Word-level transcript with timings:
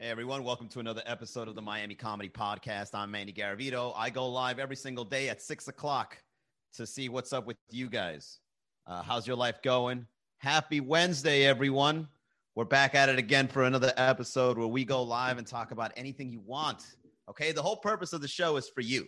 Hey 0.00 0.08
everyone, 0.08 0.44
welcome 0.44 0.66
to 0.68 0.80
another 0.80 1.02
episode 1.04 1.46
of 1.46 1.54
the 1.54 1.60
Miami 1.60 1.94
Comedy 1.94 2.30
Podcast. 2.30 2.94
I'm 2.94 3.10
Manny 3.10 3.34
Garavito. 3.34 3.92
I 3.94 4.08
go 4.08 4.26
live 4.30 4.58
every 4.58 4.74
single 4.74 5.04
day 5.04 5.28
at 5.28 5.42
six 5.42 5.68
o'clock 5.68 6.16
to 6.76 6.86
see 6.86 7.10
what's 7.10 7.34
up 7.34 7.46
with 7.46 7.58
you 7.68 7.86
guys. 7.90 8.38
Uh, 8.86 9.02
how's 9.02 9.26
your 9.26 9.36
life 9.36 9.60
going? 9.60 10.06
Happy 10.38 10.80
Wednesday, 10.80 11.44
everyone. 11.44 12.08
We're 12.54 12.64
back 12.64 12.94
at 12.94 13.10
it 13.10 13.18
again 13.18 13.46
for 13.46 13.64
another 13.64 13.92
episode 13.98 14.56
where 14.56 14.68
we 14.68 14.86
go 14.86 15.02
live 15.02 15.36
and 15.36 15.46
talk 15.46 15.70
about 15.70 15.92
anything 15.98 16.30
you 16.30 16.40
want. 16.46 16.96
Okay, 17.28 17.52
the 17.52 17.60
whole 17.60 17.76
purpose 17.76 18.14
of 18.14 18.22
the 18.22 18.28
show 18.28 18.56
is 18.56 18.70
for 18.70 18.80
you. 18.80 19.06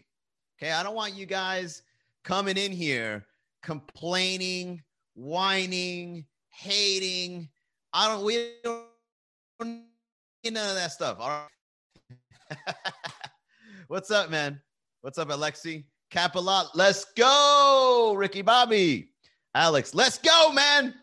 Okay, 0.61 0.73
I 0.73 0.83
don't 0.83 0.95
want 0.95 1.15
you 1.15 1.25
guys 1.25 1.85
coming 2.23 2.59
in 2.59 2.71
here 2.71 3.25
complaining, 3.63 4.83
whining, 5.15 6.27
hating. 6.51 7.49
I 7.95 8.09
don't, 8.09 8.27
we 8.27 8.57
don't 8.63 9.87
none 10.51 10.69
of 10.69 10.75
that 10.75 10.93
stuff. 10.93 11.19
All 11.21 11.29
right. 11.29 12.59
What's 13.89 14.11
up, 14.11 14.31
man? 14.31 14.61
What's 15.03 15.19
up, 15.19 15.29
Alexi? 15.29 15.85
Capilot, 16.11 16.69
let's 16.75 17.05
go. 17.17 18.15
Ricky 18.17 18.43
Bobby. 18.43 19.09
Alex, 19.55 19.95
let's 19.95 20.19
go, 20.19 20.53
man. 20.53 20.95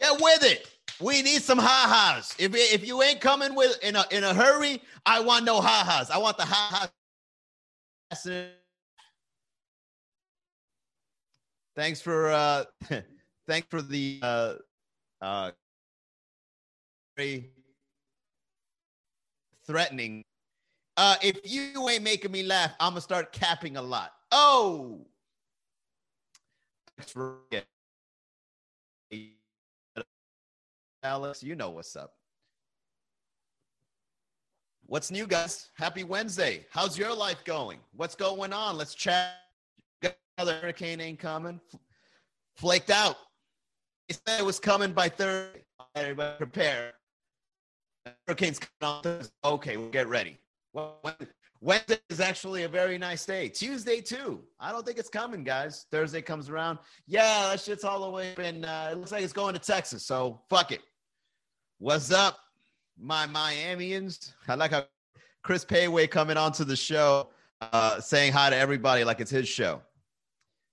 Get 0.00 0.20
with 0.20 0.42
it. 0.44 0.68
We 1.00 1.22
need 1.22 1.42
some 1.42 1.58
ha-has. 1.58 2.34
If, 2.38 2.52
if 2.54 2.86
you 2.86 3.02
ain't 3.02 3.20
coming 3.20 3.54
with 3.54 3.78
in 3.82 3.96
a 3.96 4.04
in 4.10 4.24
a 4.24 4.32
hurry, 4.32 4.80
I 5.06 5.20
want 5.20 5.44
no 5.44 5.60
ha-has. 5.60 6.10
I 6.10 6.18
want 6.18 6.36
the 6.36 6.44
ha-has. 6.44 6.90
Thanks 11.74 12.00
for 12.00 12.30
uh 12.30 12.64
thanks 13.48 13.66
for 13.68 13.82
the 13.82 14.20
uh 14.22 14.54
uh 15.20 15.50
threatening. 19.66 20.24
Uh, 20.96 21.16
if 21.22 21.40
you 21.44 21.88
ain't 21.88 22.02
making 22.02 22.30
me 22.30 22.42
laugh, 22.42 22.72
I'm 22.80 22.92
gonna 22.92 23.00
start 23.00 23.32
capping 23.32 23.76
a 23.76 23.82
lot. 23.82 24.12
Oh, 24.30 25.06
Alex, 31.02 31.42
you 31.42 31.54
know 31.54 31.70
what's 31.70 31.96
up. 31.96 32.14
What's 34.86 35.10
new, 35.10 35.26
guys? 35.26 35.70
Happy 35.76 36.04
Wednesday. 36.04 36.66
How's 36.70 36.98
your 36.98 37.14
life 37.14 37.42
going? 37.44 37.78
What's 37.96 38.14
going 38.14 38.52
on? 38.52 38.76
Let's 38.76 38.94
chat. 38.94 39.32
Another 40.36 40.54
hurricane 40.60 41.00
ain't 41.00 41.18
coming. 41.18 41.60
Flaked 42.56 42.90
out. 42.90 43.16
He 44.08 44.14
said 44.14 44.40
it 44.40 44.44
was 44.44 44.58
coming 44.58 44.92
by 44.92 45.08
Thursday. 45.08 45.64
Everybody 45.94 46.36
prepare. 46.36 46.92
Hurricanes. 48.26 48.60
Okay, 49.44 49.76
we'll 49.76 49.88
get 49.90 50.08
ready. 50.08 50.38
Wednesday 51.60 51.98
is 52.10 52.20
actually 52.20 52.64
a 52.64 52.68
very 52.68 52.98
nice 52.98 53.24
day. 53.24 53.48
Tuesday 53.48 54.00
too. 54.00 54.42
I 54.60 54.70
don't 54.70 54.84
think 54.84 54.98
it's 54.98 55.08
coming, 55.08 55.44
guys. 55.44 55.86
Thursday 55.90 56.20
comes 56.20 56.50
around. 56.50 56.78
Yeah, 57.06 57.48
that 57.48 57.60
shit's 57.60 57.84
all 57.84 58.04
the 58.04 58.10
way 58.10 58.34
and 58.36 58.66
uh, 58.66 58.90
it 58.92 58.98
looks 58.98 59.12
like 59.12 59.24
it's 59.24 59.32
going 59.32 59.54
to 59.54 59.60
Texas. 59.60 60.04
So 60.04 60.42
fuck 60.50 60.72
it. 60.72 60.82
What's 61.78 62.12
up, 62.12 62.38
my 62.98 63.26
Miamians? 63.26 64.32
I 64.46 64.56
like 64.56 64.72
how 64.72 64.84
Chris 65.42 65.64
Payway 65.64 66.10
coming 66.10 66.36
onto 66.36 66.64
the 66.64 66.76
show, 66.76 67.30
uh, 67.60 67.98
saying 68.00 68.32
hi 68.32 68.50
to 68.50 68.56
everybody 68.56 69.04
like 69.04 69.20
it's 69.20 69.30
his 69.30 69.48
show. 69.48 69.80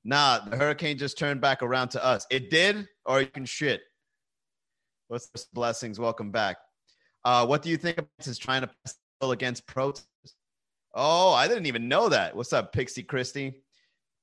Nah, 0.03 0.39
the 0.39 0.57
hurricane 0.57 0.97
just 0.97 1.17
turned 1.17 1.39
back 1.39 1.61
around 1.61 1.89
to 1.89 2.03
us. 2.03 2.25
It 2.29 2.49
did, 2.49 2.87
or 3.05 3.21
you 3.21 3.27
can 3.27 3.45
shit. 3.45 3.81
What's 5.07 5.29
this 5.29 5.45
blessings? 5.45 5.99
Welcome 5.99 6.31
back. 6.31 6.57
Uh, 7.23 7.45
what 7.45 7.61
do 7.61 7.69
you 7.69 7.77
think 7.77 7.99
is 8.25 8.37
trying 8.37 8.61
to 8.61 8.69
pass 8.83 8.97
against 9.21 9.67
protests? 9.67 10.07
Oh, 10.93 11.31
I 11.33 11.47
didn't 11.47 11.67
even 11.67 11.87
know 11.87 12.09
that. 12.09 12.35
What's 12.35 12.51
up, 12.53 12.73
Pixie 12.73 13.03
Christie? 13.03 13.53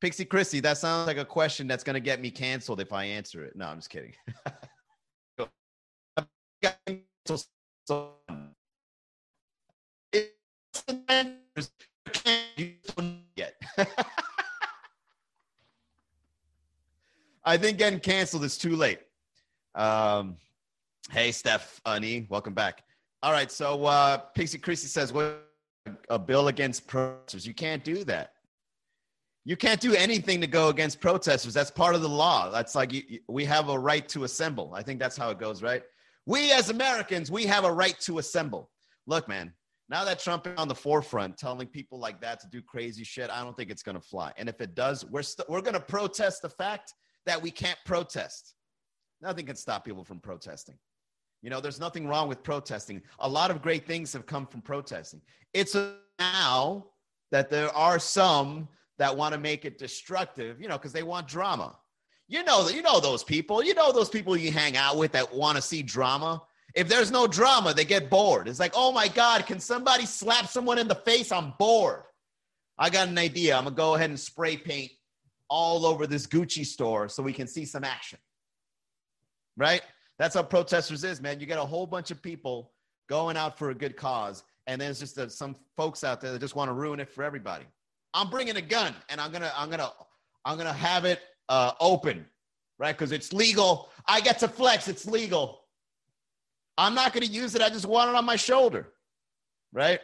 Pixie 0.01 0.25
Christie, 0.25 0.61
that 0.61 0.79
sounds 0.79 1.07
like 1.07 1.17
a 1.17 1.25
question 1.25 1.67
that's 1.67 1.83
going 1.83 1.95
to 1.95 2.01
get 2.01 2.21
me 2.21 2.31
canceled 2.31 2.81
if 2.81 2.93
I 2.93 3.05
answer 3.05 3.45
it. 3.45 3.57
No, 3.57 3.67
I'm 3.67 3.79
just 3.79 3.91
kidding. 3.91 4.15
I 17.45 17.57
think 17.57 17.79
getting 17.79 18.01
canceled 18.01 18.45
is 18.45 18.59
too 18.59 18.77
late. 18.77 19.01
Um, 19.75 20.37
hey, 21.11 21.33
Steph, 21.33 21.81
Annie, 21.87 22.27
welcome 22.29 22.55
back. 22.55 22.83
All 23.23 23.33
right. 23.33 23.51
So 23.51 23.85
uh, 23.85 24.19
Pixie 24.35 24.59
Christie 24.59 24.89
says, 24.89 25.13
what 25.13 25.45
a 26.09 26.19
bill 26.19 26.49
against 26.49 26.87
protesters. 26.87 27.47
You 27.47 27.55
can't 27.55 27.83
do 27.83 28.05
that. 28.05 28.33
You 29.45 29.57
can't 29.57 29.81
do 29.81 29.95
anything 29.95 30.41
to 30.43 30.47
go 30.47 30.69
against 30.69 31.01
protesters. 31.01 31.55
That's 31.55 31.71
part 31.71 31.95
of 31.95 32.03
the 32.03 32.09
law. 32.09 32.51
That's 32.51 32.75
like 32.75 32.93
you, 32.93 33.03
you, 33.09 33.21
we 33.29 33.45
have 33.47 33.71
a 33.71 33.79
right 33.79 34.07
to 34.11 34.25
assemble. 34.25 34.73
I 34.75 34.83
think 34.83 35.01
that's 35.01 35.17
how 35.17 35.31
it 35.31 35.39
goes, 35.39 35.63
right? 35.63 35.83
We 36.27 36.53
as 36.53 36.69
Americans, 36.69 37.31
we 37.31 37.47
have 37.47 37.65
a 37.65 37.73
right 37.73 37.99
to 38.01 38.19
assemble. 38.19 38.71
Look, 39.07 39.27
man, 39.27 39.55
now 39.89 40.05
that 40.05 40.19
Trump 40.19 40.47
is 40.47 40.53
on 40.59 40.69
the 40.69 40.75
forefront 40.75 41.39
telling 41.39 41.67
people 41.67 41.99
like 41.99 42.21
that 42.21 42.41
to 42.41 42.49
do 42.49 42.61
crazy 42.61 43.05
shit, 43.05 43.31
I 43.31 43.43
don't 43.43 43.57
think 43.57 43.71
it's 43.71 43.83
going 43.83 43.97
to 43.97 44.03
fly. 44.03 44.33
And 44.37 44.51
if 44.51 44.61
it 44.61 44.75
does, 44.75 45.07
we're, 45.07 45.21
we 45.21 45.23
st- 45.23 45.49
we're 45.49 45.63
going 45.63 45.73
to 45.75 45.81
protest 45.81 46.43
the 46.43 46.51
fact 46.51 46.93
that 47.25 47.41
we 47.41 47.51
can't 47.51 47.79
protest. 47.87 48.55
Nothing 49.23 49.47
can 49.47 49.57
stop 49.57 49.85
people 49.85 50.05
from 50.05 50.21
protesting. 50.21 50.77
You 51.43 51.51
know, 51.51 51.61
there's 51.61 51.81
nothing 51.81 52.09
wrong 52.09 52.29
with 52.29 52.43
protesting. 52.43 53.03
A 53.21 53.29
lot 53.29 53.51
of 53.51 53.63
great 53.63 53.87
things 53.87 54.13
have 54.13 54.27
come 54.27 54.47
from 54.47 54.61
protesting. 54.61 55.21
It's 55.55 55.77
now 56.19 56.87
that 57.31 57.51
there 57.51 57.75
are 57.77 57.99
some 57.99 58.69
that 58.99 59.17
want 59.17 59.35
to 59.35 59.41
make 59.41 59.65
it 59.65 59.79
destructive, 59.79 60.61
you 60.61 60.69
know, 60.69 60.77
because 60.77 60.93
they 60.93 61.05
want 61.05 61.29
drama. 61.29 61.77
You 62.27 62.43
know, 62.43 62.69
you 62.69 62.83
know 62.83 63.01
those 63.01 63.23
people. 63.25 63.63
You 63.63 63.75
know 63.75 63.93
those 63.93 64.09
people 64.11 64.37
you 64.37 64.51
hang 64.51 64.77
out 64.77 64.97
with 64.97 65.13
that 65.13 65.33
want 65.33 65.57
to 65.57 65.63
see 65.63 65.83
drama. 65.83 66.43
If 66.75 66.89
there's 66.89 67.11
no 67.11 67.27
drama, 67.27 67.73
they 67.73 67.85
get 67.85 68.11
bored. 68.11 68.49
It's 68.49 68.61
like, 68.61 68.73
oh 68.75 68.93
my 68.93 69.09
God, 69.09 69.47
can 69.47 69.61
somebody 69.61 70.05
slap 70.05 70.49
someone 70.49 70.79
in 70.79 70.89
the 70.89 70.95
face? 70.95 71.33
I'm 71.33 71.55
bored. 71.59 72.03
I 72.79 72.91
got 72.91 73.09
an 73.09 73.19
idea. 73.19 73.57
I'm 73.57 73.65
gonna 73.65 73.77
go 73.77 73.95
ahead 73.95 74.11
and 74.11 74.21
spray 74.21 74.57
paint 74.57 74.93
all 75.49 75.87
over 75.87 76.07
this 76.07 76.27
Gucci 76.27 76.67
store 76.67 77.09
so 77.09 77.23
we 77.23 77.33
can 77.33 77.47
see 77.47 77.65
some 77.65 77.85
action. 77.85 78.19
Right? 79.57 79.83
That's 80.19 80.35
how 80.35 80.43
protesters 80.43 81.05
is, 81.05 81.21
man. 81.21 81.41
You 81.41 81.47
get 81.47 81.59
a 81.59 81.65
whole 81.65 81.87
bunch 81.87 82.11
of 82.11 82.21
people 82.21 82.73
going 83.09 83.37
out 83.37 83.59
for 83.59 83.71
a 83.71 83.75
good 83.75 83.97
cause, 83.97 84.45
and 84.67 84.81
there's 84.81 84.99
just 84.99 85.19
uh, 85.19 85.29
some 85.29 85.57
folks 85.77 86.05
out 86.05 86.21
there 86.21 86.33
that 86.33 86.41
just 86.41 86.57
want 86.57 86.69
to 86.69 86.73
ruin 86.73 87.01
it 87.01 87.09
for 87.09 87.23
everybody. 87.23 87.65
I'm 88.15 88.31
bringing 88.31 88.57
a 88.57 88.63
gun, 88.63 88.95
and 89.09 89.21
I'm 89.21 89.31
gonna, 89.31 89.53
I'm 89.57 89.71
gonna, 89.71 89.93
I'm 90.45 90.59
gonna 90.59 90.73
have 90.73 91.05
it 91.05 91.21
uh, 91.49 91.73
open, 91.81 92.27
right? 92.79 92.97
Because 92.97 93.13
it's 93.13 93.33
legal. 93.33 93.91
I 94.07 94.21
get 94.21 94.39
to 94.41 94.49
flex. 94.49 94.89
It's 94.89 95.07
legal. 95.07 95.61
I'm 96.77 96.95
not 96.95 97.13
gonna 97.13 97.27
use 97.27 97.55
it. 97.55 97.63
I 97.63 97.69
just 97.69 97.87
want 97.87 98.11
it 98.11 98.17
on 98.17 98.25
my 98.25 98.37
shoulder, 98.37 98.89
right? 99.73 100.01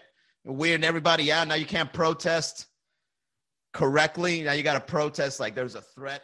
Weirding 0.46 0.84
everybody 0.84 1.32
out. 1.32 1.48
Now 1.48 1.54
you 1.54 1.66
can't 1.66 1.92
protest 1.92 2.66
correctly. 3.74 4.42
Now 4.42 4.52
you 4.52 4.62
got 4.62 4.74
to 4.74 4.80
protest 4.80 5.40
like 5.40 5.54
there's 5.54 5.74
a 5.74 5.82
threat. 5.82 6.22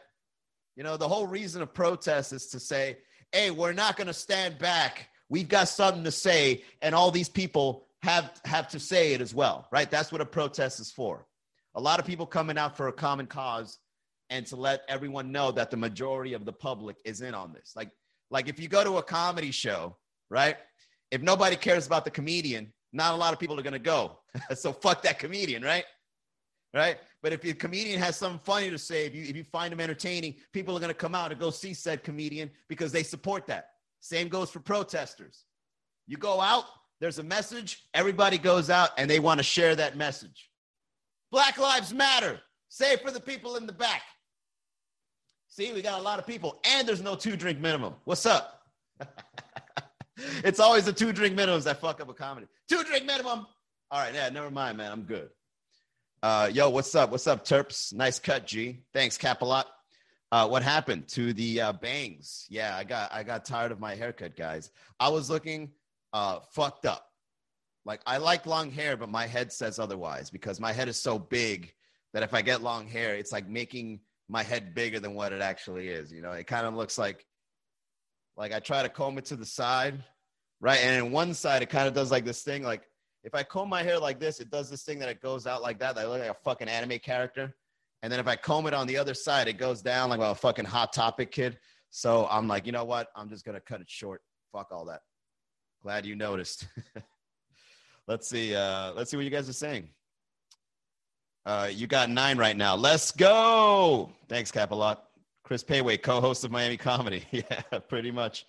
You 0.76 0.84
know, 0.84 0.96
the 0.96 1.08
whole 1.08 1.26
reason 1.26 1.60
of 1.60 1.74
protest 1.74 2.32
is 2.32 2.46
to 2.48 2.60
say, 2.60 2.98
hey, 3.32 3.50
we're 3.50 3.72
not 3.72 3.96
going 3.96 4.06
to 4.06 4.14
stand 4.14 4.58
back. 4.58 5.08
We've 5.28 5.48
got 5.48 5.68
something 5.68 6.04
to 6.04 6.10
say, 6.10 6.64
and 6.82 6.94
all 6.94 7.10
these 7.10 7.28
people 7.28 7.86
have 8.02 8.40
have 8.44 8.68
to 8.68 8.80
say 8.80 9.12
it 9.12 9.20
as 9.20 9.34
well, 9.34 9.68
right? 9.70 9.90
That's 9.90 10.10
what 10.10 10.20
a 10.20 10.26
protest 10.26 10.80
is 10.80 10.90
for. 10.90 11.26
A 11.74 11.80
lot 11.80 12.00
of 12.00 12.06
people 12.06 12.26
coming 12.26 12.58
out 12.58 12.76
for 12.76 12.88
a 12.88 12.92
common 12.92 13.26
cause 13.26 13.78
and 14.30 14.46
to 14.46 14.56
let 14.56 14.82
everyone 14.88 15.30
know 15.32 15.50
that 15.52 15.70
the 15.70 15.76
majority 15.76 16.32
of 16.32 16.44
the 16.44 16.52
public 16.52 16.96
is 17.04 17.20
in 17.20 17.34
on 17.34 17.52
this. 17.52 17.72
Like, 17.76 17.90
like 18.30 18.48
if 18.48 18.58
you 18.58 18.68
go 18.68 18.82
to 18.82 18.98
a 18.98 19.02
comedy 19.02 19.50
show, 19.50 19.96
right? 20.30 20.56
If 21.10 21.20
nobody 21.20 21.56
cares 21.56 21.86
about 21.86 22.04
the 22.04 22.10
comedian, 22.10 22.72
not 22.92 23.14
a 23.14 23.16
lot 23.16 23.32
of 23.32 23.38
people 23.38 23.58
are 23.58 23.62
gonna 23.62 23.78
go. 23.78 24.18
so 24.54 24.72
fuck 24.72 25.02
that 25.02 25.18
comedian, 25.18 25.62
right? 25.62 25.84
Right? 26.72 26.98
But 27.22 27.32
if 27.32 27.44
your 27.44 27.54
comedian 27.54 28.00
has 28.00 28.16
something 28.16 28.40
funny 28.44 28.70
to 28.70 28.78
say, 28.78 29.06
if 29.06 29.14
you, 29.14 29.24
if 29.24 29.36
you 29.36 29.44
find 29.44 29.72
them 29.72 29.80
entertaining, 29.80 30.36
people 30.52 30.76
are 30.76 30.80
going 30.80 30.88
to 30.88 30.94
come 30.94 31.14
out 31.14 31.30
and 31.30 31.40
go 31.40 31.50
see 31.50 31.74
said 31.74 32.02
comedian 32.02 32.50
because 32.68 32.92
they 32.92 33.02
support 33.02 33.46
that. 33.48 33.70
Same 34.00 34.28
goes 34.28 34.50
for 34.50 34.60
protesters. 34.60 35.44
You 36.06 36.16
go 36.16 36.40
out, 36.40 36.64
there's 37.00 37.18
a 37.18 37.22
message, 37.22 37.84
everybody 37.92 38.38
goes 38.38 38.70
out 38.70 38.90
and 38.96 39.10
they 39.10 39.20
want 39.20 39.38
to 39.38 39.44
share 39.44 39.76
that 39.76 39.96
message. 39.96 40.50
Black 41.30 41.58
Lives 41.58 41.92
Matter. 41.92 42.40
Say 42.68 42.96
for 42.96 43.10
the 43.10 43.20
people 43.20 43.56
in 43.56 43.66
the 43.66 43.72
back. 43.72 44.02
See, 45.48 45.72
we 45.72 45.82
got 45.82 45.98
a 45.98 46.02
lot 46.02 46.20
of 46.20 46.26
people, 46.26 46.60
and 46.64 46.86
there's 46.86 47.02
no 47.02 47.16
two 47.16 47.36
drink 47.36 47.58
minimum. 47.58 47.94
What's 48.04 48.24
up? 48.24 48.62
it's 50.44 50.60
always 50.60 50.84
the 50.84 50.92
two 50.92 51.12
drink 51.12 51.36
minimums 51.36 51.64
that 51.64 51.80
fuck 51.80 52.00
up 52.00 52.08
a 52.08 52.14
comedy. 52.14 52.46
Two 52.68 52.84
drink 52.84 53.04
minimum. 53.04 53.46
All 53.90 54.00
right, 54.00 54.14
yeah, 54.14 54.28
never 54.28 54.50
mind, 54.50 54.78
man. 54.78 54.92
I'm 54.92 55.02
good. 55.02 55.30
Uh, 56.22 56.50
yo, 56.52 56.68
what's 56.68 56.94
up? 56.94 57.10
What's 57.10 57.26
up, 57.26 57.46
Terps? 57.46 57.94
Nice 57.94 58.18
cut, 58.18 58.46
G. 58.46 58.82
Thanks, 58.92 59.16
Capalot. 59.16 59.64
Uh, 60.30 60.46
what 60.46 60.62
happened 60.62 61.08
to 61.08 61.32
the 61.32 61.62
uh, 61.62 61.72
bangs? 61.72 62.46
Yeah, 62.50 62.76
I 62.76 62.84
got 62.84 63.10
I 63.10 63.22
got 63.22 63.46
tired 63.46 63.72
of 63.72 63.80
my 63.80 63.94
haircut, 63.94 64.36
guys. 64.36 64.70
I 65.00 65.08
was 65.08 65.30
looking 65.30 65.70
uh, 66.12 66.40
fucked 66.52 66.84
up. 66.84 67.06
Like 67.86 68.02
I 68.04 68.18
like 68.18 68.44
long 68.44 68.70
hair, 68.70 68.98
but 68.98 69.08
my 69.08 69.26
head 69.26 69.50
says 69.50 69.78
otherwise 69.78 70.28
because 70.28 70.60
my 70.60 70.72
head 70.72 70.88
is 70.88 70.98
so 70.98 71.18
big 71.18 71.72
that 72.12 72.22
if 72.22 72.34
I 72.34 72.42
get 72.42 72.62
long 72.62 72.86
hair, 72.86 73.14
it's 73.14 73.32
like 73.32 73.48
making 73.48 74.00
my 74.28 74.42
head 74.42 74.74
bigger 74.74 75.00
than 75.00 75.14
what 75.14 75.32
it 75.32 75.40
actually 75.40 75.88
is. 75.88 76.12
You 76.12 76.20
know, 76.20 76.32
it 76.32 76.46
kind 76.46 76.66
of 76.66 76.74
looks 76.74 76.98
like 76.98 77.24
like 78.36 78.52
I 78.52 78.60
try 78.60 78.82
to 78.82 78.90
comb 78.90 79.16
it 79.16 79.24
to 79.26 79.36
the 79.36 79.46
side, 79.46 80.04
right? 80.60 80.80
And 80.80 81.06
in 81.06 81.12
one 81.12 81.32
side, 81.32 81.62
it 81.62 81.70
kind 81.70 81.88
of 81.88 81.94
does 81.94 82.10
like 82.10 82.26
this 82.26 82.42
thing. 82.42 82.62
Like 82.62 82.82
if 83.22 83.34
I 83.34 83.42
comb 83.42 83.68
my 83.68 83.82
hair 83.82 83.98
like 83.98 84.18
this, 84.18 84.40
it 84.40 84.50
does 84.50 84.70
this 84.70 84.82
thing 84.82 84.98
that 85.00 85.08
it 85.08 85.20
goes 85.20 85.46
out 85.46 85.62
like 85.62 85.78
that. 85.80 85.98
I 85.98 86.06
look 86.06 86.20
like 86.20 86.30
a 86.30 86.34
fucking 86.34 86.68
anime 86.68 86.98
character. 86.98 87.54
And 88.02 88.10
then 88.10 88.18
if 88.18 88.26
I 88.26 88.36
comb 88.36 88.66
it 88.66 88.74
on 88.74 88.86
the 88.86 88.96
other 88.96 89.14
side, 89.14 89.46
it 89.46 89.58
goes 89.58 89.82
down 89.82 90.10
like 90.10 90.20
a 90.20 90.34
fucking 90.34 90.64
hot 90.64 90.92
topic 90.92 91.30
kid. 91.30 91.58
So 91.90 92.26
I'm 92.30 92.48
like, 92.48 92.66
you 92.66 92.72
know 92.72 92.84
what? 92.84 93.08
I'm 93.14 93.28
just 93.28 93.44
gonna 93.44 93.60
cut 93.60 93.80
it 93.80 93.90
short. 93.90 94.22
Fuck 94.52 94.68
all 94.72 94.86
that. 94.86 95.00
Glad 95.82 96.06
you 96.06 96.16
noticed. 96.16 96.66
let's 98.08 98.28
see. 98.28 98.54
Uh, 98.54 98.92
let's 98.92 99.10
see 99.10 99.16
what 99.16 99.24
you 99.24 99.30
guys 99.30 99.48
are 99.48 99.54
saying. 99.54 99.90
Uh, 101.44 101.68
you 101.72 101.86
got 101.86 102.10
nine 102.10 102.38
right 102.38 102.56
now. 102.56 102.74
Let's 102.74 103.10
go. 103.10 104.10
Thanks, 104.28 104.50
Capalot. 104.50 104.98
Chris 105.42 105.64
Payway, 105.64 106.00
co-host 106.00 106.44
of 106.44 106.50
Miami 106.50 106.76
Comedy. 106.76 107.24
yeah, 107.30 107.62
pretty 107.88 108.10
much. 108.10 108.46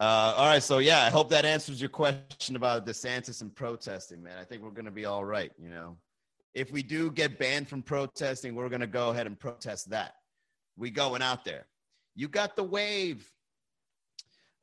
Uh, 0.00 0.32
all 0.34 0.46
right, 0.46 0.62
so 0.62 0.78
yeah, 0.78 1.02
I 1.02 1.10
hope 1.10 1.28
that 1.28 1.44
answers 1.44 1.78
your 1.78 1.90
question 1.90 2.56
about 2.56 2.86
DeSantis 2.86 3.42
and 3.42 3.54
protesting, 3.54 4.22
man. 4.22 4.38
I 4.40 4.44
think 4.44 4.62
we're 4.62 4.70
gonna 4.70 4.90
be 4.90 5.04
all 5.04 5.26
right. 5.26 5.52
You 5.58 5.68
know, 5.68 5.98
if 6.54 6.72
we 6.72 6.82
do 6.82 7.10
get 7.10 7.38
banned 7.38 7.68
from 7.68 7.82
protesting, 7.82 8.54
we're 8.54 8.70
gonna 8.70 8.86
go 8.86 9.10
ahead 9.10 9.26
and 9.26 9.38
protest 9.38 9.90
that. 9.90 10.14
We 10.78 10.90
going 10.90 11.20
out 11.20 11.44
there. 11.44 11.66
You 12.16 12.28
got 12.28 12.56
the 12.56 12.64
wave. 12.64 13.30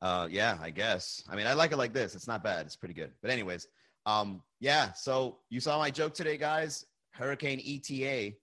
Uh, 0.02 0.26
yeah, 0.28 0.58
I 0.60 0.70
guess. 0.70 1.22
I 1.30 1.36
mean, 1.36 1.46
I 1.46 1.52
like 1.52 1.70
it 1.70 1.76
like 1.76 1.92
this. 1.92 2.16
It's 2.16 2.26
not 2.26 2.42
bad. 2.42 2.66
It's 2.66 2.74
pretty 2.74 2.94
good. 2.94 3.12
But 3.22 3.30
anyways, 3.30 3.68
um, 4.06 4.42
yeah. 4.58 4.92
So 4.92 5.38
you 5.50 5.60
saw 5.60 5.78
my 5.78 5.90
joke 5.92 6.14
today, 6.14 6.36
guys. 6.36 6.84
Hurricane 7.12 7.62
ETA. 7.64 8.34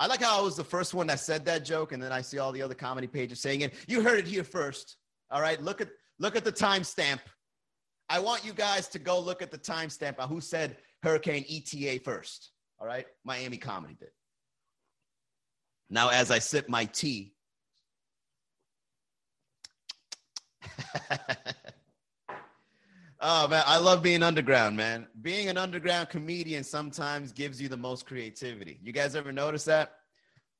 I 0.00 0.06
like 0.06 0.22
how 0.22 0.38
I 0.38 0.42
was 0.42 0.56
the 0.56 0.64
first 0.64 0.94
one 0.94 1.08
that 1.08 1.20
said 1.20 1.44
that 1.44 1.66
joke, 1.66 1.92
and 1.92 2.02
then 2.02 2.10
I 2.10 2.22
see 2.22 2.38
all 2.38 2.52
the 2.52 2.62
other 2.62 2.74
comedy 2.74 3.06
pages 3.06 3.38
saying 3.38 3.60
it. 3.60 3.74
You 3.86 4.00
heard 4.00 4.18
it 4.18 4.26
here 4.26 4.44
first. 4.44 4.96
All 5.30 5.42
right, 5.42 5.62
look 5.62 5.82
at 5.82 5.88
look 6.18 6.36
at 6.36 6.44
the 6.44 6.52
timestamp. 6.52 7.20
I 8.08 8.20
want 8.20 8.44
you 8.44 8.52
guys 8.52 8.88
to 8.88 8.98
go 8.98 9.20
look 9.20 9.42
at 9.42 9.50
the 9.50 9.58
timestamp 9.58 10.18
on 10.18 10.28
who 10.28 10.40
said 10.40 10.76
Hurricane 11.02 11.44
ETA 11.48 12.00
first. 12.02 12.50
All 12.80 12.86
right, 12.86 13.06
Miami 13.24 13.56
Comedy 13.56 13.96
did. 13.98 14.10
Now, 15.90 16.10
as 16.10 16.30
I 16.30 16.38
sip 16.38 16.68
my 16.68 16.84
tea, 16.84 17.32
oh 23.20 23.48
man, 23.48 23.64
I 23.66 23.78
love 23.78 24.02
being 24.02 24.22
underground, 24.22 24.76
man. 24.76 25.06
Being 25.22 25.48
an 25.48 25.56
underground 25.56 26.08
comedian 26.10 26.62
sometimes 26.64 27.32
gives 27.32 27.60
you 27.60 27.68
the 27.68 27.76
most 27.76 28.06
creativity. 28.06 28.78
You 28.82 28.92
guys 28.92 29.16
ever 29.16 29.32
notice 29.32 29.64
that? 29.64 29.97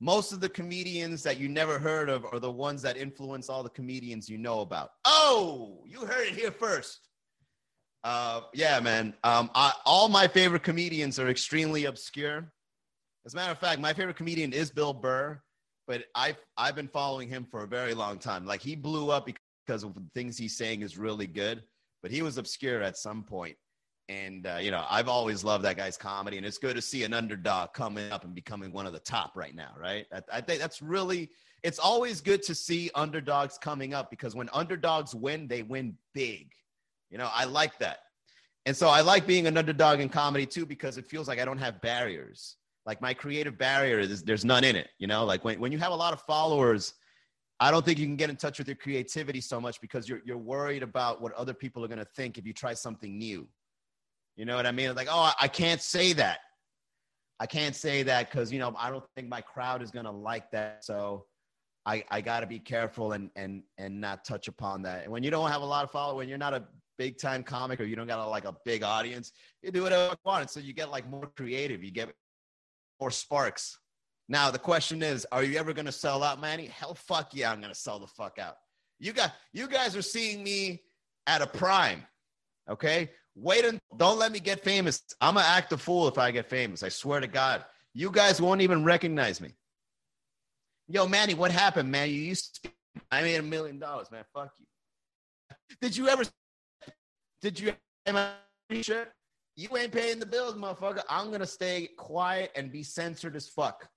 Most 0.01 0.33
of 0.33 0.41
the 0.41 0.49
comedians 0.49 1.23
that 1.25 1.39
you 1.39 1.49
never 1.49 1.79
heard 1.79 2.09
of 2.09 2.25
are 2.33 2.39
the 2.39 2.51
ones 2.51 2.83
that 2.83 2.97
influence 2.97 3.49
all 3.49 3.63
the 3.63 3.71
comedians 3.71 4.29
you 4.29 4.39
know 4.39 4.61
about. 4.61 4.91
Oh, 5.05 5.83
you 5.85 6.01
heard 6.01 6.29
it 6.29 6.35
here 6.35 6.53
first. 6.53 7.01
Uh, 8.05 8.43
yeah, 8.55 8.79
man. 8.79 9.15
Um, 9.25 9.51
I, 9.55 9.73
all 9.85 10.09
my 10.09 10.29
favorite 10.29 10.63
comedians 10.63 11.19
are 11.19 11.29
extremely 11.29 11.87
obscure. 11.87 12.53
As 13.27 13.35
a 13.35 13.37
matter 13.37 13.53
of 13.53 13.59
fact, 13.59 13.81
my 13.81 13.93
favorite 13.93 14.17
comedian 14.17 14.53
is 14.53 14.71
Bill 14.71 14.95
Burr, 14.95 15.41
but 15.89 16.05
I've 16.15 16.37
I've 16.57 16.77
been 16.77 16.89
following 16.89 17.29
him 17.29 17.47
for 17.51 17.65
a 17.65 17.67
very 17.67 17.93
long 17.93 18.19
time. 18.19 18.47
Like 18.47 18.63
he 18.63 18.77
blew 18.77 19.11
up 19.11 19.27
because 19.27 19.83
of 19.83 19.95
the 19.95 20.07
things 20.15 20.39
he's 20.39 20.57
saying 20.57 20.83
is 20.83 20.97
really 20.97 21.27
good, 21.27 21.65
but 22.03 22.13
he 22.13 22.23
was 22.23 22.39
obscure 22.39 22.83
at 22.83 22.97
some 22.97 23.25
point. 23.25 23.57
And 24.09 24.47
uh, 24.47 24.59
you 24.61 24.71
know, 24.71 24.85
I've 24.89 25.09
always 25.09 25.45
loved 25.45 25.65
that 25.65 25.77
guy's 25.77 25.97
comedy, 25.97 26.39
and 26.39 26.47
it's 26.47 26.59
good 26.59 26.77
to 26.77 26.83
see 26.83 27.05
an 27.05 27.13
underdog 27.13 27.75
coming 27.75 28.11
up 28.11 28.25
and 28.25 28.35
becoming 28.35 28.73
one 28.73 28.87
of 28.87 28.93
the 28.93 29.01
top 29.01 29.37
right 29.37 29.55
now. 29.55 29.75
Right? 29.79 30.07
I, 30.13 30.23
I 30.35 30.41
think 30.41 30.61
that's 30.61 30.81
really. 30.83 31.31
It's 31.65 31.81
always 31.81 32.21
good 32.21 32.43
to 32.45 32.55
see 32.55 32.89
underdogs 32.95 33.59
coming 33.59 33.93
up 33.93 34.11
because 34.11 34.37
when 34.37 34.49
underdogs 34.53 35.13
win, 35.13 35.49
they 35.49 35.63
win 35.63 35.97
big. 36.15 36.53
You 37.11 37.19
know, 37.19 37.29
I 37.33 37.45
like 37.45 37.79
that. 37.79 37.99
And 38.65 38.77
so 38.77 38.89
I 38.89 39.01
like 39.01 39.27
being 39.27 39.47
an 39.47 39.57
underdog 39.57 39.99
in 40.01 40.09
comedy 40.09 40.47
too 40.47 40.67
because 40.67 40.99
it 40.99 41.07
feels 41.07 41.27
like 41.27 41.41
I 41.41 41.45
don't 41.45 41.59
have 41.59 41.81
barriers. 41.81 42.57
Like 42.85 43.01
my 43.01 43.15
creative 43.15 43.59
barrier 43.59 43.99
is 43.99 44.23
there's 44.23 44.45
none 44.45 44.63
in 44.63 44.77
it. 44.77 44.89
You 44.99 45.07
know, 45.07 45.25
like 45.25 45.45
when, 45.45 45.59
when 45.59 45.73
you 45.73 45.79
have 45.79 45.93
a 45.93 45.97
lot 45.97 46.13
of 46.13 46.21
followers, 46.23 46.95
I 47.61 47.71
don't 47.71 47.85
think 47.85 47.99
you 47.99 48.07
can 48.07 48.17
get 48.17 48.31
in 48.31 48.37
touch 48.37 48.59
with 48.59 48.69
your 48.69 48.77
creativity 48.77 49.41
so 49.41 49.61
much 49.61 49.81
because 49.81 50.09
you're 50.09 50.21
you're 50.25 50.39
worried 50.39 50.83
about 50.83 51.21
what 51.21 51.33
other 51.33 51.55
people 51.55 51.85
are 51.85 51.89
gonna 51.89 52.05
think 52.05 52.39
if 52.39 52.47
you 52.47 52.53
try 52.53 52.75
something 52.75 53.19
new. 53.19 53.49
You 54.39 54.45
know 54.45 54.55
what 54.55 54.67
I 54.67 54.73
mean? 54.73 54.95
Like, 54.95 55.09
oh, 55.11 55.33
I 55.41 55.49
can't 55.49 55.83
say 55.83 56.13
that. 56.15 56.39
I 57.41 57.47
can't 57.47 57.75
say 57.75 58.05
that 58.05 58.31
because 58.31 58.53
you 58.53 58.61
know 58.61 58.73
I 58.79 58.89
don't 58.89 59.05
think 59.17 59.29
my 59.29 59.41
crowd 59.41 59.83
is 59.83 59.91
gonna 59.91 60.13
like 60.13 60.51
that. 60.53 60.85
So 60.85 61.27
I 61.85 62.05
I 62.09 62.21
gotta 62.21 62.47
be 62.47 62.61
careful 62.61 63.13
and 63.13 63.31
and 63.35 63.65
and 63.79 64.01
not 64.01 64.25
touch 64.25 64.47
upon 64.47 64.83
that. 64.83 65.03
And 65.03 65.13
when 65.13 65.25
you 65.25 65.33
don't 65.33 65.51
have 65.51 65.63
a 65.63 65.67
lot 65.67 65.83
of 65.83 65.91
followers, 65.91 66.19
when 66.19 66.29
you're 66.29 66.39
not 66.39 66.55
a 66.55 66.63
big 66.99 67.19
time 67.19 67.43
comic 67.43 67.81
or 67.81 67.85
you 67.85 67.97
don't 67.97 68.07
got 68.07 68.25
a, 68.25 68.29
like 68.29 68.45
a 68.45 68.57
big 68.65 68.85
audience, 68.85 69.33
you 69.63 69.73
do 69.73 69.83
whatever 69.83 70.11
you 70.11 70.17
want. 70.25 70.51
So 70.51 70.61
you 70.61 70.73
get 70.73 70.89
like 70.91 71.09
more 71.11 71.31
creative. 71.37 71.83
You 71.83 71.91
get 71.91 72.13
more 73.01 73.11
sparks. 73.11 73.77
Now 74.29 74.53
the 74.53 74.59
question 74.59 75.03
is, 75.03 75.27
are 75.33 75.43
you 75.43 75.59
ever 75.59 75.73
gonna 75.73 75.93
sell 75.93 76.23
out, 76.23 76.41
Manny? 76.41 76.67
Hell, 76.67 76.95
fuck 76.95 77.35
yeah, 77.35 77.51
I'm 77.51 77.61
gonna 77.61 77.75
sell 77.75 77.99
the 77.99 78.07
fuck 78.07 78.39
out. 78.39 78.55
You 79.01 79.13
got 79.13 79.33
you 79.53 79.67
guys 79.67 79.97
are 79.97 80.03
seeing 80.03 80.45
me 80.45 80.83
at 81.27 81.43
a 81.43 81.47
prime. 81.49 82.05
Okay, 82.71 83.11
wait 83.41 83.65
and 83.65 83.81
don't 83.97 84.19
let 84.19 84.33
me 84.33 84.41
get 84.41 84.63
famous. 84.63 85.03
I'm 85.21 85.35
gonna 85.35 85.47
act 85.47 85.73
a 85.73 85.79
fool 85.79 86.09
if 86.09 86.19
I 86.19 86.31
get 86.31 86.49
famous. 86.49 86.83
I 86.83 86.89
swear 86.89 87.21
to 87.21 87.27
God, 87.27 87.65
you 87.95 88.11
guys 88.11 88.41
won't 88.41 88.61
even 88.61 88.85
recognize 88.85 89.41
me. 89.41 89.51
Yo, 90.89 91.07
Manny, 91.07 91.35
what 91.35 91.51
happened, 91.51 91.91
man? 91.91 92.09
You 92.09 92.17
used 92.17 92.63
to. 92.63 92.71
I 93.11 93.23
made 93.23 93.37
a 93.37 93.43
million 93.43 93.79
dollars, 93.79 94.11
man. 94.11 94.25
Fuck 94.35 94.53
you. 94.59 94.67
Did 95.81 95.97
you 95.97 96.09
ever? 96.09 96.25
Did 97.43 97.61
you? 97.61 97.73
Am 98.07 98.17
I 98.17 98.33
sure? 98.83 99.07
You 99.57 99.77
ain't 99.77 99.93
paying 99.93 100.19
the 100.19 100.27
bills, 100.27 100.55
motherfucker. 100.55 101.03
I'm 101.09 101.31
gonna 101.31 101.47
stay 101.47 101.89
quiet 101.97 102.53
and 102.55 102.73
be 102.73 102.83
censored 102.83 103.37
as 103.37 103.49
fuck. 103.49 103.89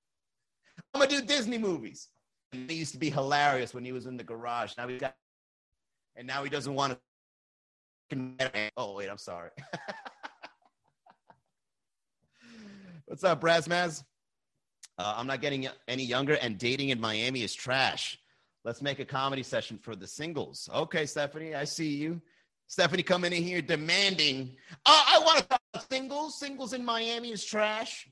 I'm 0.94 1.02
gonna 1.02 1.12
do 1.12 1.22
Disney 1.22 1.58
movies. 1.58 2.08
He 2.52 2.74
used 2.74 2.92
to 2.94 2.98
be 2.98 3.10
hilarious 3.10 3.74
when 3.74 3.86
he 3.86 3.92
was 3.92 4.06
in 4.06 4.18
the 4.18 4.24
garage. 4.24 4.74
Now 4.78 4.88
he 4.88 4.98
got, 4.98 5.16
and 6.16 6.28
now 6.28 6.44
he 6.44 6.50
doesn't 6.50 6.74
want 6.74 6.94
to. 6.94 7.00
Oh 8.78 8.96
wait, 8.96 9.10
I'm 9.10 9.18
sorry. 9.18 9.50
What's 13.06 13.24
up, 13.24 13.42
Brasmaz? 13.42 14.04
Uh, 14.98 15.14
I'm 15.18 15.28
not 15.28 15.42
getting 15.42 15.68
any 15.88 16.04
younger, 16.04 16.34
and 16.36 16.58
dating 16.58 16.90
in 16.90 17.00
Miami 17.00 17.42
is 17.42 17.54
trash. 17.54 18.20
Let's 18.64 18.82
make 18.82 19.00
a 19.00 19.06
comedy 19.06 19.44
session 19.44 19.78
for 19.78 19.96
the 19.96 20.08
singles. 20.08 20.70
Okay, 20.74 21.06
Stephanie, 21.06 21.56
I 21.56 21.64
see 21.64 21.90
you. 21.90 22.22
Stephanie 22.68 23.04
coming 23.04 23.34
in 23.34 23.44
here 23.44 23.62
demanding, 23.62 24.56
oh, 24.86 25.04
I 25.08 25.20
want 25.26 25.40
to 25.40 25.46
talk 25.46 25.62
singles. 25.92 26.40
Singles 26.40 26.74
in 26.74 26.86
Miami 26.86 27.32
is 27.32 27.44
trash. 27.44 28.08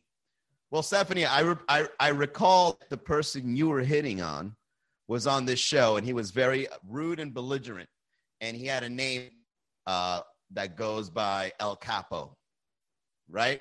Well, 0.72 0.84
Stephanie, 0.84 1.26
I, 1.26 1.42
re- 1.42 1.56
I, 1.68 1.88
I 2.00 2.10
recall 2.10 2.80
the 2.90 2.98
person 2.98 3.56
you 3.56 3.70
were 3.70 3.82
hitting 3.82 4.22
on 4.22 4.56
was 5.08 5.28
on 5.28 5.46
this 5.46 5.60
show, 5.60 5.98
and 5.98 6.06
he 6.06 6.14
was 6.14 6.32
very 6.32 6.68
rude 6.88 7.20
and 7.20 7.34
belligerent, 7.34 7.90
and 8.42 8.56
he 8.56 8.66
had 8.66 8.84
a 8.84 8.90
name 8.90 9.30
uh, 9.90 10.22
that 10.52 10.78
goes 10.78 11.10
by 11.10 11.52
El 11.60 11.76
Capo, 11.76 12.38
right? 13.28 13.60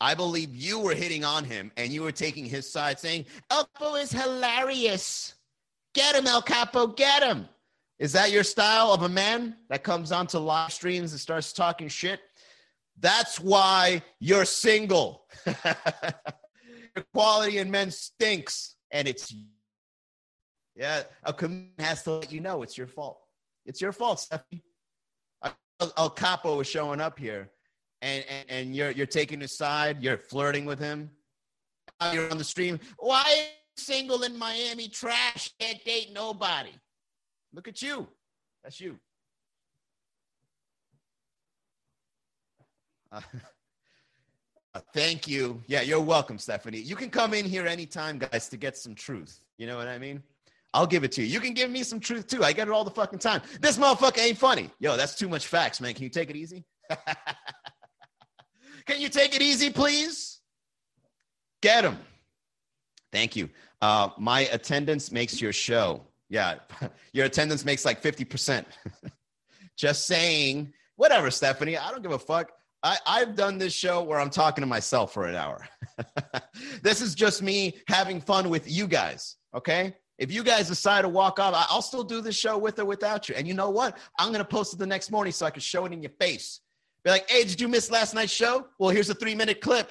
I 0.00 0.14
believe 0.14 0.54
you 0.54 0.78
were 0.78 0.94
hitting 0.94 1.24
on 1.24 1.44
him, 1.44 1.70
and 1.76 1.92
you 1.92 2.02
were 2.02 2.12
taking 2.12 2.46
his 2.46 2.70
side, 2.72 2.98
saying 2.98 3.26
El 3.50 3.68
Capo 3.74 3.96
is 3.96 4.10
hilarious. 4.10 5.34
Get 5.94 6.14
him, 6.16 6.26
El 6.26 6.40
Capo, 6.40 6.86
get 6.86 7.22
him. 7.22 7.50
Is 7.98 8.12
that 8.12 8.30
your 8.30 8.44
style 8.44 8.92
of 8.92 9.02
a 9.02 9.10
man 9.10 9.56
that 9.68 9.82
comes 9.82 10.10
onto 10.10 10.38
live 10.38 10.72
streams 10.72 11.12
and 11.12 11.20
starts 11.20 11.52
talking 11.52 11.88
shit? 11.88 12.20
That's 12.98 13.38
why 13.38 14.02
you're 14.20 14.46
single. 14.46 15.26
Equality 16.96 17.58
in 17.58 17.70
men 17.70 17.90
stinks, 17.90 18.76
and 18.90 19.06
it's 19.06 19.34
yeah. 20.74 21.02
A 21.24 21.32
comedian 21.34 21.72
has 21.78 22.02
to 22.04 22.12
let 22.12 22.32
you 22.32 22.40
know 22.40 22.62
it's 22.62 22.78
your 22.78 22.86
fault. 22.86 23.20
It's 23.66 23.82
your 23.82 23.92
fault, 23.92 24.20
Stephanie. 24.20 24.62
El 25.80 26.10
Capo 26.10 26.60
is 26.60 26.66
showing 26.66 27.00
up 27.00 27.18
here, 27.18 27.50
and, 28.00 28.24
and 28.28 28.50
and 28.50 28.76
you're 28.76 28.90
you're 28.90 29.06
taking 29.06 29.40
his 29.40 29.56
side. 29.56 30.02
You're 30.02 30.16
flirting 30.16 30.64
with 30.64 30.78
him. 30.78 31.10
You're 32.12 32.30
on 32.30 32.38
the 32.38 32.44
stream. 32.44 32.78
Why 32.98 33.48
single 33.76 34.22
in 34.22 34.38
Miami? 34.38 34.88
Trash. 34.88 35.52
Can't 35.58 35.82
date 35.84 36.10
nobody. 36.12 36.72
Look 37.52 37.68
at 37.68 37.80
you. 37.82 38.08
That's 38.62 38.80
you. 38.80 38.98
Uh, 43.12 43.20
uh, 44.74 44.80
thank 44.94 45.28
you. 45.28 45.62
Yeah, 45.66 45.82
you're 45.82 46.00
welcome, 46.00 46.38
Stephanie. 46.38 46.78
You 46.80 46.96
can 46.96 47.10
come 47.10 47.34
in 47.34 47.44
here 47.44 47.66
anytime, 47.66 48.18
guys, 48.18 48.48
to 48.48 48.56
get 48.56 48.76
some 48.76 48.94
truth. 48.94 49.42
You 49.58 49.66
know 49.66 49.76
what 49.76 49.88
I 49.88 49.98
mean? 49.98 50.22
I'll 50.76 50.86
give 50.86 51.04
it 51.04 51.12
to 51.12 51.22
you. 51.22 51.28
You 51.28 51.40
can 51.40 51.54
give 51.54 51.70
me 51.70 51.82
some 51.82 51.98
truth 51.98 52.26
too. 52.26 52.44
I 52.44 52.52
get 52.52 52.68
it 52.68 52.70
all 52.70 52.84
the 52.84 52.90
fucking 52.90 53.18
time. 53.18 53.40
This 53.62 53.78
motherfucker 53.78 54.18
ain't 54.18 54.36
funny. 54.36 54.70
Yo, 54.78 54.94
that's 54.94 55.14
too 55.14 55.26
much 55.26 55.46
facts, 55.46 55.80
man. 55.80 55.94
Can 55.94 56.02
you 56.02 56.10
take 56.10 56.28
it 56.28 56.36
easy? 56.36 56.66
Can 58.86 59.00
you 59.00 59.08
take 59.08 59.34
it 59.34 59.40
easy, 59.40 59.70
please? 59.70 60.40
Get 61.62 61.82
him. 61.82 61.96
Thank 63.10 63.36
you. 63.36 63.48
Uh, 63.80 64.10
my 64.18 64.40
attendance 64.52 65.10
makes 65.10 65.40
your 65.40 65.54
show. 65.54 66.02
Yeah, 66.28 66.56
your 67.14 67.24
attendance 67.24 67.64
makes 67.64 67.86
like 67.86 68.02
50%. 68.02 68.66
Just 69.78 70.06
saying. 70.06 70.74
Whatever, 70.96 71.30
Stephanie. 71.30 71.78
I 71.78 71.90
don't 71.90 72.02
give 72.02 72.12
a 72.12 72.18
fuck. 72.18 72.52
I, 72.82 72.98
I've 73.06 73.34
done 73.34 73.56
this 73.56 73.72
show 73.72 74.02
where 74.02 74.20
I'm 74.20 74.30
talking 74.30 74.60
to 74.60 74.66
myself 74.66 75.14
for 75.14 75.24
an 75.24 75.36
hour. 75.36 75.66
this 76.82 77.00
is 77.00 77.14
just 77.14 77.42
me 77.42 77.78
having 77.88 78.20
fun 78.20 78.50
with 78.50 78.70
you 78.70 78.86
guys. 78.86 79.36
Okay. 79.54 79.94
If 80.18 80.32
you 80.32 80.42
guys 80.42 80.68
decide 80.68 81.02
to 81.02 81.08
walk 81.08 81.38
off, 81.38 81.54
I'll 81.70 81.82
still 81.82 82.04
do 82.04 82.20
this 82.20 82.36
show 82.36 82.56
with 82.56 82.78
or 82.78 82.86
without 82.86 83.28
you. 83.28 83.34
And 83.34 83.46
you 83.46 83.52
know 83.54 83.70
what? 83.70 83.98
I'm 84.18 84.28
going 84.28 84.38
to 84.38 84.44
post 84.44 84.72
it 84.72 84.78
the 84.78 84.86
next 84.86 85.10
morning 85.10 85.32
so 85.32 85.44
I 85.44 85.50
can 85.50 85.60
show 85.60 85.84
it 85.84 85.92
in 85.92 86.02
your 86.02 86.12
face. 86.18 86.60
Be 87.04 87.10
like, 87.10 87.28
hey, 87.30 87.44
did 87.44 87.60
you 87.60 87.68
miss 87.68 87.90
last 87.90 88.14
night's 88.14 88.32
show? 88.32 88.66
Well, 88.78 88.90
here's 88.90 89.10
a 89.10 89.14
three 89.14 89.34
minute 89.34 89.60
clip. 89.60 89.90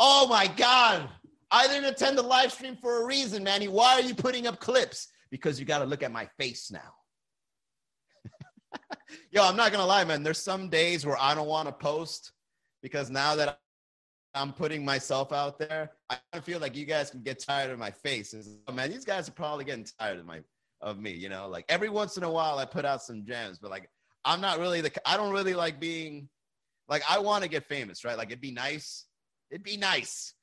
Oh 0.00 0.26
my 0.28 0.46
God. 0.46 1.08
I 1.50 1.66
didn't 1.66 1.86
attend 1.86 2.16
the 2.18 2.22
live 2.22 2.52
stream 2.52 2.76
for 2.76 3.02
a 3.02 3.06
reason, 3.06 3.44
Manny. 3.44 3.68
Why 3.68 3.94
are 3.94 4.00
you 4.00 4.14
putting 4.14 4.46
up 4.46 4.60
clips? 4.60 5.08
Because 5.30 5.60
you 5.60 5.66
got 5.66 5.78
to 5.78 5.84
look 5.84 6.02
at 6.02 6.10
my 6.10 6.28
face 6.38 6.70
now. 6.70 6.94
Yo, 9.30 9.42
I'm 9.44 9.56
not 9.56 9.72
going 9.72 9.80
to 9.80 9.86
lie, 9.86 10.04
man. 10.04 10.22
There's 10.22 10.42
some 10.42 10.68
days 10.68 11.04
where 11.04 11.16
I 11.18 11.34
don't 11.34 11.48
want 11.48 11.68
to 11.68 11.72
post 11.72 12.32
because 12.82 13.10
now 13.10 13.36
that 13.36 13.60
I'm 14.38 14.52
putting 14.52 14.84
myself 14.84 15.32
out 15.32 15.58
there, 15.58 15.90
I 16.32 16.40
feel 16.40 16.60
like 16.60 16.76
you 16.76 16.86
guys 16.86 17.10
can 17.10 17.22
get 17.22 17.38
tired 17.40 17.70
of 17.70 17.78
my 17.78 17.90
face. 17.90 18.34
Oh, 18.68 18.72
man, 18.72 18.90
these 18.90 19.04
guys 19.04 19.28
are 19.28 19.32
probably 19.32 19.64
getting 19.64 19.86
tired 19.98 20.18
of 20.18 20.26
my 20.26 20.40
of 20.80 20.98
me, 20.98 21.10
you 21.10 21.28
know. 21.28 21.48
Like 21.48 21.64
every 21.68 21.88
once 21.88 22.16
in 22.16 22.22
a 22.22 22.30
while 22.30 22.58
I 22.58 22.64
put 22.64 22.84
out 22.84 23.02
some 23.02 23.24
gems, 23.26 23.58
but 23.58 23.70
like 23.70 23.90
I'm 24.24 24.40
not 24.40 24.58
really 24.58 24.80
the 24.80 24.92
I 25.08 25.16
don't 25.16 25.32
really 25.32 25.54
like 25.54 25.80
being 25.80 26.28
like 26.88 27.02
I 27.08 27.18
want 27.18 27.42
to 27.42 27.50
get 27.50 27.66
famous, 27.66 28.04
right? 28.04 28.16
Like 28.16 28.28
it'd 28.28 28.40
be 28.40 28.52
nice. 28.52 29.06
It'd 29.50 29.64
be 29.64 29.76
nice. 29.76 30.34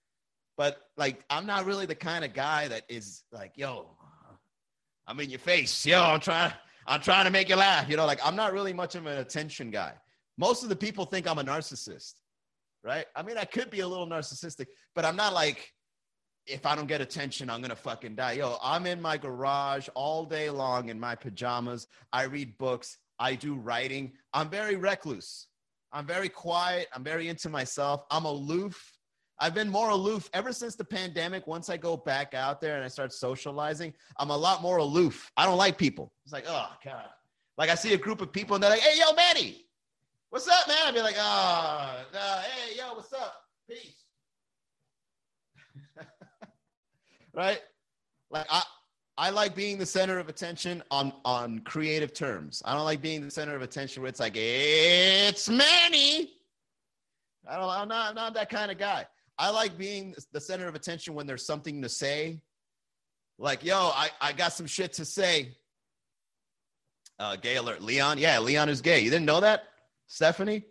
But 0.57 0.81
like 0.97 1.23
I'm 1.29 1.45
not 1.45 1.65
really 1.65 1.85
the 1.85 1.95
kind 1.95 2.25
of 2.25 2.33
guy 2.33 2.67
that 2.67 2.83
is 2.89 3.23
like, 3.31 3.53
yo, 3.55 3.89
I'm 5.07 5.19
in 5.21 5.29
your 5.29 5.39
face. 5.39 5.85
Yo, 5.85 6.01
I'm 6.01 6.19
trying 6.19 6.51
I'm 6.85 7.01
trying 7.01 7.25
to 7.25 7.31
make 7.31 7.47
you 7.47 7.55
laugh. 7.55 7.89
You 7.89 7.95
know, 7.95 8.05
like 8.05 8.19
I'm 8.25 8.35
not 8.35 8.51
really 8.51 8.73
much 8.73 8.95
of 8.95 9.05
an 9.05 9.19
attention 9.19 9.71
guy. 9.71 9.93
Most 10.37 10.63
of 10.63 10.69
the 10.69 10.75
people 10.75 11.05
think 11.05 11.27
I'm 11.27 11.39
a 11.39 11.43
narcissist 11.43 12.15
right? 12.85 13.05
I 13.15 13.23
mean, 13.23 13.37
I 13.37 13.45
could 13.45 13.69
be 13.69 13.79
a 13.79 13.87
little 13.87 14.07
narcissistic, 14.07 14.67
but 14.93 15.03
I'm 15.03 15.15
not 15.15 15.33
like, 15.33 15.71
if 16.45 16.65
I 16.65 16.75
don't 16.75 16.85
get 16.85 17.01
attention, 17.01 17.49
I'm 17.49 17.61
gonna 17.61 17.75
fucking 17.75 18.15
die. 18.15 18.33
Yo, 18.33 18.57
I'm 18.61 18.85
in 18.85 19.01
my 19.01 19.17
garage 19.17 19.89
all 19.95 20.25
day 20.25 20.49
long 20.51 20.89
in 20.89 20.99
my 20.99 21.15
pajamas. 21.15 21.87
I 22.13 22.23
read 22.23 22.57
books. 22.59 22.99
I 23.17 23.33
do 23.33 23.55
writing. 23.55 24.13
I'm 24.33 24.49
very 24.49 24.75
recluse. 24.75 25.47
I'm 25.91 26.05
very 26.05 26.29
quiet. 26.29 26.87
I'm 26.93 27.03
very 27.03 27.29
into 27.29 27.49
myself. 27.49 28.03
I'm 28.11 28.25
aloof. 28.25 28.91
I've 29.39 29.55
been 29.55 29.69
more 29.69 29.89
aloof 29.89 30.29
ever 30.33 30.53
since 30.53 30.75
the 30.75 30.85
pandemic. 30.85 31.47
Once 31.47 31.69
I 31.69 31.77
go 31.77 31.97
back 31.97 32.33
out 32.33 32.61
there 32.61 32.75
and 32.75 32.85
I 32.85 32.89
start 32.89 33.11
socializing, 33.11 33.93
I'm 34.19 34.29
a 34.29 34.37
lot 34.37 34.61
more 34.61 34.77
aloof. 34.77 35.31
I 35.35 35.45
don't 35.45 35.57
like 35.57 35.77
people. 35.77 36.13
It's 36.25 36.33
like, 36.33 36.45
oh 36.47 36.69
God. 36.83 37.07
Like 37.57 37.69
I 37.69 37.75
see 37.75 37.93
a 37.93 37.97
group 37.97 38.21
of 38.21 38.31
people 38.31 38.55
and 38.55 38.63
they're 38.63 38.71
like, 38.71 38.81
hey, 38.81 38.99
yo, 38.99 39.13
Manny, 39.13 39.65
What's 40.35 40.49
up, 40.49 40.67
man? 40.67 40.75
I'd 40.87 40.93
be 40.93 41.01
like, 41.01 41.15
oh, 41.17 41.95
uh, 42.13 42.41
hey, 42.41 42.75
yo, 42.77 42.93
what's 42.93 43.13
up? 43.13 43.35
Peace. 43.69 44.03
right? 47.33 47.61
Like 48.29 48.45
I 48.49 48.61
I 49.17 49.29
like 49.29 49.55
being 49.55 49.77
the 49.77 49.85
center 49.85 50.19
of 50.19 50.27
attention 50.27 50.83
on 50.91 51.13
on 51.23 51.59
creative 51.59 52.13
terms. 52.13 52.61
I 52.65 52.73
don't 52.73 52.83
like 52.83 53.01
being 53.01 53.21
the 53.21 53.31
center 53.31 53.55
of 53.55 53.61
attention 53.61 54.01
where 54.03 54.09
it's 54.09 54.19
like 54.19 54.33
it's 54.35 55.47
Manny. 55.47 56.33
I 57.47 57.55
don't. 57.57 57.69
I'm 57.69 57.87
not. 57.87 58.09
I'm 58.09 58.15
not 58.15 58.33
that 58.33 58.49
kind 58.49 58.69
of 58.69 58.77
guy. 58.77 59.07
I 59.37 59.51
like 59.51 59.77
being 59.77 60.13
the 60.33 60.41
center 60.41 60.67
of 60.67 60.75
attention 60.75 61.13
when 61.13 61.27
there's 61.27 61.45
something 61.45 61.81
to 61.81 61.87
say. 61.87 62.41
Like, 63.37 63.63
yo, 63.63 63.77
I 63.95 64.09
I 64.19 64.33
got 64.33 64.51
some 64.51 64.67
shit 64.67 64.91
to 64.95 65.05
say. 65.05 65.55
Uh, 67.19 67.37
gay 67.37 67.55
alert, 67.55 67.81
Leon. 67.81 68.17
Yeah, 68.17 68.39
Leon 68.39 68.67
is 68.67 68.81
gay. 68.81 68.99
You 68.99 69.09
didn't 69.09 69.27
know 69.27 69.39
that? 69.39 69.69
Stephanie, 70.07 70.63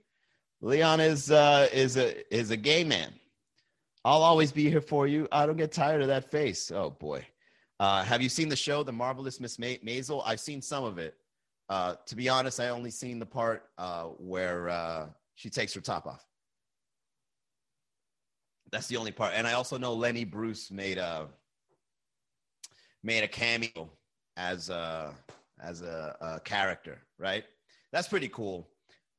Leon 0.61 1.01
is 1.01 1.31
uh, 1.31 1.69
is 1.73 1.97
a 1.97 2.35
is 2.35 2.51
a 2.51 2.57
gay 2.57 2.85
man. 2.85 3.13
I'll 4.05 4.23
always 4.23 4.53
be 4.53 4.69
here 4.69 4.81
for 4.81 5.07
you. 5.07 5.27
I 5.33 5.47
don't 5.47 5.57
get 5.57 5.73
tired 5.73 6.03
of 6.03 6.09
that 6.09 6.31
face. 6.31 6.71
Oh 6.71 6.91
boy, 6.91 7.27
uh, 7.81 8.05
have 8.05 8.23
you 8.23 8.29
seen 8.29 8.49
the 8.49 8.57
show, 8.57 8.83
The 8.83 8.93
Marvelous 8.93 9.41
Miss 9.41 9.59
Ma- 9.59 9.81
Maisel? 9.85 10.23
I've 10.25 10.41
seen 10.41 10.63
some 10.63 10.85
of 10.85 10.99
it. 10.99 11.17
Uh, 11.69 11.95
to 12.07 12.15
be 12.15 12.29
honest, 12.29 12.61
I 12.61 12.69
only 12.69 12.91
seen 12.91 13.19
the 13.19 13.27
part 13.27 13.65
uh, 13.79 14.05
where 14.05 14.69
uh, 14.69 15.07
she 15.35 15.49
takes 15.49 15.73
her 15.75 15.81
top 15.81 16.07
off. 16.07 16.25
That's 18.71 18.87
the 18.87 18.97
only 18.97 19.13
part. 19.13 19.33
And 19.35 19.47
I 19.47 19.53
also 19.53 19.79
know 19.79 19.95
Lenny 19.95 20.25
Bruce 20.25 20.71
made 20.71 20.99
a 20.99 21.29
made 23.03 23.25
a 23.25 23.29
cameo 23.29 23.91
as 24.37 24.69
a 24.69 25.15
as 25.63 25.83
a, 25.83 26.17
a 26.21 26.41
character, 26.41 27.03
right? 27.19 27.45
That's 27.93 28.09
pretty 28.09 28.29
cool. 28.29 28.69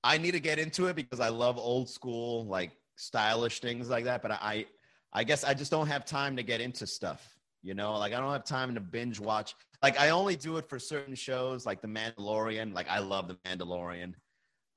I 0.06 0.20
need 0.20 0.32
to 0.34 0.40
get 0.40 0.60
into 0.60 0.86
it 0.86 0.96
because 0.96 1.20
I 1.20 1.30
love 1.30 1.58
old 1.58 1.90
school, 1.90 2.46
like 2.46 2.72
stylish 2.96 3.60
things 3.60 3.90
like 3.90 4.06
that. 4.06 4.22
But 4.22 4.34
I, 4.34 4.68
I 5.12 5.24
guess 5.24 5.44
I 5.44 5.56
just 5.56 5.72
don't 5.72 5.88
have 5.88 6.06
time 6.06 6.36
to 6.36 6.44
get 6.44 6.62
into 6.62 6.86
stuff. 6.86 7.36
You 7.64 7.74
know, 7.74 7.98
like 7.98 8.14
I 8.14 8.20
don't 8.20 8.32
have 8.32 8.46
time 8.46 8.76
to 8.76 8.80
binge 8.80 9.20
watch. 9.20 9.56
Like 9.82 10.00
I 10.00 10.12
only 10.12 10.36
do 10.36 10.58
it 10.58 10.70
for 10.70 10.78
certain 10.78 11.16
shows, 11.16 11.66
like 11.66 11.82
The 11.82 11.88
Mandalorian. 11.88 12.76
Like 12.76 12.88
I 12.88 13.00
love 13.00 13.28
The 13.28 13.34
Mandalorian. 13.48 14.14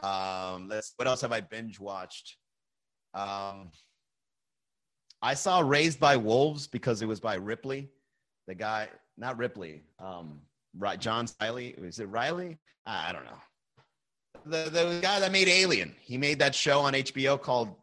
Um, 0.01 0.69
let's. 0.69 0.95
What 0.97 1.07
else 1.07 1.21
have 1.21 1.33
I 1.33 1.43
binge 1.43 1.79
watched? 1.79 2.39
Um, 3.13 3.71
I 5.21 5.35
saw 5.35 5.61
Raised 5.61 6.01
by 6.01 6.17
Wolves 6.17 6.67
because 6.67 7.03
it 7.03 7.07
was 7.07 7.21
by 7.21 7.35
Ripley, 7.35 7.91
the 8.47 8.55
guy, 8.55 8.89
not 9.19 9.37
Ripley. 9.37 9.83
Um, 9.99 10.41
John 10.99 11.27
Riley. 11.39 11.75
Is 11.77 11.99
it 11.99 12.07
Riley? 12.07 12.57
I 12.87 13.13
don't 13.13 13.27
know 13.27 13.39
the 14.49 14.71
the 14.71 14.99
guy 15.03 15.21
that 15.21 15.33
made 15.33 15.49
Alien. 15.49 15.95
He 16.01 16.19
made 16.19 16.39
that 16.41 16.55
show 16.55 16.81
on 16.81 16.95
HBO 16.95 17.41
called 17.41 17.75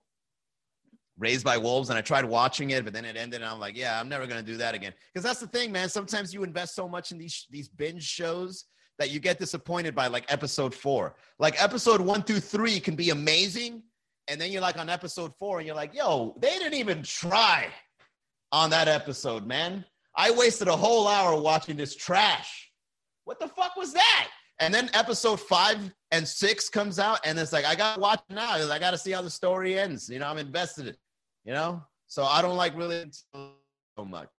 Raised 1.17 1.45
by 1.45 1.57
Wolves, 1.57 1.89
and 1.89 1.97
I 1.97 2.01
tried 2.01 2.25
watching 2.25 2.71
it, 2.71 2.83
but 2.83 2.93
then 2.93 3.05
it 3.05 3.15
ended, 3.15 3.41
and 3.41 3.49
I'm 3.49 3.59
like, 3.59 3.77
yeah, 3.77 3.99
I'm 3.99 4.09
never 4.09 4.27
gonna 4.27 4.43
do 4.43 4.57
that 4.57 4.75
again. 4.75 4.93
Because 5.13 5.23
that's 5.23 5.39
the 5.39 5.47
thing, 5.47 5.71
man. 5.71 5.89
Sometimes 5.89 6.33
you 6.33 6.43
invest 6.43 6.75
so 6.75 6.87
much 6.87 7.11
in 7.11 7.17
these 7.17 7.45
these 7.49 7.69
binge 7.69 8.03
shows 8.03 8.65
that 8.97 9.11
you 9.11 9.19
get 9.19 9.39
disappointed 9.39 9.93
by 9.95 10.07
like 10.07 10.25
episode 10.31 10.73
four. 10.73 11.15
Like 11.39 11.61
episode 11.61 12.01
one 12.01 12.23
through 12.23 12.39
three 12.39 12.79
can 12.79 12.95
be 12.95 13.09
amazing, 13.09 13.83
and 14.27 14.39
then 14.39 14.51
you're 14.51 14.61
like 14.61 14.77
on 14.77 14.89
episode 14.89 15.33
four, 15.39 15.59
and 15.59 15.67
you're 15.67 15.75
like, 15.75 15.93
yo, 15.93 16.35
they 16.41 16.57
didn't 16.57 16.75
even 16.75 17.03
try 17.03 17.67
on 18.51 18.69
that 18.71 18.87
episode, 18.87 19.45
man. 19.45 19.85
I 20.15 20.31
wasted 20.31 20.67
a 20.67 20.75
whole 20.75 21.07
hour 21.07 21.39
watching 21.39 21.75
this 21.75 21.95
trash. 21.95 22.71
What 23.25 23.39
the 23.39 23.47
fuck 23.47 23.75
was 23.75 23.93
that? 23.93 24.29
And 24.59 24.73
then 24.73 24.89
episode 24.93 25.39
five 25.39 25.93
and 26.11 26.27
six 26.27 26.69
comes 26.69 26.97
out, 26.97 27.19
and 27.25 27.37
it's 27.37 27.51
like 27.51 27.65
I 27.65 27.75
gotta 27.75 27.99
watch 27.99 28.21
it 28.29 28.33
now. 28.33 28.53
I 28.53 28.79
gotta 28.79 28.97
see 28.97 29.11
how 29.11 29.21
the 29.21 29.29
story 29.29 29.77
ends. 29.77 30.09
You 30.09 30.19
know, 30.19 30.27
I'm 30.27 30.37
invested 30.37 30.87
in. 30.87 30.95
You 31.43 31.53
know, 31.53 31.83
so 32.07 32.23
I 32.23 32.41
don't 32.41 32.57
like 32.57 32.75
really 32.75 33.05
so 33.11 34.05
much. 34.05 34.29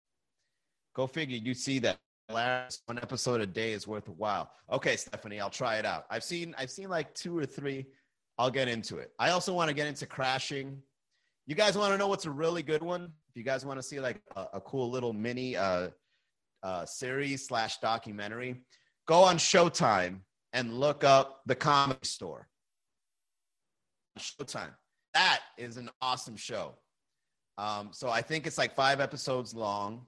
Go 0.94 1.06
figure. 1.06 1.36
You 1.36 1.54
see 1.54 1.78
that 1.80 1.98
last 2.30 2.82
one 2.86 2.98
episode 2.98 3.40
a 3.40 3.46
day 3.46 3.72
is 3.72 3.86
worth 3.86 4.08
a 4.08 4.12
while. 4.12 4.50
Okay, 4.72 4.96
Stephanie, 4.96 5.40
I'll 5.40 5.50
try 5.50 5.76
it 5.76 5.84
out. 5.84 6.06
I've 6.10 6.24
seen 6.24 6.54
I've 6.58 6.70
seen 6.70 6.88
like 6.88 7.14
two 7.14 7.36
or 7.36 7.46
three. 7.46 7.86
I'll 8.38 8.50
get 8.50 8.68
into 8.68 8.98
it. 8.98 9.12
I 9.18 9.30
also 9.30 9.52
want 9.54 9.68
to 9.68 9.74
get 9.74 9.86
into 9.86 10.06
crashing. 10.06 10.82
You 11.46 11.54
guys 11.54 11.78
want 11.78 11.92
to 11.92 11.98
know 11.98 12.08
what's 12.08 12.26
a 12.26 12.30
really 12.30 12.62
good 12.62 12.82
one? 12.82 13.04
If 13.30 13.36
you 13.36 13.44
guys 13.44 13.64
want 13.64 13.78
to 13.78 13.82
see 13.82 14.00
like 14.00 14.20
a, 14.34 14.46
a 14.54 14.60
cool 14.60 14.90
little 14.90 15.12
mini 15.12 15.56
uh, 15.56 15.88
uh, 16.62 16.84
series 16.84 17.46
slash 17.46 17.78
documentary, 17.78 18.62
go 19.06 19.22
on 19.22 19.38
Showtime 19.38 20.20
and 20.52 20.74
look 20.74 21.04
up 21.04 21.42
the 21.46 21.54
comedy 21.54 21.98
store. 22.02 22.48
Showtime. 24.18 24.74
That 25.14 25.40
is 25.56 25.76
an 25.76 25.90
awesome 26.02 26.36
show. 26.36 26.74
Um, 27.58 27.90
so 27.92 28.10
I 28.10 28.20
think 28.20 28.46
it's 28.46 28.58
like 28.58 28.74
five 28.74 29.00
episodes 29.00 29.54
long. 29.54 30.06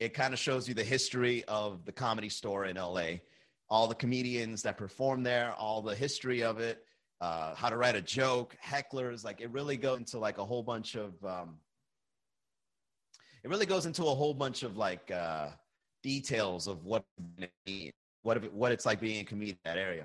It 0.00 0.14
kind 0.14 0.32
of 0.32 0.38
shows 0.38 0.68
you 0.68 0.74
the 0.74 0.84
history 0.84 1.44
of 1.48 1.84
the 1.84 1.92
comedy 1.92 2.28
store 2.28 2.66
in 2.66 2.76
LA, 2.76 3.18
all 3.68 3.88
the 3.88 3.94
comedians 3.94 4.62
that 4.62 4.78
perform 4.78 5.22
there, 5.22 5.54
all 5.58 5.82
the 5.82 5.94
history 5.94 6.42
of 6.42 6.60
it, 6.60 6.84
uh, 7.20 7.54
how 7.54 7.68
to 7.68 7.76
write 7.76 7.96
a 7.96 8.00
joke, 8.00 8.56
hecklers. 8.64 9.24
Like 9.24 9.40
it 9.40 9.50
really 9.50 9.76
goes 9.76 9.98
into 9.98 10.18
like 10.18 10.38
a 10.38 10.44
whole 10.44 10.62
bunch 10.62 10.94
of. 10.94 11.12
Um, 11.24 11.56
it 13.44 13.50
really 13.50 13.66
goes 13.66 13.86
into 13.86 14.02
a 14.04 14.14
whole 14.14 14.34
bunch 14.34 14.62
of 14.62 14.76
like 14.76 15.10
uh, 15.10 15.48
details 16.02 16.66
of 16.66 16.84
what 16.84 17.04
what 18.28 18.36
it, 18.36 18.52
what 18.52 18.72
it's 18.72 18.84
like 18.84 19.00
being 19.00 19.22
a 19.22 19.24
comedian 19.24 19.56
in 19.64 19.70
that 19.72 19.78
area. 19.78 20.04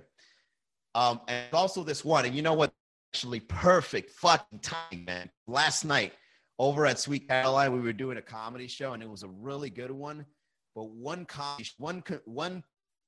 Um, 0.96 1.20
and 1.28 1.54
also 1.54 1.84
this 1.84 2.06
one, 2.06 2.26
and 2.26 2.34
you 2.34 2.42
know 2.42 2.54
what? 2.54 2.72
Actually, 3.14 3.42
perfect 3.42 4.12
fucking 4.12 4.60
timing, 4.60 5.06
man. 5.06 5.30
Last 5.46 5.84
night 5.84 6.14
over 6.58 6.86
at 6.86 7.00
Sweet 7.00 7.28
Caroline, 7.28 7.74
we 7.74 7.82
were 7.82 7.94
doing 7.94 8.18
a 8.18 8.22
comedy 8.22 8.68
show, 8.68 8.94
and 8.94 9.04
it 9.04 9.10
was 9.10 9.24
a 9.24 9.28
really 9.28 9.70
good 9.70 9.92
one. 9.92 10.26
But 10.74 10.90
one 10.90 11.26
comedy, 11.26 11.70
one 11.78 12.02
one 12.26 12.64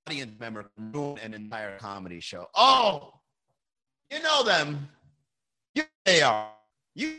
audience 0.05 0.37
member 0.37 0.69
ruined 0.93 1.19
an 1.19 1.33
entire 1.33 1.77
comedy 1.79 2.19
show. 2.19 2.47
Oh, 2.53 3.13
you 4.11 4.21
know 4.21 4.43
them. 4.43 4.89
You, 5.73 5.83
they 6.03 6.21
are. 6.21 6.49
You 6.93 7.15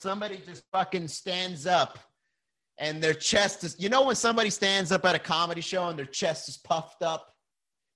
somebody 0.00 0.40
just 0.46 0.64
fucking 0.70 1.08
stands 1.08 1.66
up 1.66 1.98
and 2.78 3.02
their 3.02 3.14
chest 3.14 3.64
is 3.64 3.76
you 3.78 3.88
know 3.88 4.06
when 4.06 4.16
somebody 4.16 4.50
stands 4.50 4.92
up 4.92 5.04
at 5.04 5.14
a 5.14 5.18
comedy 5.18 5.60
show 5.60 5.88
and 5.88 5.98
their 5.98 6.06
chest 6.06 6.48
is 6.48 6.56
puffed 6.56 7.02
up? 7.02 7.34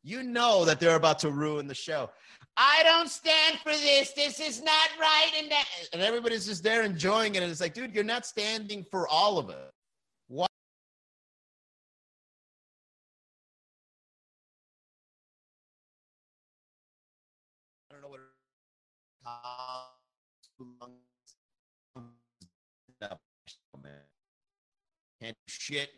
You 0.03 0.23
know 0.23 0.65
that 0.65 0.81
they're 0.81 0.97
about 0.97 1.21
to 1.21 1.31
ruin 1.31 1.67
the 1.69 1.75
show. 1.75 2.11
I 2.57 2.83
don't 2.83 3.09
stand 3.09 3.59
for 3.62 3.73
this. 3.73 4.12
This 4.12 4.41
is 4.41 4.62
not 4.62 4.89
right. 5.01 5.31
And 5.39 5.51
that 5.51 5.65
and 5.93 6.03
everybody's 6.03 6.47
just 6.47 6.62
there 6.62 6.83
enjoying 6.83 7.35
it. 7.37 7.43
And 7.43 7.51
it's 7.51 7.61
like 7.61 7.75
dude 7.75 7.95
you're 7.95 8.05
not 8.05 8.27
standing 8.27 8.85
for 8.91 9.09
all 9.09 9.39
of 9.39 9.49
why? 10.29 10.47
I 17.91 17.95
don't 17.95 18.03
know 18.03 18.09
what 18.09 18.21
man. 23.83 23.93
Can't 25.23 25.37
shit. 25.47 25.91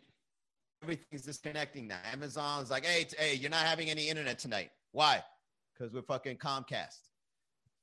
Everything's 0.83 1.23
disconnecting 1.23 1.87
now. 1.87 1.97
Amazon's 2.11 2.69
like, 2.69 2.85
hey, 2.85 3.07
hey, 3.17 3.35
you're 3.35 3.49
not 3.49 3.65
having 3.65 3.89
any 3.89 4.07
internet 4.07 4.37
tonight. 4.37 4.69
Why? 4.91 5.23
Because 5.73 5.93
we're 5.93 6.03
fucking 6.03 6.37
Comcast. 6.37 6.99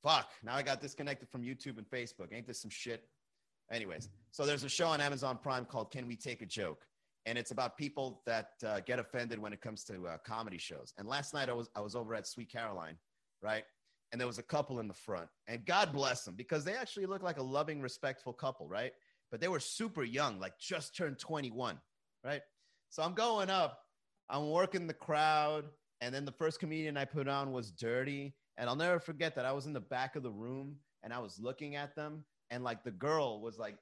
Fuck. 0.01 0.29
Now 0.41 0.55
I 0.55 0.61
got 0.61 0.79
disconnected 0.79 1.27
from 1.29 1.41
YouTube 1.41 1.77
and 1.77 1.89
Facebook. 1.89 2.31
Ain't 2.31 2.47
this 2.47 2.61
some 2.61 2.71
shit? 2.71 3.03
Anyways, 3.71 4.09
so 4.31 4.45
there's 4.45 4.63
a 4.63 4.69
show 4.69 4.87
on 4.87 5.01
Amazon 5.01 5.37
Prime 5.41 5.65
called 5.65 5.91
Can 5.91 6.07
We 6.07 6.15
Take 6.15 6.41
a 6.41 6.45
Joke? 6.45 6.85
And 7.25 7.37
it's 7.37 7.51
about 7.51 7.77
people 7.77 8.21
that 8.25 8.51
uh, 8.65 8.79
get 8.81 8.99
offended 8.99 9.39
when 9.39 9.53
it 9.53 9.61
comes 9.61 9.83
to 9.85 10.07
uh, 10.07 10.17
comedy 10.25 10.57
shows. 10.57 10.93
And 10.97 11.07
last 11.07 11.33
night 11.33 11.49
I 11.49 11.53
was 11.53 11.69
I 11.75 11.81
was 11.81 11.95
over 11.95 12.15
at 12.15 12.27
Sweet 12.27 12.51
Caroline, 12.51 12.97
right? 13.41 13.63
And 14.11 14.19
there 14.19 14.27
was 14.27 14.39
a 14.39 14.43
couple 14.43 14.79
in 14.79 14.87
the 14.87 14.93
front. 14.93 15.27
And 15.47 15.65
God 15.65 15.91
bless 15.91 16.23
them 16.23 16.35
because 16.35 16.63
they 16.63 16.73
actually 16.73 17.05
look 17.05 17.23
like 17.23 17.37
a 17.37 17.43
loving, 17.43 17.81
respectful 17.81 18.33
couple, 18.33 18.67
right? 18.67 18.91
But 19.33 19.41
they 19.41 19.47
were 19.47 19.59
super 19.59 20.03
young, 20.03 20.39
like 20.39 20.59
just 20.59 20.95
turned 20.95 21.17
21, 21.17 21.79
right? 22.23 22.43
So 22.91 23.01
I'm 23.01 23.15
going 23.15 23.49
up, 23.49 23.79
I'm 24.29 24.51
working 24.51 24.85
the 24.85 24.93
crowd, 24.93 25.65
and 26.01 26.13
then 26.13 26.23
the 26.23 26.31
first 26.31 26.59
comedian 26.59 26.97
I 26.97 27.05
put 27.05 27.27
on 27.27 27.51
was 27.51 27.71
Dirty, 27.71 28.35
and 28.57 28.69
I'll 28.69 28.75
never 28.75 28.99
forget 28.99 29.33
that 29.33 29.45
I 29.45 29.51
was 29.51 29.65
in 29.65 29.73
the 29.73 29.79
back 29.79 30.15
of 30.15 30.21
the 30.21 30.29
room 30.29 30.75
and 31.01 31.11
I 31.11 31.17
was 31.17 31.39
looking 31.39 31.75
at 31.75 31.95
them, 31.95 32.23
and 32.51 32.63
like 32.63 32.83
the 32.83 32.91
girl 32.91 33.41
was 33.41 33.57
like, 33.57 33.75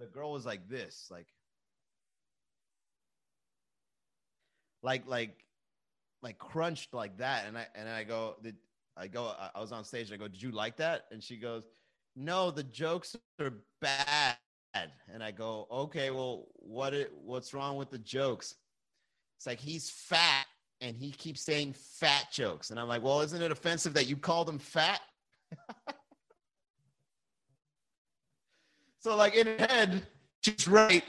the 0.00 0.06
girl 0.06 0.32
was 0.32 0.44
like 0.44 0.68
this, 0.68 1.06
like, 1.12 1.28
like, 4.82 5.06
like, 5.06 5.44
like 6.22 6.38
crunched 6.38 6.92
like 6.92 7.18
that, 7.18 7.46
and 7.46 7.56
I 7.56 7.68
and 7.76 7.88
I 7.88 8.02
go, 8.02 8.34
I 8.96 9.06
go? 9.06 9.32
I 9.54 9.60
was 9.60 9.70
on 9.70 9.84
stage. 9.84 10.10
I 10.10 10.16
go, 10.16 10.26
did 10.26 10.42
you 10.42 10.50
like 10.50 10.78
that? 10.78 11.04
And 11.12 11.22
she 11.22 11.36
goes, 11.36 11.62
no, 12.16 12.50
the 12.50 12.64
jokes 12.64 13.14
are 13.40 13.52
bad. 13.80 14.36
And 15.12 15.22
I 15.22 15.30
go, 15.30 15.66
okay, 15.70 16.10
well, 16.10 16.46
what 16.54 16.94
it, 16.94 17.12
what's 17.24 17.54
wrong 17.54 17.76
with 17.76 17.90
the 17.90 17.98
jokes? 17.98 18.54
It's 19.36 19.46
like 19.46 19.60
he's 19.60 19.90
fat 19.90 20.46
and 20.80 20.96
he 20.96 21.10
keeps 21.10 21.42
saying 21.42 21.74
fat 21.74 22.26
jokes. 22.32 22.70
And 22.70 22.78
I'm 22.78 22.88
like, 22.88 23.02
well, 23.02 23.20
isn't 23.20 23.42
it 23.42 23.50
offensive 23.50 23.94
that 23.94 24.06
you 24.06 24.16
called 24.16 24.48
him 24.48 24.58
fat? 24.58 25.00
so, 29.00 29.16
like, 29.16 29.34
in 29.34 29.46
her 29.46 29.66
head, 29.66 30.06
she's 30.42 30.68
right, 30.68 31.04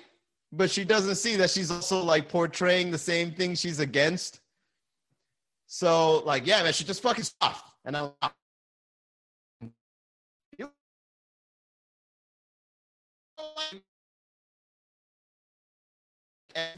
but 0.52 0.72
she 0.72 0.84
doesn't 0.84 1.16
see 1.16 1.36
that 1.38 1.50
she's 1.50 1.72
also 1.72 2.04
like 2.04 2.30
portraying 2.30 2.92
the 2.92 2.98
same 2.98 3.32
thing 3.32 3.56
she's 3.56 3.80
against. 3.80 4.40
So, 5.68 6.24
like, 6.26 6.48
yeah, 6.48 6.64
man, 6.64 6.74
she 6.74 6.84
just 6.84 7.04
fucking 7.04 7.26
soft. 7.42 7.66
And 7.86 7.96
I'm 7.96 8.12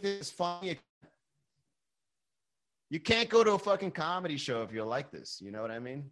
it's 0.01 0.29
funny. 0.29 0.79
You 2.89 2.99
can't 2.99 3.29
go 3.29 3.43
to 3.43 3.53
a 3.53 3.59
fucking 3.59 3.91
comedy 3.91 4.37
show 4.37 4.63
if 4.63 4.71
you're 4.71 4.85
like 4.85 5.11
this. 5.11 5.41
You 5.41 5.51
know 5.51 5.61
what 5.61 5.71
I 5.71 5.79
mean? 5.79 6.09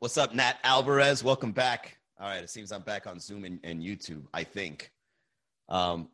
What's 0.00 0.16
up, 0.16 0.34
Nat 0.34 0.56
Alvarez? 0.64 1.22
Welcome 1.22 1.52
back. 1.52 1.98
All 2.18 2.26
right, 2.26 2.42
it 2.42 2.50
seems 2.50 2.72
I'm 2.72 2.82
back 2.82 3.06
on 3.06 3.20
Zoom 3.20 3.44
and, 3.44 3.60
and 3.62 3.82
YouTube, 3.82 4.24
I 4.34 4.44
think. 4.44 4.90
Um, 5.68 6.08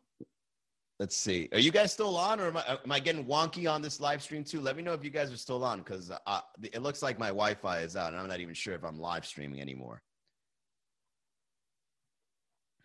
let's 0.99 1.17
see. 1.17 1.49
Are 1.51 1.59
you 1.59 1.71
guys 1.71 1.91
still 1.93 2.15
on, 2.15 2.39
or 2.39 2.47
am 2.47 2.57
I, 2.57 2.77
am 2.83 2.91
I 2.91 2.99
getting 2.99 3.25
wonky 3.25 3.71
on 3.71 3.81
this 3.81 3.99
live 3.99 4.21
stream 4.21 4.43
too? 4.43 4.61
Let 4.61 4.77
me 4.77 4.83
know 4.83 4.93
if 4.93 5.03
you 5.03 5.09
guys 5.09 5.31
are 5.31 5.37
still 5.37 5.63
on, 5.63 5.79
because 5.79 6.11
uh, 6.11 6.41
it 6.61 6.81
looks 6.81 7.01
like 7.01 7.17
my 7.17 7.27
Wi-Fi 7.27 7.79
is 7.79 7.95
out, 7.95 8.13
and 8.13 8.21
I'm 8.21 8.27
not 8.27 8.39
even 8.39 8.53
sure 8.53 8.75
if 8.75 8.83
I'm 8.83 8.99
live 8.99 9.25
streaming 9.25 9.61
anymore. 9.61 10.01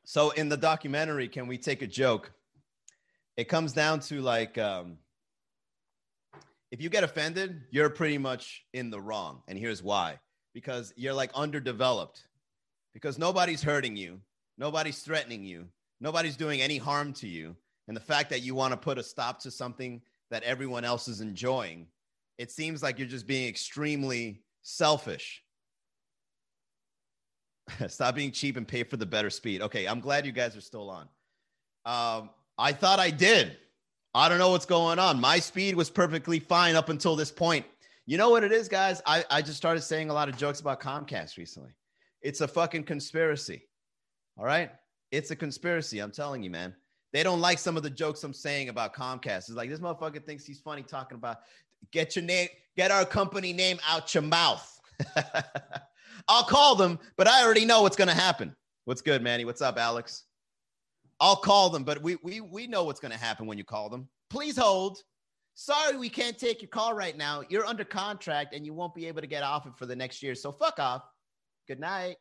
So 0.04 0.30
in 0.30 0.48
the 0.48 0.56
documentary, 0.56 1.28
can 1.28 1.46
we 1.46 1.58
take 1.58 1.82
a 1.82 1.86
joke? 1.86 2.32
It 3.36 3.44
comes 3.44 3.72
down 3.72 4.00
to 4.00 4.20
like, 4.20 4.58
um, 4.58 4.98
if 6.70 6.80
you 6.80 6.88
get 6.88 7.04
offended, 7.04 7.62
you're 7.70 7.90
pretty 7.90 8.18
much 8.18 8.64
in 8.72 8.90
the 8.90 9.00
wrong, 9.00 9.42
and 9.46 9.58
here's 9.58 9.82
why: 9.82 10.18
because 10.54 10.92
you're 10.96 11.14
like 11.14 11.30
underdeveloped, 11.34 12.22
because 12.94 13.18
nobody's 13.18 13.62
hurting 13.62 13.96
you, 13.96 14.20
nobody's 14.58 15.00
threatening 15.00 15.44
you, 15.44 15.66
nobody's 16.00 16.36
doing 16.36 16.60
any 16.60 16.78
harm 16.78 17.12
to 17.14 17.28
you, 17.28 17.54
and 17.88 17.96
the 17.96 18.00
fact 18.00 18.30
that 18.30 18.42
you 18.42 18.54
want 18.54 18.72
to 18.72 18.76
put 18.76 18.98
a 18.98 19.02
stop 19.02 19.38
to 19.40 19.50
something 19.50 20.00
that 20.30 20.42
everyone 20.42 20.84
else 20.84 21.08
is 21.08 21.20
enjoying, 21.20 21.86
it 22.38 22.50
seems 22.50 22.82
like 22.82 22.98
you're 22.98 23.08
just 23.08 23.26
being 23.26 23.48
extremely 23.48 24.42
selfish 24.62 25.42
Stop 27.88 28.14
being 28.14 28.32
cheap 28.32 28.56
and 28.56 28.66
pay 28.66 28.82
for 28.82 28.96
the 28.96 29.06
better 29.06 29.30
speed. 29.30 29.62
Okay, 29.62 29.86
I'm 29.86 30.00
glad 30.00 30.26
you 30.26 30.32
guys 30.32 30.56
are 30.56 30.60
still 30.60 30.90
on. 30.90 31.08
Um, 31.84 32.30
I 32.58 32.72
thought 32.72 32.98
I 32.98 33.10
did. 33.10 33.56
I 34.14 34.28
don't 34.28 34.38
know 34.38 34.50
what's 34.50 34.66
going 34.66 34.98
on. 34.98 35.20
My 35.20 35.38
speed 35.38 35.74
was 35.74 35.88
perfectly 35.88 36.38
fine 36.38 36.76
up 36.76 36.88
until 36.88 37.16
this 37.16 37.30
point. 37.30 37.64
You 38.04 38.18
know 38.18 38.30
what 38.30 38.44
it 38.44 38.52
is, 38.52 38.68
guys? 38.68 39.00
I, 39.06 39.24
I 39.30 39.42
just 39.42 39.56
started 39.56 39.80
saying 39.80 40.10
a 40.10 40.12
lot 40.12 40.28
of 40.28 40.36
jokes 40.36 40.60
about 40.60 40.80
Comcast 40.80 41.38
recently. 41.38 41.70
It's 42.20 42.40
a 42.40 42.48
fucking 42.48 42.84
conspiracy. 42.84 43.66
All 44.36 44.44
right? 44.44 44.70
It's 45.10 45.30
a 45.30 45.36
conspiracy. 45.36 46.00
I'm 46.00 46.10
telling 46.10 46.42
you, 46.42 46.50
man. 46.50 46.74
They 47.12 47.22
don't 47.22 47.40
like 47.40 47.58
some 47.58 47.76
of 47.76 47.82
the 47.82 47.90
jokes 47.90 48.24
I'm 48.24 48.32
saying 48.32 48.70
about 48.70 48.94
Comcast. 48.94 49.48
It's 49.48 49.50
like 49.50 49.68
this 49.68 49.80
motherfucker 49.80 50.24
thinks 50.24 50.46
he's 50.46 50.60
funny 50.60 50.82
talking 50.82 51.16
about 51.16 51.38
get 51.90 52.16
your 52.16 52.24
name, 52.24 52.48
get 52.76 52.90
our 52.90 53.04
company 53.04 53.52
name 53.52 53.78
out 53.88 54.14
your 54.14 54.22
mouth. 54.22 54.80
I'll 56.28 56.44
call 56.44 56.74
them, 56.74 56.98
but 57.16 57.28
I 57.28 57.44
already 57.44 57.64
know 57.64 57.82
what's 57.82 57.96
going 57.96 58.08
to 58.08 58.14
happen. 58.14 58.54
What's 58.84 59.02
good, 59.02 59.22
Manny? 59.22 59.44
What's 59.44 59.62
up, 59.62 59.78
Alex? 59.78 60.24
I'll 61.20 61.36
call 61.36 61.70
them, 61.70 61.84
but 61.84 62.02
we 62.02 62.16
we 62.22 62.40
we 62.40 62.66
know 62.66 62.84
what's 62.84 62.98
going 62.98 63.12
to 63.12 63.18
happen 63.18 63.46
when 63.46 63.56
you 63.56 63.64
call 63.64 63.88
them. 63.88 64.08
Please 64.28 64.56
hold. 64.56 64.98
Sorry, 65.54 65.96
we 65.96 66.08
can't 66.08 66.38
take 66.38 66.62
your 66.62 66.68
call 66.68 66.94
right 66.94 67.16
now. 67.16 67.42
You're 67.48 67.66
under 67.66 67.84
contract 67.84 68.54
and 68.54 68.64
you 68.64 68.72
won't 68.72 68.94
be 68.94 69.06
able 69.06 69.20
to 69.20 69.26
get 69.26 69.42
off 69.42 69.66
it 69.66 69.74
for 69.76 69.86
the 69.86 69.94
next 69.94 70.22
year. 70.22 70.34
So 70.34 70.50
fuck 70.50 70.78
off. 70.78 71.02
Good 71.68 71.78
night. 71.78 72.16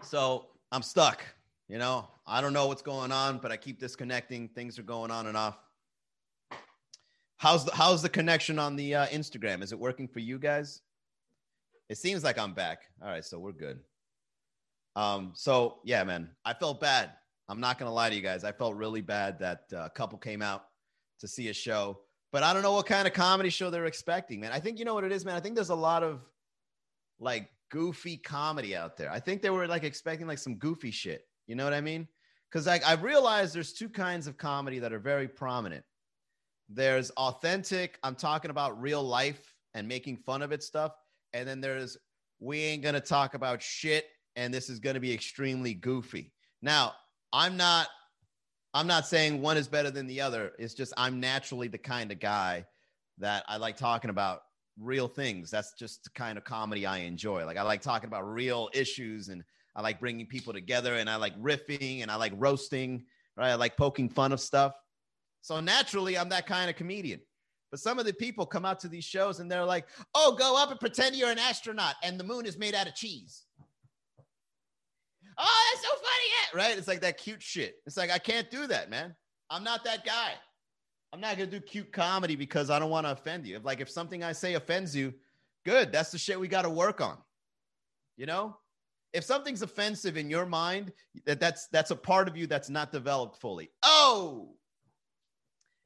So 0.00 0.46
I'm 0.70 0.82
stuck. 0.82 1.24
You 1.68 1.78
know, 1.78 2.08
I 2.26 2.40
don't 2.40 2.52
know 2.52 2.66
what's 2.66 2.80
going 2.80 3.12
on, 3.12 3.38
but 3.38 3.52
I 3.52 3.56
keep 3.56 3.78
disconnecting. 3.78 4.48
Things 4.48 4.78
are 4.78 4.84
going 4.84 5.10
on 5.10 5.26
and 5.26 5.36
off. 5.36 5.58
How's 7.38 7.64
the 7.64 7.74
how's 7.74 8.02
the 8.02 8.08
connection 8.08 8.58
on 8.58 8.74
the 8.74 8.96
uh, 8.96 9.06
Instagram? 9.06 9.62
Is 9.62 9.70
it 9.72 9.78
working 9.78 10.08
for 10.08 10.18
you 10.18 10.40
guys? 10.40 10.82
It 11.88 11.96
seems 11.96 12.24
like 12.24 12.36
I'm 12.36 12.52
back. 12.52 12.82
All 13.00 13.08
right, 13.08 13.24
so 13.24 13.38
we're 13.38 13.52
good. 13.52 13.78
Um, 14.96 15.30
so 15.34 15.78
yeah, 15.84 16.02
man, 16.02 16.30
I 16.44 16.52
felt 16.52 16.80
bad. 16.80 17.12
I'm 17.48 17.60
not 17.60 17.78
gonna 17.78 17.92
lie 17.92 18.10
to 18.10 18.16
you 18.16 18.22
guys. 18.22 18.42
I 18.42 18.50
felt 18.50 18.74
really 18.74 19.02
bad 19.02 19.38
that 19.38 19.62
uh, 19.72 19.84
a 19.84 19.90
couple 19.90 20.18
came 20.18 20.42
out 20.42 20.64
to 21.20 21.28
see 21.28 21.48
a 21.48 21.52
show, 21.52 22.00
but 22.32 22.42
I 22.42 22.52
don't 22.52 22.62
know 22.62 22.72
what 22.72 22.86
kind 22.86 23.06
of 23.06 23.14
comedy 23.14 23.50
show 23.50 23.70
they're 23.70 23.86
expecting, 23.86 24.40
man. 24.40 24.50
I 24.50 24.58
think 24.58 24.80
you 24.80 24.84
know 24.84 24.94
what 24.94 25.04
it 25.04 25.12
is, 25.12 25.24
man. 25.24 25.36
I 25.36 25.40
think 25.40 25.54
there's 25.54 25.70
a 25.70 25.76
lot 25.76 26.02
of 26.02 26.20
like 27.20 27.48
goofy 27.70 28.16
comedy 28.16 28.74
out 28.74 28.96
there. 28.96 29.12
I 29.12 29.20
think 29.20 29.42
they 29.42 29.50
were 29.50 29.68
like 29.68 29.84
expecting 29.84 30.26
like 30.26 30.38
some 30.38 30.56
goofy 30.56 30.90
shit. 30.90 31.22
You 31.46 31.54
know 31.54 31.62
what 31.62 31.72
I 31.72 31.82
mean? 31.82 32.08
Because 32.50 32.66
like 32.66 32.84
I've 32.84 33.04
realized 33.04 33.54
there's 33.54 33.72
two 33.72 33.88
kinds 33.88 34.26
of 34.26 34.36
comedy 34.36 34.80
that 34.80 34.92
are 34.92 34.98
very 34.98 35.28
prominent. 35.28 35.84
There's 36.68 37.10
authentic, 37.10 37.98
I'm 38.02 38.14
talking 38.14 38.50
about 38.50 38.80
real 38.80 39.02
life 39.02 39.54
and 39.74 39.88
making 39.88 40.18
fun 40.18 40.42
of 40.42 40.52
it 40.52 40.62
stuff. 40.62 40.92
And 41.32 41.48
then 41.48 41.60
there's, 41.60 41.96
we 42.40 42.60
ain't 42.60 42.82
going 42.82 42.94
to 42.94 43.00
talk 43.00 43.34
about 43.34 43.62
shit 43.62 44.06
and 44.36 44.54
this 44.54 44.70
is 44.70 44.78
going 44.78 44.94
to 44.94 45.00
be 45.00 45.12
extremely 45.12 45.74
goofy. 45.74 46.32
Now, 46.62 46.94
I'm 47.32 47.56
not 47.56 47.88
I'm 48.74 48.86
not 48.86 49.06
saying 49.06 49.40
one 49.40 49.56
is 49.56 49.66
better 49.66 49.90
than 49.90 50.06
the 50.06 50.20
other. 50.20 50.52
It's 50.58 50.74
just 50.74 50.92
I'm 50.96 51.20
naturally 51.20 51.68
the 51.68 51.78
kind 51.78 52.12
of 52.12 52.20
guy 52.20 52.66
that 53.18 53.44
I 53.48 53.56
like 53.56 53.76
talking 53.76 54.10
about 54.10 54.40
real 54.78 55.08
things. 55.08 55.50
That's 55.50 55.72
just 55.72 56.04
the 56.04 56.10
kind 56.10 56.38
of 56.38 56.44
comedy 56.44 56.86
I 56.86 56.98
enjoy. 56.98 57.44
Like 57.44 57.56
I 57.56 57.62
like 57.62 57.82
talking 57.82 58.08
about 58.08 58.30
real 58.30 58.68
issues 58.74 59.28
and 59.28 59.42
I 59.74 59.82
like 59.82 59.98
bringing 59.98 60.26
people 60.26 60.52
together 60.52 60.94
and 60.94 61.08
I 61.08 61.16
like 61.16 61.36
riffing 61.40 62.02
and 62.02 62.10
I 62.10 62.16
like 62.16 62.32
roasting, 62.36 63.04
right? 63.36 63.50
I 63.50 63.54
like 63.54 63.76
poking 63.76 64.08
fun 64.08 64.32
of 64.32 64.40
stuff. 64.40 64.74
So 65.40 65.60
naturally, 65.60 66.18
I'm 66.18 66.28
that 66.30 66.46
kind 66.46 66.68
of 66.68 66.76
comedian. 66.76 67.20
But 67.70 67.80
some 67.80 67.98
of 67.98 68.06
the 68.06 68.14
people 68.14 68.46
come 68.46 68.64
out 68.64 68.80
to 68.80 68.88
these 68.88 69.04
shows 69.04 69.40
and 69.40 69.50
they're 69.50 69.64
like, 69.64 69.86
oh, 70.14 70.34
go 70.38 70.56
up 70.60 70.70
and 70.70 70.80
pretend 70.80 71.16
you're 71.16 71.30
an 71.30 71.38
astronaut 71.38 71.96
and 72.02 72.18
the 72.18 72.24
moon 72.24 72.46
is 72.46 72.56
made 72.56 72.74
out 72.74 72.86
of 72.86 72.94
cheese. 72.94 73.44
Oh, 75.36 75.70
that's 75.72 75.86
so 75.86 75.94
funny. 75.94 76.06
Yeah. 76.30 76.58
Right? 76.58 76.78
It's 76.78 76.88
like 76.88 77.00
that 77.02 77.18
cute 77.18 77.42
shit. 77.42 77.76
It's 77.86 77.96
like, 77.96 78.10
I 78.10 78.18
can't 78.18 78.50
do 78.50 78.66
that, 78.66 78.90
man. 78.90 79.14
I'm 79.50 79.62
not 79.64 79.84
that 79.84 80.04
guy. 80.04 80.32
I'm 81.12 81.20
not 81.20 81.36
going 81.36 81.48
to 81.50 81.58
do 81.58 81.64
cute 81.64 81.92
comedy 81.92 82.36
because 82.36 82.70
I 82.70 82.78
don't 82.78 82.90
want 82.90 83.06
to 83.06 83.12
offend 83.12 83.46
you. 83.46 83.60
Like, 83.62 83.80
if 83.80 83.88
something 83.88 84.24
I 84.24 84.32
say 84.32 84.54
offends 84.54 84.96
you, 84.96 85.14
good. 85.64 85.92
That's 85.92 86.10
the 86.10 86.18
shit 86.18 86.40
we 86.40 86.48
got 86.48 86.62
to 86.62 86.70
work 86.70 87.00
on. 87.00 87.18
You 88.16 88.26
know? 88.26 88.56
If 89.12 89.24
something's 89.24 89.62
offensive 89.62 90.16
in 90.16 90.28
your 90.28 90.44
mind, 90.44 90.92
that 91.24 91.40
that's 91.40 91.66
that's 91.68 91.90
a 91.90 91.96
part 91.96 92.28
of 92.28 92.36
you 92.36 92.46
that's 92.46 92.68
not 92.68 92.92
developed 92.92 93.40
fully. 93.40 93.70
Oh, 93.82 94.54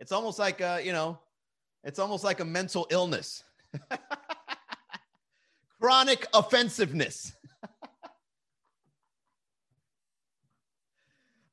it's 0.03 0.11
almost 0.11 0.39
like 0.41 0.61
a, 0.61 0.83
you 0.85 0.91
know, 0.91 1.17
it's 1.85 2.01
almost 2.01 2.25
like 2.25 2.41
a 2.41 2.45
mental 2.45 2.89
illness. 2.91 3.45
Chronic 5.81 6.27
offensiveness. 6.35 7.33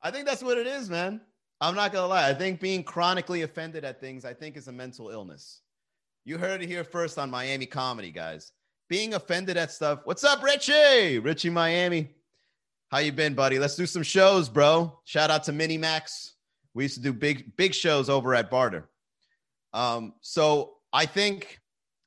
I 0.01 0.09
think 0.09 0.25
that's 0.25 0.41
what 0.41 0.57
it 0.57 0.65
is, 0.65 0.89
man. 0.89 1.21
I'm 1.61 1.75
not 1.75 1.93
gonna 1.93 2.07
lie. 2.07 2.27
I 2.27 2.33
think 2.33 2.59
being 2.59 2.83
chronically 2.83 3.43
offended 3.43 3.85
at 3.85 4.01
things, 4.01 4.25
I 4.25 4.33
think, 4.33 4.57
is 4.57 4.67
a 4.67 4.71
mental 4.71 5.09
illness. 5.09 5.61
You 6.25 6.39
heard 6.39 6.63
it 6.63 6.67
here 6.67 6.83
first 6.83 7.19
on 7.19 7.29
Miami 7.29 7.67
Comedy, 7.67 8.09
guys. 8.09 8.51
Being 8.87 9.13
offended 9.13 9.57
at 9.57 9.71
stuff. 9.71 9.99
What's 10.05 10.23
up, 10.23 10.41
Richie? 10.41 11.19
Richie 11.19 11.51
Miami. 11.51 12.15
How 12.89 12.97
you 12.97 13.11
been, 13.11 13.35
buddy? 13.35 13.59
Let's 13.59 13.75
do 13.75 13.85
some 13.85 14.01
shows, 14.01 14.49
bro. 14.49 14.99
Shout 15.03 15.29
out 15.29 15.43
to 15.43 15.51
Mini 15.51 15.77
Max. 15.77 16.33
We 16.79 16.85
used 16.85 16.95
to 16.95 17.01
do 17.01 17.11
big, 17.11 17.57
big 17.57 17.73
shows 17.73 18.07
over 18.07 18.33
at 18.33 18.49
Barter. 18.49 18.87
Um, 19.73 20.13
so 20.21 20.77
I 20.93 21.05
think 21.05 21.59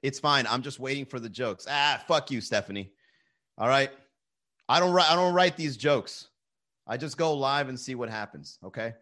it's 0.02 0.18
fine. 0.18 0.46
I'm 0.46 0.62
just 0.62 0.80
waiting 0.80 1.04
for 1.04 1.20
the 1.20 1.28
jokes. 1.28 1.66
Ah, 1.68 2.02
fuck 2.08 2.30
you, 2.30 2.40
Stephanie. 2.40 2.90
All 3.58 3.68
right. 3.68 3.90
I 4.70 4.80
don't 4.80 4.94
write. 4.94 5.10
I 5.10 5.14
don't 5.14 5.34
write 5.34 5.58
these 5.58 5.76
jokes. 5.76 6.28
I 6.86 6.96
just 6.96 7.18
go 7.18 7.34
live 7.34 7.68
and 7.68 7.78
see 7.78 7.94
what 7.94 8.08
happens. 8.08 8.58
Okay. 8.64 8.94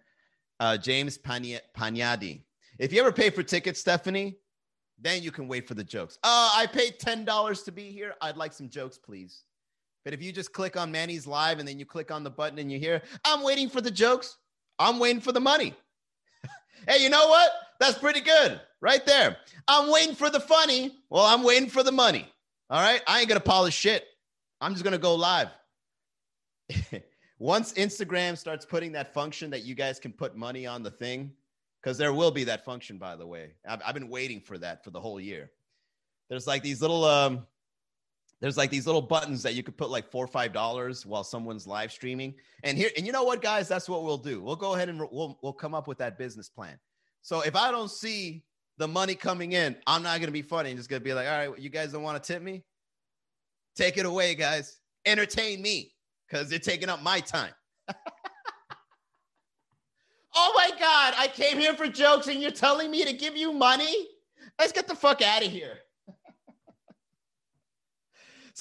Uh, 0.59 0.77
James 0.77 1.17
Panyadi. 1.17 2.43
If 2.81 2.93
you 2.93 3.01
ever 3.01 3.13
pay 3.13 3.31
for 3.31 3.45
tickets, 3.45 3.79
Stephanie, 3.79 4.39
then 5.01 5.23
you 5.23 5.31
can 5.31 5.47
wait 5.47 5.69
for 5.69 5.75
the 5.75 5.85
jokes. 5.85 6.19
Uh, 6.25 6.51
I 6.53 6.67
paid 6.67 6.99
$10 6.99 7.65
to 7.65 7.71
be 7.71 7.93
here. 7.93 8.15
I'd 8.21 8.37
like 8.37 8.53
some 8.53 8.69
jokes, 8.69 8.99
please. 8.99 9.45
But 10.05 10.15
if 10.15 10.21
you 10.21 10.33
just 10.33 10.53
click 10.53 10.77
on 10.77 10.91
Manny's 10.91 11.29
live 11.29 11.61
and 11.61 11.69
then 11.69 11.79
you 11.79 11.87
click 11.87 12.11
on 12.11 12.25
the 12.25 12.31
button 12.31 12.59
and 12.59 12.73
you 12.73 12.81
hear, 12.81 13.03
I'm 13.25 13.45
waiting 13.45 13.69
for 13.69 13.81
the 13.81 13.91
jokes, 13.93 14.37
I'm 14.81 14.99
waiting 14.99 15.21
for 15.21 15.31
the 15.31 15.41
money. 15.41 15.75
hey, 16.89 17.03
you 17.03 17.11
know 17.11 17.29
what? 17.29 17.51
That's 17.79 17.99
pretty 17.99 18.23
good 18.23 18.61
right 18.81 19.05
there. 19.05 19.37
I'm 19.69 19.91
waiting 19.91 20.15
for 20.15 20.31
the 20.31 20.41
funny. 20.41 20.97
Well, 21.11 21.25
I'm 21.25 21.43
waiting 21.43 21.69
for 21.69 21.83
the 21.83 21.93
money. 21.93 22.27
All 22.71 22.81
right. 22.81 23.03
I 23.07 23.21
ain't 23.21 23.29
going 23.29 23.41
to 23.41 23.47
polish 23.47 23.75
shit. 23.75 24.05
I'm 24.61 24.73
just 24.73 24.83
going 24.83 24.93
to 24.93 24.99
go 24.99 25.15
live. 25.15 25.49
Once 27.39 27.75
Instagram 27.75 28.37
starts 28.37 28.65
putting 28.65 28.93
that 28.93 29.15
function 29.15 29.51
that 29.51 29.65
you 29.65 29.75
guys 29.75 29.99
can 29.99 30.13
put 30.13 30.37
money 30.37 30.67
on 30.67 30.83
the 30.83 30.91
thing, 30.91 31.33
because 31.83 31.97
there 31.97 32.13
will 32.13 32.31
be 32.31 32.45
that 32.45 32.65
function, 32.65 32.99
by 32.99 33.17
the 33.17 33.27
way. 33.27 33.53
I've, 33.67 33.81
I've, 33.85 33.95
been 33.95 34.09
waiting 34.09 34.41
for 34.41 34.59
that 34.59 34.85
for 34.85 34.91
the 34.91 35.01
whole 35.01 35.21
year. 35.21 35.51
There's 36.29 36.47
like 36.47 36.63
these 36.63 36.83
little, 36.83 37.05
um, 37.05 37.47
there's 38.41 38.57
like 38.57 38.71
these 38.71 38.87
little 38.87 39.03
buttons 39.03 39.43
that 39.43 39.55
you 39.55 39.63
could 39.63 39.77
put 39.77 39.91
like 39.91 40.11
four 40.11 40.25
or 40.25 40.29
five 40.29 40.53
dollars 40.53 41.05
while 41.05 41.25
someone's 41.25 41.67
live 41.67 41.93
streaming. 41.93 42.35
And 42.65 42.79
here, 42.79 42.91
and 42.97 43.07
you 43.07 43.13
know 43.13 43.23
what, 43.23 43.43
guys, 43.43 43.69
that's 43.69 43.89
what 43.89 44.03
we'll 44.03 44.19
do. 44.19 44.43
We'll 44.43 44.57
go 44.57 44.75
ahead 44.75 44.89
and 44.89 44.99
we'll 44.99 45.39
we'll 45.43 45.53
come 45.53 45.75
up 45.75 45.87
with 45.87 45.99
that 45.99 46.17
business 46.19 46.49
plan. 46.49 46.79
So 47.23 47.43
if 47.43 47.55
I 47.55 47.71
don't 47.71 47.91
see 47.91 48.43
the 48.79 48.89
money 48.89 49.15
coming 49.15 49.53
in, 49.53 49.77
I'm 49.87 50.03
not 50.03 50.21
gonna 50.21 50.33
be 50.33 50.43
funny. 50.43 50.71
I'm 50.71 50.77
just 50.79 50.89
gonna 50.89 51.01
be 51.01 51.13
like, 51.13 51.29
all 51.29 51.51
right, 51.51 51.59
you 51.59 51.69
guys 51.69 51.93
don't 51.93 52.03
want 52.03 52.23
to 52.23 52.33
tip 52.33 52.43
me? 52.43 52.65
Take 53.77 53.99
it 53.99 54.07
away, 54.07 54.35
guys. 54.35 54.79
Entertain 55.05 55.61
me 55.61 55.93
because 56.27 56.49
they're 56.49 56.59
taking 56.59 56.89
up 56.89 57.03
my 57.03 57.21
time. 57.21 57.53
oh 60.35 60.53
my 60.57 60.71
God, 60.79 61.15
I 61.19 61.29
came 61.29 61.59
here 61.59 61.75
for 61.75 61.89
jokes 61.89 62.27
and 62.29 62.41
you're 62.41 62.51
telling 62.51 62.91
me 62.91 63.05
to 63.05 63.13
give 63.13 63.37
you 63.37 63.53
money? 63.53 64.09
Let's 64.59 64.73
get 64.73 64.89
the 64.89 64.95
fuck 64.95 65.21
out 65.23 65.45
of 65.45 65.51
here. 65.51 65.79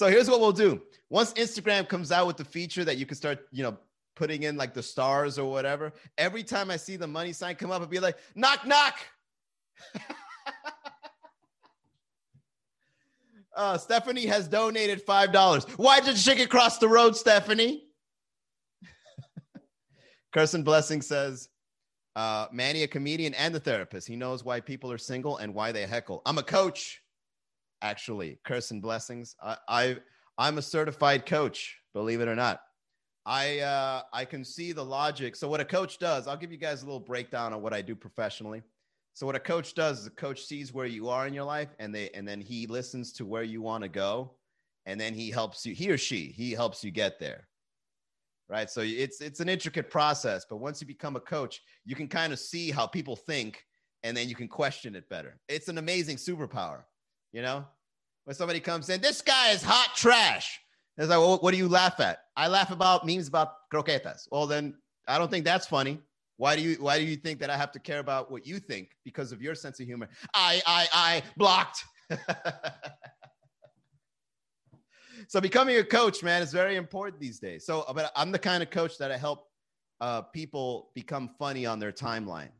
So 0.00 0.06
here's 0.06 0.30
what 0.30 0.40
we'll 0.40 0.50
do. 0.50 0.80
Once 1.10 1.34
Instagram 1.34 1.86
comes 1.86 2.10
out 2.10 2.26
with 2.26 2.38
the 2.38 2.44
feature 2.46 2.86
that 2.86 2.96
you 2.96 3.04
can 3.04 3.18
start, 3.18 3.46
you 3.52 3.62
know, 3.62 3.76
putting 4.16 4.44
in 4.44 4.56
like 4.56 4.72
the 4.72 4.82
stars 4.82 5.38
or 5.38 5.50
whatever, 5.50 5.92
every 6.16 6.42
time 6.42 6.70
I 6.70 6.78
see 6.78 6.96
the 6.96 7.06
money 7.06 7.34
sign 7.34 7.54
come 7.54 7.70
up, 7.70 7.82
I'll 7.82 7.86
be 7.86 8.00
like, 8.00 8.16
knock, 8.34 8.66
knock. 8.66 8.94
Uh, 13.56 13.76
Stephanie 13.76 14.26
has 14.26 14.46
donated 14.46 15.02
five 15.02 15.32
dollars. 15.32 15.64
Why 15.76 15.98
did 16.00 16.16
she 16.16 16.36
get 16.36 16.48
cross 16.48 16.78
the 16.78 16.88
road, 16.88 17.14
Stephanie? 17.16 17.82
Carson 20.32 20.62
Blessing 20.62 21.02
says, 21.02 21.48
uh, 22.14 22.46
Manny, 22.52 22.84
a 22.84 22.88
comedian 22.88 23.34
and 23.34 23.54
a 23.54 23.60
therapist. 23.60 24.06
He 24.06 24.14
knows 24.14 24.44
why 24.44 24.60
people 24.60 24.90
are 24.92 24.98
single 24.98 25.38
and 25.38 25.52
why 25.52 25.72
they 25.72 25.82
heckle. 25.82 26.22
I'm 26.24 26.38
a 26.38 26.44
coach, 26.44 27.02
actually. 27.82 28.38
Curse 28.44 28.70
and 28.70 28.82
Blessings. 28.82 29.36
I, 29.42 29.56
I 29.68 29.96
I'm 30.38 30.58
a 30.58 30.62
certified 30.62 31.26
coach, 31.26 31.76
believe 31.92 32.20
it 32.20 32.28
or 32.28 32.36
not. 32.36 32.60
I 33.26 33.60
uh, 33.60 34.02
I 34.12 34.24
can 34.24 34.44
see 34.44 34.72
the 34.72 34.84
logic. 34.84 35.36
So 35.36 35.48
what 35.48 35.60
a 35.60 35.64
coach 35.64 35.98
does, 35.98 36.26
I'll 36.26 36.36
give 36.36 36.52
you 36.52 36.58
guys 36.58 36.82
a 36.82 36.86
little 36.86 37.00
breakdown 37.00 37.52
on 37.52 37.62
what 37.62 37.74
I 37.74 37.82
do 37.82 37.94
professionally. 37.94 38.62
So 39.12 39.26
what 39.26 39.36
a 39.36 39.40
coach 39.40 39.74
does 39.74 40.00
is 40.00 40.06
a 40.06 40.10
coach 40.10 40.44
sees 40.44 40.72
where 40.72 40.86
you 40.86 41.08
are 41.08 41.26
in 41.26 41.34
your 41.34 41.44
life 41.44 41.68
and 41.78 41.94
they 41.94 42.10
and 42.10 42.26
then 42.26 42.40
he 42.40 42.66
listens 42.66 43.12
to 43.14 43.26
where 43.26 43.42
you 43.42 43.60
want 43.60 43.82
to 43.82 43.88
go 43.88 44.32
and 44.86 45.00
then 45.00 45.14
he 45.14 45.30
helps 45.30 45.66
you 45.66 45.74
he 45.74 45.90
or 45.90 45.98
she 45.98 46.32
he 46.36 46.52
helps 46.52 46.82
you 46.82 46.90
get 46.90 47.18
there. 47.18 47.46
Right? 48.48 48.70
So 48.70 48.80
it's 48.80 49.20
it's 49.20 49.40
an 49.40 49.48
intricate 49.48 49.90
process, 49.90 50.46
but 50.48 50.56
once 50.56 50.80
you 50.80 50.86
become 50.86 51.16
a 51.16 51.20
coach, 51.20 51.60
you 51.84 51.94
can 51.94 52.08
kind 52.08 52.32
of 52.32 52.38
see 52.38 52.70
how 52.70 52.86
people 52.86 53.14
think 53.14 53.64
and 54.02 54.16
then 54.16 54.28
you 54.28 54.34
can 54.34 54.48
question 54.48 54.96
it 54.96 55.08
better. 55.08 55.38
It's 55.48 55.68
an 55.68 55.78
amazing 55.78 56.16
superpower, 56.16 56.84
you 57.32 57.42
know? 57.42 57.64
When 58.24 58.36
somebody 58.36 58.60
comes 58.60 58.88
in, 58.90 59.00
this 59.00 59.22
guy 59.22 59.50
is 59.50 59.62
hot 59.62 59.96
trash. 59.96 60.60
It's 60.98 61.08
like, 61.08 61.18
well, 61.18 61.38
what 61.38 61.52
do 61.52 61.56
you 61.56 61.68
laugh 61.68 61.98
at? 62.00 62.18
I 62.36 62.48
laugh 62.48 62.70
about 62.70 63.06
memes 63.06 63.28
about 63.28 63.54
croquetas. 63.72 64.28
Well, 64.30 64.46
then 64.46 64.74
I 65.08 65.18
don't 65.18 65.30
think 65.30 65.44
that's 65.44 65.66
funny. 65.66 65.98
Why 66.36 66.56
do 66.56 66.62
you 66.62 66.76
why 66.76 66.98
do 66.98 67.04
you 67.04 67.16
think 67.16 67.38
that 67.40 67.50
I 67.50 67.56
have 67.56 67.72
to 67.72 67.78
care 67.78 67.98
about 67.98 68.30
what 68.30 68.46
you 68.46 68.58
think 68.58 68.96
because 69.04 69.30
of 69.32 69.42
your 69.42 69.54
sense 69.54 69.78
of 69.80 69.86
humor? 69.86 70.08
I 70.34 70.62
I 70.66 70.88
I 70.92 71.22
blocked. 71.36 71.84
so 75.28 75.40
becoming 75.40 75.76
a 75.76 75.84
coach, 75.84 76.22
man, 76.22 76.42
is 76.42 76.52
very 76.52 76.76
important 76.76 77.20
these 77.20 77.38
days. 77.38 77.66
So, 77.66 77.84
but 77.94 78.10
I'm 78.16 78.32
the 78.32 78.38
kind 78.38 78.62
of 78.62 78.70
coach 78.70 78.96
that 78.98 79.10
I 79.10 79.18
help 79.18 79.48
uh, 80.00 80.22
people 80.22 80.90
become 80.94 81.30
funny 81.38 81.66
on 81.66 81.78
their 81.78 81.92
timeline. 81.92 82.50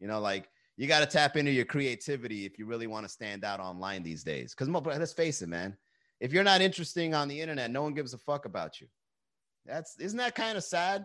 You 0.00 0.08
know, 0.08 0.20
like 0.20 0.48
you 0.80 0.86
got 0.86 1.00
to 1.00 1.06
tap 1.06 1.36
into 1.36 1.50
your 1.50 1.66
creativity 1.66 2.46
if 2.46 2.58
you 2.58 2.64
really 2.64 2.86
want 2.86 3.04
to 3.04 3.12
stand 3.12 3.44
out 3.44 3.60
online 3.60 4.02
these 4.02 4.24
days. 4.24 4.54
Because 4.54 4.66
let's 4.98 5.12
face 5.12 5.42
it, 5.42 5.48
man, 5.50 5.76
if 6.20 6.32
you're 6.32 6.42
not 6.42 6.62
interesting 6.62 7.14
on 7.14 7.28
the 7.28 7.38
internet, 7.38 7.70
no 7.70 7.82
one 7.82 7.92
gives 7.92 8.14
a 8.14 8.18
fuck 8.18 8.46
about 8.46 8.80
you. 8.80 8.86
That's 9.66 9.98
isn't 10.00 10.16
that 10.16 10.34
kind 10.34 10.56
of 10.56 10.64
sad? 10.64 11.04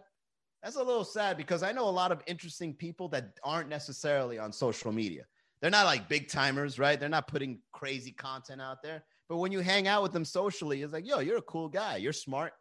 That's 0.63 0.77
a 0.77 0.83
little 0.83 1.03
sad 1.03 1.35
because 1.35 1.61
I 1.61 1.73
know 1.73 1.89
a 1.89 1.91
lot 1.91 2.13
of 2.13 2.21
interesting 2.25 2.73
people 2.73 3.09
that 3.09 3.37
aren't 3.43 3.67
necessarily 3.67 4.39
on 4.39 4.53
social 4.53 4.93
media. 4.93 5.25
They're 5.59 5.71
not 5.71 5.87
like 5.87 6.07
big 6.07 6.29
timers, 6.29 6.79
right? 6.79 6.97
They're 6.97 7.09
not 7.09 7.27
putting 7.27 7.59
crazy 7.73 8.11
content 8.11 8.61
out 8.61 8.81
there. 8.81 9.03
But 9.27 9.39
when 9.39 9.51
you 9.51 9.59
hang 9.59 9.89
out 9.89 10.03
with 10.03 10.13
them 10.13 10.23
socially, 10.23 10.83
it's 10.83 10.93
like, 10.93 11.05
yo, 11.05 11.19
you're 11.19 11.39
a 11.39 11.41
cool 11.41 11.67
guy. 11.67 11.97
You're 11.97 12.13
smart. 12.13 12.53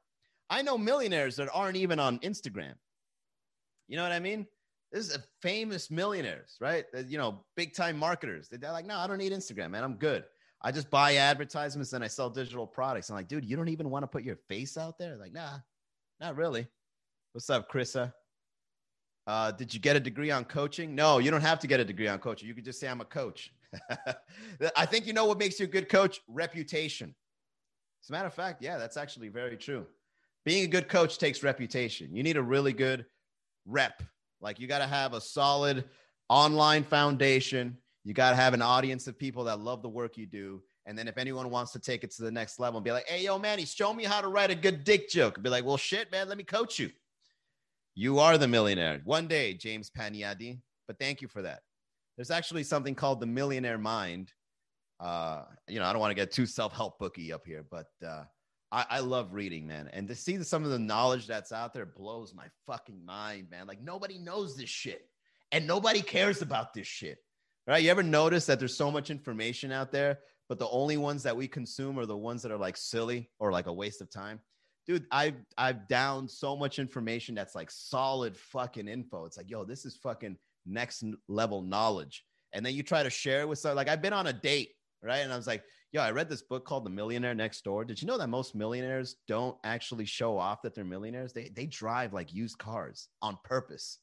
I 0.50 0.62
know 0.62 0.76
millionaires 0.76 1.36
that 1.36 1.48
aren't 1.54 1.76
even 1.76 2.00
on 2.00 2.18
Instagram. 2.18 2.74
You 3.86 3.98
know 3.98 4.02
what 4.02 4.10
I 4.10 4.18
mean? 4.18 4.48
This 4.92 5.08
is 5.08 5.16
a 5.16 5.22
famous 5.42 5.90
millionaires, 5.90 6.56
right? 6.60 6.84
You 7.06 7.18
know, 7.18 7.44
big 7.56 7.74
time 7.74 7.98
marketers. 7.98 8.48
They're 8.48 8.70
like, 8.70 8.86
no, 8.86 8.96
I 8.96 9.06
don't 9.06 9.18
need 9.18 9.32
Instagram, 9.32 9.70
man. 9.70 9.82
I'm 9.82 9.96
good. 9.96 10.24
I 10.62 10.72
just 10.72 10.88
buy 10.88 11.16
advertisements 11.16 11.92
and 11.92 12.02
I 12.02 12.06
sell 12.06 12.30
digital 12.30 12.66
products. 12.66 13.10
I'm 13.10 13.16
like, 13.16 13.28
dude, 13.28 13.44
you 13.44 13.56
don't 13.56 13.68
even 13.68 13.90
want 13.90 14.02
to 14.04 14.06
put 14.06 14.22
your 14.22 14.36
face 14.48 14.78
out 14.78 14.96
there? 14.98 15.16
Like, 15.16 15.32
nah, 15.32 15.58
not 16.20 16.36
really. 16.36 16.66
What's 17.32 17.50
up, 17.50 17.70
Chrissa? 17.70 18.12
Uh, 19.26 19.50
did 19.52 19.74
you 19.74 19.80
get 19.80 19.96
a 19.96 20.00
degree 20.00 20.30
on 20.30 20.44
coaching? 20.44 20.94
No, 20.94 21.18
you 21.18 21.30
don't 21.30 21.40
have 21.40 21.58
to 21.60 21.66
get 21.66 21.80
a 21.80 21.84
degree 21.84 22.08
on 22.08 22.18
coaching. 22.18 22.48
You 22.48 22.54
could 22.54 22.64
just 22.64 22.78
say 22.78 22.88
I'm 22.88 23.00
a 23.00 23.06
coach. 23.06 23.52
I 24.76 24.86
think 24.86 25.06
you 25.06 25.12
know 25.12 25.24
what 25.24 25.38
makes 25.38 25.58
you 25.58 25.64
a 25.64 25.68
good 25.68 25.88
coach? 25.88 26.20
Reputation. 26.28 27.14
As 28.02 28.10
a 28.10 28.12
matter 28.12 28.26
of 28.26 28.34
fact, 28.34 28.62
yeah, 28.62 28.76
that's 28.78 28.96
actually 28.96 29.28
very 29.28 29.56
true. 29.56 29.86
Being 30.44 30.64
a 30.64 30.68
good 30.68 30.88
coach 30.88 31.18
takes 31.18 31.42
reputation. 31.42 32.14
You 32.14 32.22
need 32.22 32.36
a 32.36 32.42
really 32.42 32.72
good 32.72 33.06
rep. 33.66 34.02
Like 34.44 34.60
you 34.60 34.68
got 34.68 34.78
to 34.78 34.86
have 34.86 35.14
a 35.14 35.20
solid 35.20 35.84
online 36.28 36.84
foundation. 36.84 37.78
You 38.04 38.12
got 38.12 38.30
to 38.30 38.36
have 38.36 38.52
an 38.52 38.62
audience 38.62 39.06
of 39.06 39.18
people 39.18 39.44
that 39.44 39.58
love 39.58 39.82
the 39.82 39.88
work 39.88 40.18
you 40.18 40.26
do. 40.26 40.62
And 40.86 40.98
then 40.98 41.08
if 41.08 41.16
anyone 41.16 41.48
wants 41.48 41.72
to 41.72 41.78
take 41.78 42.04
it 42.04 42.10
to 42.12 42.22
the 42.22 42.30
next 42.30 42.60
level 42.60 42.76
and 42.76 42.84
be 42.84 42.92
like, 42.92 43.08
hey, 43.08 43.24
yo, 43.24 43.38
Manny, 43.38 43.64
show 43.64 43.94
me 43.94 44.04
how 44.04 44.20
to 44.20 44.28
write 44.28 44.50
a 44.50 44.54
good 44.54 44.84
dick 44.84 45.08
joke. 45.08 45.42
Be 45.42 45.48
like, 45.48 45.64
well, 45.64 45.78
shit, 45.78 46.12
man, 46.12 46.28
let 46.28 46.36
me 46.36 46.44
coach 46.44 46.78
you. 46.78 46.90
You 47.94 48.18
are 48.18 48.36
the 48.36 48.46
millionaire. 48.46 49.00
One 49.04 49.26
day, 49.26 49.54
James 49.54 49.90
Paniadi. 49.90 50.60
But 50.86 50.98
thank 50.98 51.22
you 51.22 51.28
for 51.28 51.40
that. 51.40 51.60
there's 52.16 52.30
actually 52.30 52.64
something 52.64 52.94
called 52.94 53.20
the 53.20 53.26
Millionaire 53.26 53.78
Mind. 53.78 54.30
Uh, 55.00 55.44
you 55.66 55.80
know, 55.80 55.86
I 55.86 55.92
don't 55.92 56.00
want 56.00 56.10
to 56.10 56.14
get 56.14 56.30
too 56.30 56.46
self-help 56.46 56.98
booky 56.98 57.32
up 57.32 57.46
here, 57.46 57.64
but 57.70 57.86
uh, 58.06 58.24
I, 58.74 58.86
I 58.90 58.98
love 59.00 59.32
reading, 59.32 59.68
man. 59.68 59.88
And 59.92 60.08
to 60.08 60.16
see 60.16 60.42
some 60.42 60.64
of 60.64 60.70
the 60.70 60.78
knowledge 60.80 61.28
that's 61.28 61.52
out 61.52 61.72
there 61.72 61.86
blows 61.86 62.34
my 62.34 62.46
fucking 62.66 63.04
mind, 63.04 63.48
man. 63.48 63.68
Like 63.68 63.80
nobody 63.80 64.18
knows 64.18 64.56
this 64.56 64.68
shit, 64.68 65.08
and 65.52 65.66
nobody 65.66 66.02
cares 66.02 66.42
about 66.42 66.74
this 66.74 66.88
shit. 66.88 67.18
Right? 67.68 67.84
You 67.84 67.90
ever 67.90 68.02
notice 68.02 68.46
that 68.46 68.58
there's 68.58 68.76
so 68.76 68.90
much 68.90 69.10
information 69.10 69.70
out 69.70 69.92
there, 69.92 70.18
but 70.48 70.58
the 70.58 70.68
only 70.68 70.96
ones 70.96 71.22
that 71.22 71.36
we 71.36 71.46
consume 71.46 71.98
are 71.98 72.04
the 72.04 72.16
ones 72.16 72.42
that 72.42 72.52
are 72.52 72.58
like 72.58 72.76
silly 72.76 73.30
or 73.38 73.52
like 73.52 73.68
a 73.68 73.72
waste 73.72 74.02
of 74.02 74.10
time? 74.10 74.40
Dude, 74.88 75.06
I've 75.12 75.36
I've 75.56 75.86
downed 75.86 76.28
so 76.28 76.56
much 76.56 76.80
information 76.80 77.36
that's 77.36 77.54
like 77.54 77.70
solid 77.70 78.36
fucking 78.36 78.88
info. 78.88 79.24
It's 79.24 79.36
like, 79.36 79.50
yo, 79.50 79.64
this 79.64 79.84
is 79.84 79.96
fucking 80.02 80.36
next 80.66 81.04
level 81.28 81.62
knowledge. 81.62 82.24
And 82.52 82.66
then 82.66 82.74
you 82.74 82.82
try 82.82 83.04
to 83.04 83.10
share 83.10 83.42
it 83.42 83.48
with 83.48 83.60
someone. 83.60 83.76
Like 83.76 83.88
I've 83.88 84.02
been 84.02 84.12
on 84.12 84.26
a 84.26 84.32
date, 84.32 84.70
right? 85.00 85.18
And 85.18 85.32
I 85.32 85.36
was 85.36 85.46
like, 85.46 85.62
yo, 85.94 86.02
I 86.02 86.10
read 86.10 86.28
this 86.28 86.42
book 86.42 86.66
called 86.66 86.84
The 86.84 86.90
Millionaire 86.90 87.36
Next 87.36 87.62
Door. 87.62 87.84
Did 87.84 88.02
you 88.02 88.08
know 88.08 88.18
that 88.18 88.26
most 88.26 88.56
millionaires 88.56 89.14
don't 89.28 89.56
actually 89.62 90.06
show 90.06 90.36
off 90.36 90.62
that 90.62 90.74
they're 90.74 90.84
millionaires? 90.84 91.32
They 91.32 91.52
they 91.54 91.66
drive 91.66 92.12
like 92.12 92.34
used 92.34 92.58
cars 92.58 93.08
on 93.22 93.38
purpose 93.44 94.00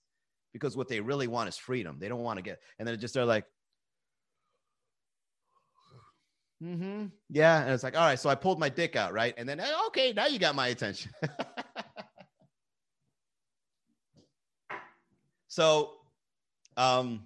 because 0.53 0.77
what 0.77 0.87
they 0.87 1.01
really 1.01 1.27
want 1.27 1.49
is 1.49 1.57
freedom. 1.57 1.97
They 1.99 2.07
don't 2.07 2.21
want 2.21 2.37
to 2.37 2.43
get, 2.43 2.61
and 2.79 2.87
then 2.87 2.97
just 2.97 3.13
they're 3.13 3.25
like, 3.25 3.43
mm-hmm, 6.63 7.07
yeah. 7.29 7.61
And 7.61 7.71
it's 7.71 7.83
like, 7.83 7.97
all 7.97 8.05
right, 8.05 8.17
so 8.17 8.29
I 8.29 8.35
pulled 8.35 8.57
my 8.57 8.69
dick 8.69 8.95
out, 8.95 9.11
right? 9.11 9.33
And 9.35 9.47
then, 9.47 9.61
okay, 9.87 10.13
now 10.13 10.27
you 10.27 10.39
got 10.39 10.55
my 10.55 10.69
attention. 10.69 11.11
so, 15.49 15.91
um, 16.77 17.25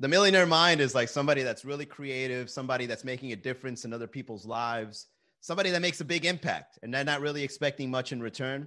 the 0.00 0.08
millionaire 0.08 0.46
mind 0.46 0.80
is 0.80 0.94
like 0.94 1.08
somebody 1.08 1.42
that's 1.42 1.64
really 1.64 1.86
creative, 1.86 2.50
somebody 2.50 2.86
that's 2.86 3.04
making 3.04 3.32
a 3.32 3.36
difference 3.36 3.84
in 3.84 3.92
other 3.92 4.06
people's 4.06 4.46
lives, 4.46 5.06
somebody 5.40 5.70
that 5.70 5.82
makes 5.82 6.00
a 6.00 6.04
big 6.04 6.24
impact, 6.24 6.78
and 6.82 6.92
they're 6.92 7.04
not 7.04 7.20
really 7.20 7.42
expecting 7.42 7.90
much 7.90 8.12
in 8.12 8.20
return. 8.20 8.66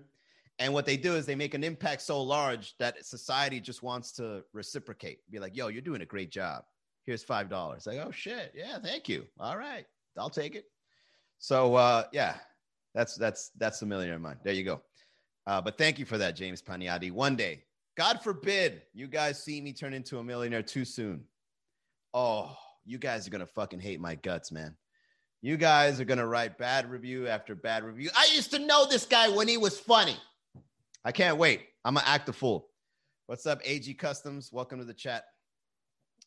And 0.60 0.74
what 0.74 0.86
they 0.86 0.98
do 0.98 1.16
is 1.16 1.26
they 1.26 1.36
make 1.36 1.54
an 1.54 1.64
impact 1.64 2.02
so 2.02 2.22
large 2.22 2.78
that 2.80 3.06
society 3.06 3.60
just 3.62 3.82
wants 3.82 4.12
to 4.14 4.44
reciprocate, 4.52 5.20
be 5.32 5.40
like, 5.40 5.56
yo, 5.56 5.68
you're 5.68 5.82
doing 5.82 6.02
a 6.02 6.06
great 6.06 6.32
job. 6.32 6.64
Here's 7.06 7.24
$5. 7.24 7.88
Like, 7.88 7.98
oh 8.00 8.12
shit. 8.12 8.52
Yeah, 8.54 8.78
thank 8.80 9.08
you. 9.08 9.26
All 9.40 9.58
right. 9.58 9.86
I'll 10.18 10.30
take 10.30 10.56
it. 10.56 10.66
So 11.40 11.76
uh, 11.76 12.04
yeah, 12.12 12.36
that's 12.94 13.16
that's 13.16 13.52
that's 13.58 13.80
the 13.80 13.86
millionaire 13.86 14.20
mind. 14.20 14.40
There 14.44 14.54
you 14.54 14.66
go. 14.66 14.82
Uh, 15.48 15.62
but 15.62 15.78
thank 15.78 15.98
you 15.98 16.06
for 16.06 16.18
that, 16.18 16.36
James 16.36 16.62
Paniati. 16.62 17.12
One 17.12 17.36
day, 17.38 17.64
God 18.00 18.22
forbid, 18.24 18.84
you 18.94 19.08
guys 19.08 19.44
see 19.44 19.60
me 19.60 19.74
turn 19.74 19.94
into 19.94 20.20
a 20.20 20.24
millionaire 20.24 20.64
too 20.64 20.86
soon. 20.86 21.26
Oh, 22.14 22.56
you 22.86 22.98
guys 22.98 23.28
are 23.28 23.30
gonna 23.30 23.46
fucking 23.46 23.82
hate 23.82 24.00
my 24.00 24.16
guts, 24.16 24.54
man. 24.54 24.78
You 25.42 25.58
guys 25.58 26.00
are 26.00 26.06
gonna 26.06 26.26
write 26.26 26.58
bad 26.58 26.90
review 26.90 27.28
after 27.28 27.56
bad 27.56 27.84
review. 27.84 28.10
I 28.18 28.30
used 28.34 28.52
to 28.52 28.60
know 28.60 28.86
this 28.86 29.06
guy 29.06 29.28
when 29.28 29.50
he 29.50 29.58
was 29.58 29.78
funny. 29.78 30.16
I 31.04 31.12
can't 31.12 31.36
wait. 31.36 31.66
I'm 31.84 31.96
gonna 31.96 32.08
act 32.08 32.30
a 32.30 32.32
fool. 32.32 32.70
What's 33.26 33.46
up, 33.46 33.60
AG 33.66 33.94
Customs? 33.96 34.50
Welcome 34.54 34.80
to 34.80 34.86
the 34.86 34.94
chat. 34.94 35.26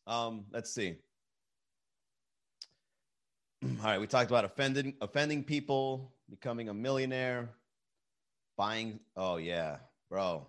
Um, 0.07 0.45
let's 0.53 0.75
see. 0.75 0.97
All 3.65 3.71
right, 3.83 3.99
we 3.99 4.07
talked 4.07 4.31
about 4.31 4.45
offending 4.45 4.93
offending 5.01 5.43
people, 5.43 6.13
becoming 6.29 6.69
a 6.69 6.75
millionaire, 6.75 7.49
buying. 8.59 9.01
Oh 9.17 9.39
yeah, 9.39 9.79
bro. 10.11 10.47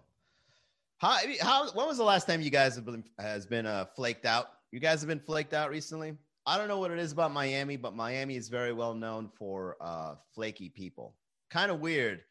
How 0.97 1.17
how 1.41 1.69
when 1.71 1.87
was 1.87 1.97
the 1.97 2.03
last 2.03 2.27
time 2.27 2.41
you 2.41 2.49
guys 2.49 2.75
have 2.75 2.85
been 2.85 3.03
has 3.19 3.45
been 3.45 3.65
uh, 3.65 3.85
flaked 3.95 4.25
out? 4.25 4.47
You 4.71 4.79
guys 4.79 5.01
have 5.01 5.07
been 5.07 5.19
flaked 5.19 5.53
out 5.53 5.69
recently. 5.69 6.17
I 6.45 6.57
don't 6.57 6.67
know 6.67 6.79
what 6.79 6.91
it 6.91 6.99
is 6.99 7.11
about 7.11 7.31
Miami, 7.31 7.77
but 7.77 7.95
Miami 7.95 8.35
is 8.35 8.49
very 8.49 8.73
well 8.73 8.93
known 8.93 9.29
for 9.37 9.77
uh, 9.79 10.15
flaky 10.33 10.69
people. 10.69 11.15
Kind 11.49 11.71
of 11.71 11.79
weird 11.79 12.21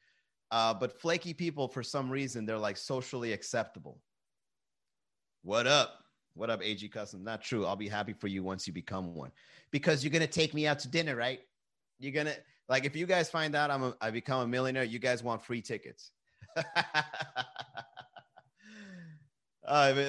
uh, 0.52 0.74
but 0.74 1.00
flaky 1.00 1.32
people, 1.32 1.66
for 1.66 1.82
some 1.82 2.10
reason, 2.10 2.44
they're 2.44 2.58
like 2.58 2.76
socially 2.76 3.32
acceptable. 3.32 3.98
What 5.42 5.66
up? 5.66 6.04
What 6.34 6.50
up, 6.50 6.62
AG 6.62 6.86
Custom? 6.90 7.24
Not 7.24 7.42
true. 7.42 7.64
I'll 7.64 7.74
be 7.74 7.88
happy 7.88 8.12
for 8.12 8.28
you 8.28 8.42
once 8.42 8.66
you 8.66 8.72
become 8.74 9.14
one, 9.14 9.32
because 9.70 10.04
you're 10.04 10.12
gonna 10.12 10.26
take 10.26 10.52
me 10.52 10.66
out 10.66 10.78
to 10.80 10.88
dinner, 10.88 11.16
right? 11.16 11.40
You're 11.98 12.12
gonna 12.12 12.34
like 12.68 12.84
if 12.84 12.94
you 12.94 13.06
guys 13.06 13.30
find 13.30 13.54
out 13.54 13.70
I'm 13.70 13.82
a, 13.82 13.96
I 14.02 14.10
become 14.10 14.42
a 14.42 14.46
millionaire, 14.46 14.84
you 14.84 14.98
guys 14.98 15.22
want 15.22 15.42
free 15.42 15.62
tickets. 15.62 16.10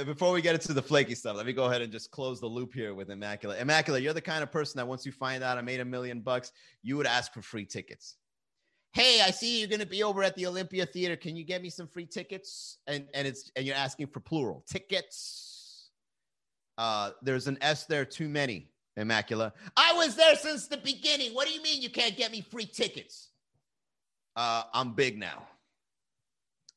before 0.05 0.33
we 0.33 0.41
get 0.41 0.55
into 0.55 0.73
the 0.73 0.81
flaky 0.81 1.15
stuff, 1.15 1.37
let 1.37 1.45
me 1.45 1.53
go 1.53 1.65
ahead 1.65 1.81
and 1.81 1.91
just 1.91 2.11
close 2.11 2.39
the 2.39 2.47
loop 2.47 2.73
here 2.73 2.93
with 2.93 3.09
Immaculate. 3.09 3.59
Immaculate, 3.59 4.03
you're 4.03 4.13
the 4.13 4.21
kind 4.21 4.43
of 4.43 4.51
person 4.51 4.77
that 4.77 4.87
once 4.87 5.05
you 5.05 5.11
find 5.11 5.43
out 5.43 5.57
I 5.57 5.61
made 5.61 5.79
a 5.79 5.85
million 5.85 6.19
bucks, 6.19 6.51
you 6.81 6.97
would 6.97 7.07
ask 7.07 7.33
for 7.33 7.41
free 7.41 7.65
tickets 7.65 8.17
hey, 8.93 9.21
I 9.21 9.31
see 9.31 9.59
you're 9.59 9.67
going 9.67 9.79
to 9.79 9.85
be 9.85 10.03
over 10.03 10.23
at 10.23 10.35
the 10.35 10.45
Olympia 10.45 10.85
Theater. 10.85 11.15
Can 11.15 11.35
you 11.35 11.43
get 11.43 11.61
me 11.61 11.69
some 11.69 11.87
free 11.87 12.05
tickets? 12.05 12.77
And 12.87 13.07
and 13.13 13.27
it's 13.27 13.51
and 13.55 13.65
you're 13.65 13.75
asking 13.75 14.07
for 14.07 14.19
plural 14.19 14.63
tickets. 14.67 15.89
Uh, 16.77 17.11
there's 17.21 17.47
an 17.47 17.57
S 17.61 17.85
there 17.85 18.05
too 18.05 18.29
many. 18.29 18.69
Immacula. 18.97 19.51
I 19.75 19.93
was 19.93 20.15
there 20.15 20.35
since 20.35 20.67
the 20.67 20.77
beginning. 20.77 21.31
What 21.31 21.47
do 21.47 21.53
you 21.53 21.63
mean 21.63 21.81
you 21.81 21.89
can't 21.89 22.15
get 22.15 22.31
me 22.31 22.41
free 22.41 22.67
tickets? 22.67 23.29
Uh, 24.35 24.63
I'm 24.71 24.93
big 24.93 25.17
now. 25.17 25.47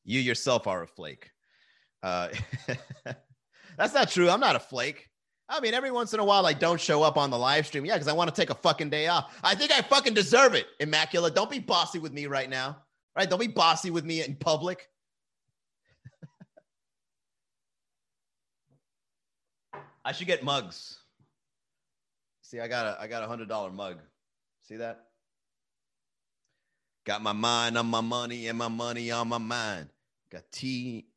You 0.03 0.19
yourself 0.19 0.65
are 0.65 0.81
a 0.81 0.87
flake. 0.87 1.29
Uh, 2.03 2.29
that's 3.77 3.93
not 3.93 4.09
true. 4.09 4.29
I'm 4.29 4.39
not 4.39 4.55
a 4.55 4.59
flake. 4.59 5.09
I 5.49 5.61
mean, 5.61 5.73
every 5.73 5.91
once 5.91 6.13
in 6.13 6.19
a 6.19 6.25
while, 6.25 6.45
I 6.45 6.53
don't 6.53 6.79
show 6.79 7.03
up 7.03 7.17
on 7.17 7.29
the 7.29 7.37
live 7.37 7.65
stream. 7.65 7.85
Yeah, 7.85 7.93
because 7.93 8.09
I 8.09 8.13
want 8.13 8.33
to 8.33 8.39
take 8.39 8.49
a 8.49 8.55
fucking 8.55 8.89
day 8.89 9.07
off. 9.07 9.39
I 9.43 9.55
think 9.55 9.71
I 9.71 9.81
fucking 9.81 10.13
deserve 10.13 10.55
it, 10.55 10.67
Immaculate. 10.79 11.35
Don't 11.35 11.49
be 11.49 11.59
bossy 11.59 11.99
with 11.99 12.11
me 12.11 12.25
right 12.27 12.49
now. 12.49 12.77
Right? 13.15 13.29
Don't 13.29 13.39
be 13.39 13.47
bossy 13.47 13.89
with 13.89 14.03
me 14.03 14.23
in 14.23 14.35
public. 14.35 14.89
I 20.03 20.11
should 20.13 20.27
get 20.27 20.43
mugs. 20.43 20.99
See, 22.41 22.61
I 22.61 22.69
got 22.69 22.85
a 22.85 23.01
I 23.01 23.07
got 23.07 23.23
a 23.23 23.27
hundred 23.27 23.49
dollar 23.49 23.71
mug. 23.71 23.97
See 24.61 24.77
that? 24.77 25.01
Got 27.05 27.21
my 27.21 27.33
mind 27.33 27.77
on 27.77 27.87
my 27.87 27.99
money 27.99 28.47
and 28.47 28.57
my 28.57 28.69
money 28.69 29.11
on 29.11 29.27
my 29.27 29.37
mind. 29.37 29.89
Got 30.31 30.43
tea, 30.51 31.07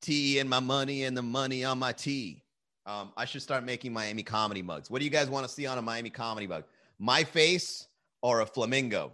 tea 0.00 0.38
and 0.38 0.48
my 0.48 0.60
money 0.60 1.04
and 1.04 1.16
the 1.16 1.22
money 1.22 1.64
on 1.64 1.78
my 1.78 1.92
tea. 1.92 2.42
Um, 2.86 3.12
I 3.16 3.24
should 3.24 3.42
start 3.42 3.64
making 3.64 3.92
Miami 3.92 4.22
comedy 4.22 4.62
mugs. 4.62 4.90
What 4.90 5.00
do 5.00 5.04
you 5.04 5.10
guys 5.10 5.28
want 5.28 5.46
to 5.46 5.52
see 5.52 5.66
on 5.66 5.76
a 5.76 5.82
Miami 5.82 6.10
comedy 6.10 6.46
mug? 6.46 6.64
My 6.98 7.22
face 7.22 7.86
or 8.22 8.40
a 8.40 8.46
flamingo? 8.46 9.12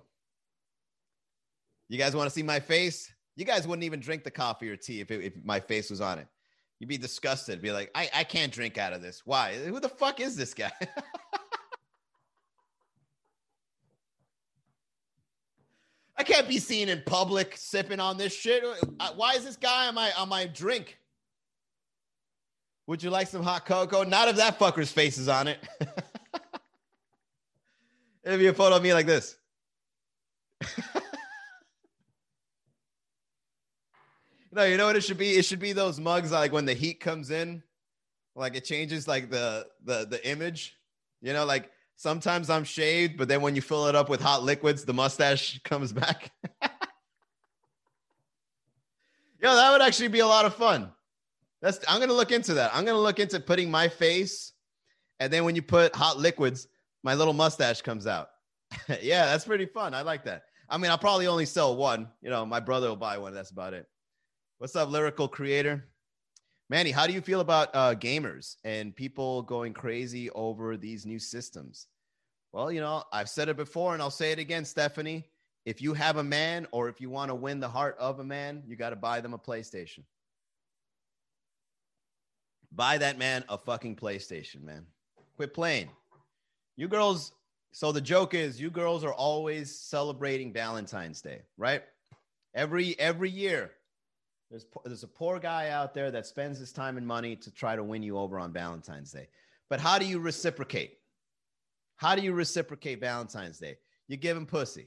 You 1.88 1.98
guys 1.98 2.14
want 2.14 2.28
to 2.28 2.34
see 2.34 2.42
my 2.42 2.60
face? 2.60 3.12
You 3.36 3.44
guys 3.44 3.66
wouldn't 3.66 3.84
even 3.84 4.00
drink 4.00 4.22
the 4.24 4.30
coffee 4.30 4.70
or 4.70 4.76
tea 4.76 5.00
if, 5.00 5.10
it, 5.10 5.24
if 5.24 5.44
my 5.44 5.58
face 5.58 5.90
was 5.90 6.00
on 6.00 6.18
it. 6.18 6.28
You'd 6.78 6.88
be 6.88 6.98
disgusted. 6.98 7.60
Be 7.60 7.72
like, 7.72 7.90
I, 7.94 8.08
I 8.14 8.24
can't 8.24 8.52
drink 8.52 8.78
out 8.78 8.92
of 8.92 9.02
this. 9.02 9.22
Why? 9.24 9.54
Who 9.54 9.80
the 9.80 9.88
fuck 9.88 10.20
is 10.20 10.36
this 10.36 10.54
guy? 10.54 10.72
can't 16.24 16.48
be 16.48 16.58
seen 16.58 16.88
in 16.88 17.02
public 17.06 17.56
sipping 17.56 18.00
on 18.00 18.16
this 18.16 18.34
shit. 18.34 18.64
Uh, 18.98 19.10
why 19.14 19.34
is 19.34 19.44
this 19.44 19.56
guy 19.56 19.86
on 19.86 19.94
my 19.94 20.10
on 20.12 20.28
my 20.28 20.46
drink? 20.46 20.98
Would 22.86 23.02
you 23.02 23.10
like 23.10 23.28
some 23.28 23.42
hot 23.42 23.64
cocoa? 23.64 24.02
Not 24.04 24.28
if 24.28 24.36
that 24.36 24.58
fucker's 24.58 24.92
face 24.92 25.16
is 25.16 25.28
on 25.28 25.48
it. 25.48 25.58
It'll 28.24 28.38
be 28.38 28.46
a 28.48 28.54
photo 28.54 28.76
of 28.76 28.82
me 28.82 28.92
like 28.92 29.06
this. 29.06 29.36
no, 34.52 34.64
you 34.64 34.76
know 34.76 34.86
what 34.86 34.96
it 34.96 35.04
should 35.04 35.18
be? 35.18 35.32
It 35.32 35.44
should 35.44 35.60
be 35.60 35.72
those 35.72 36.00
mugs 36.00 36.32
like 36.32 36.52
when 36.52 36.64
the 36.64 36.74
heat 36.74 37.00
comes 37.00 37.30
in, 37.30 37.62
like 38.34 38.56
it 38.56 38.64
changes 38.64 39.06
like 39.08 39.30
the 39.30 39.66
the 39.84 40.06
the 40.06 40.26
image. 40.28 40.76
You 41.22 41.32
know, 41.32 41.44
like 41.44 41.70
sometimes 41.96 42.50
I'm 42.50 42.64
shaved, 42.64 43.16
but 43.16 43.28
then 43.28 43.40
when 43.42 43.54
you 43.54 43.62
fill 43.62 43.86
it 43.86 43.94
up 43.94 44.08
with 44.08 44.20
hot 44.20 44.42
liquids, 44.42 44.84
the 44.84 44.94
mustache 44.94 45.60
comes 45.64 45.92
back. 45.92 46.32
Yo, 49.42 49.54
that 49.54 49.72
would 49.72 49.82
actually 49.82 50.08
be 50.08 50.20
a 50.20 50.26
lot 50.26 50.44
of 50.44 50.54
fun. 50.54 50.90
That's 51.60 51.78
I'm 51.88 52.00
gonna 52.00 52.12
look 52.12 52.32
into 52.32 52.54
that. 52.54 52.74
I'm 52.74 52.84
gonna 52.84 52.98
look 52.98 53.18
into 53.18 53.40
putting 53.40 53.70
my 53.70 53.88
face, 53.88 54.52
and 55.20 55.32
then 55.32 55.44
when 55.44 55.56
you 55.56 55.62
put 55.62 55.94
hot 55.94 56.18
liquids, 56.18 56.66
my 57.02 57.14
little 57.14 57.34
mustache 57.34 57.82
comes 57.82 58.06
out. 58.06 58.28
yeah, 59.02 59.26
that's 59.26 59.44
pretty 59.44 59.66
fun. 59.66 59.94
I 59.94 60.02
like 60.02 60.24
that. 60.24 60.42
I 60.68 60.78
mean, 60.78 60.90
I'll 60.90 60.98
probably 60.98 61.26
only 61.26 61.46
sell 61.46 61.76
one. 61.76 62.08
You 62.22 62.30
know, 62.30 62.44
my 62.46 62.60
brother 62.60 62.88
will 62.88 62.96
buy 62.96 63.18
one. 63.18 63.34
That's 63.34 63.50
about 63.50 63.74
it. 63.74 63.86
What's 64.58 64.76
up, 64.76 64.90
lyrical 64.90 65.28
creator? 65.28 65.88
Manny, 66.70 66.90
how 66.90 67.06
do 67.06 67.12
you 67.12 67.20
feel 67.20 67.40
about 67.40 67.68
uh, 67.74 67.94
gamers 67.94 68.56
and 68.64 68.96
people 68.96 69.42
going 69.42 69.74
crazy 69.74 70.30
over 70.30 70.76
these 70.76 71.04
new 71.04 71.18
systems? 71.18 71.88
Well, 72.52 72.72
you 72.72 72.80
know, 72.80 73.02
I've 73.12 73.28
said 73.28 73.48
it 73.48 73.56
before 73.56 73.92
and 73.92 74.02
I'll 74.02 74.10
say 74.10 74.32
it 74.32 74.38
again, 74.38 74.64
Stephanie. 74.64 75.24
If 75.66 75.82
you 75.82 75.94
have 75.94 76.16
a 76.16 76.22
man 76.22 76.66
or 76.72 76.88
if 76.88 77.00
you 77.00 77.10
want 77.10 77.30
to 77.30 77.34
win 77.34 77.60
the 77.60 77.68
heart 77.68 77.96
of 77.98 78.18
a 78.18 78.24
man, 78.24 78.62
you 78.66 78.76
got 78.76 78.90
to 78.90 78.96
buy 78.96 79.20
them 79.20 79.34
a 79.34 79.38
PlayStation. 79.38 80.04
Buy 82.72 82.98
that 82.98 83.18
man 83.18 83.44
a 83.48 83.58
fucking 83.58 83.96
PlayStation, 83.96 84.62
man. 84.62 84.86
Quit 85.36 85.54
playing. 85.54 85.90
You 86.76 86.88
girls, 86.88 87.32
so 87.72 87.92
the 87.92 88.00
joke 88.00 88.34
is 88.34 88.60
you 88.60 88.70
girls 88.70 89.04
are 89.04 89.14
always 89.14 89.74
celebrating 89.74 90.52
Valentine's 90.52 91.20
Day, 91.20 91.42
right? 91.56 91.82
Every 92.54 92.98
every 92.98 93.30
year. 93.30 93.72
There's 94.54 94.66
there's 94.84 95.02
a 95.02 95.08
poor 95.08 95.40
guy 95.40 95.70
out 95.70 95.94
there 95.94 96.12
that 96.12 96.26
spends 96.26 96.60
his 96.60 96.70
time 96.70 96.96
and 96.96 97.04
money 97.04 97.34
to 97.34 97.50
try 97.50 97.74
to 97.74 97.82
win 97.82 98.04
you 98.04 98.16
over 98.16 98.38
on 98.38 98.52
Valentine's 98.52 99.10
Day. 99.10 99.26
But 99.68 99.80
how 99.80 99.98
do 99.98 100.06
you 100.06 100.20
reciprocate? 100.20 100.98
How 101.96 102.14
do 102.14 102.22
you 102.22 102.32
reciprocate 102.32 103.00
Valentine's 103.00 103.58
Day? 103.58 103.78
You 104.06 104.16
give 104.16 104.36
him 104.36 104.46
pussy. 104.46 104.86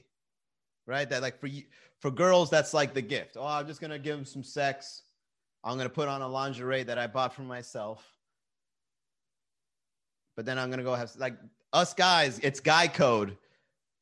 Right? 0.86 1.06
That 1.10 1.20
like 1.20 1.38
for 1.38 1.48
you 1.48 1.64
for 1.98 2.10
girls 2.10 2.48
that's 2.48 2.72
like 2.72 2.94
the 2.94 3.02
gift. 3.02 3.36
Oh, 3.38 3.44
I'm 3.44 3.66
just 3.66 3.78
to 3.90 3.98
give 3.98 4.16
him 4.16 4.24
some 4.24 4.42
sex. 4.42 5.02
I'm 5.62 5.76
to 5.86 5.94
put 5.94 6.08
on 6.08 6.22
a 6.22 6.28
lingerie 6.28 6.84
that 6.84 6.96
I 6.96 7.06
bought 7.06 7.34
for 7.34 7.42
myself. 7.42 8.02
But 10.34 10.46
then 10.46 10.58
I'm 10.58 10.70
to 10.78 10.84
go 10.84 10.94
have 10.94 11.14
like 11.16 11.34
us 11.74 11.92
guys, 11.92 12.38
it's 12.38 12.60
guy 12.60 12.88
code 12.88 13.36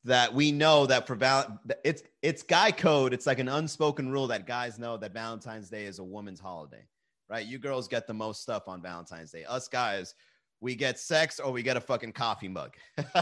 that 0.07 0.33
we 0.33 0.53
know 0.53 0.85
that 0.85 1.05
for 1.05 1.15
val 1.15 1.59
it's 1.83 2.01
it's 2.21 2.41
guy 2.41 2.71
code. 2.71 3.13
It's 3.13 3.27
like 3.27 3.39
an 3.39 3.49
unspoken 3.49 4.09
rule 4.09 4.27
that 4.27 4.47
guys 4.47 4.79
know 4.79 4.97
that 4.97 5.13
Valentine's 5.13 5.69
Day 5.69 5.85
is 5.85 5.99
a 5.99 6.03
woman's 6.03 6.39
holiday, 6.39 6.85
right? 7.29 7.45
You 7.45 7.59
girls 7.59 7.87
get 7.87 8.07
the 8.07 8.13
most 8.13 8.41
stuff 8.41 8.63
on 8.67 8.81
Valentine's 8.81 9.31
Day. 9.31 9.43
Us 9.43 9.67
guys, 9.67 10.15
we 10.61 10.75
get 10.75 10.97
sex 10.97 11.39
or 11.39 11.51
we 11.51 11.61
get 11.61 11.75
a 11.75 11.81
fucking 11.81 12.13
coffee 12.13 12.47
mug. 12.47 12.73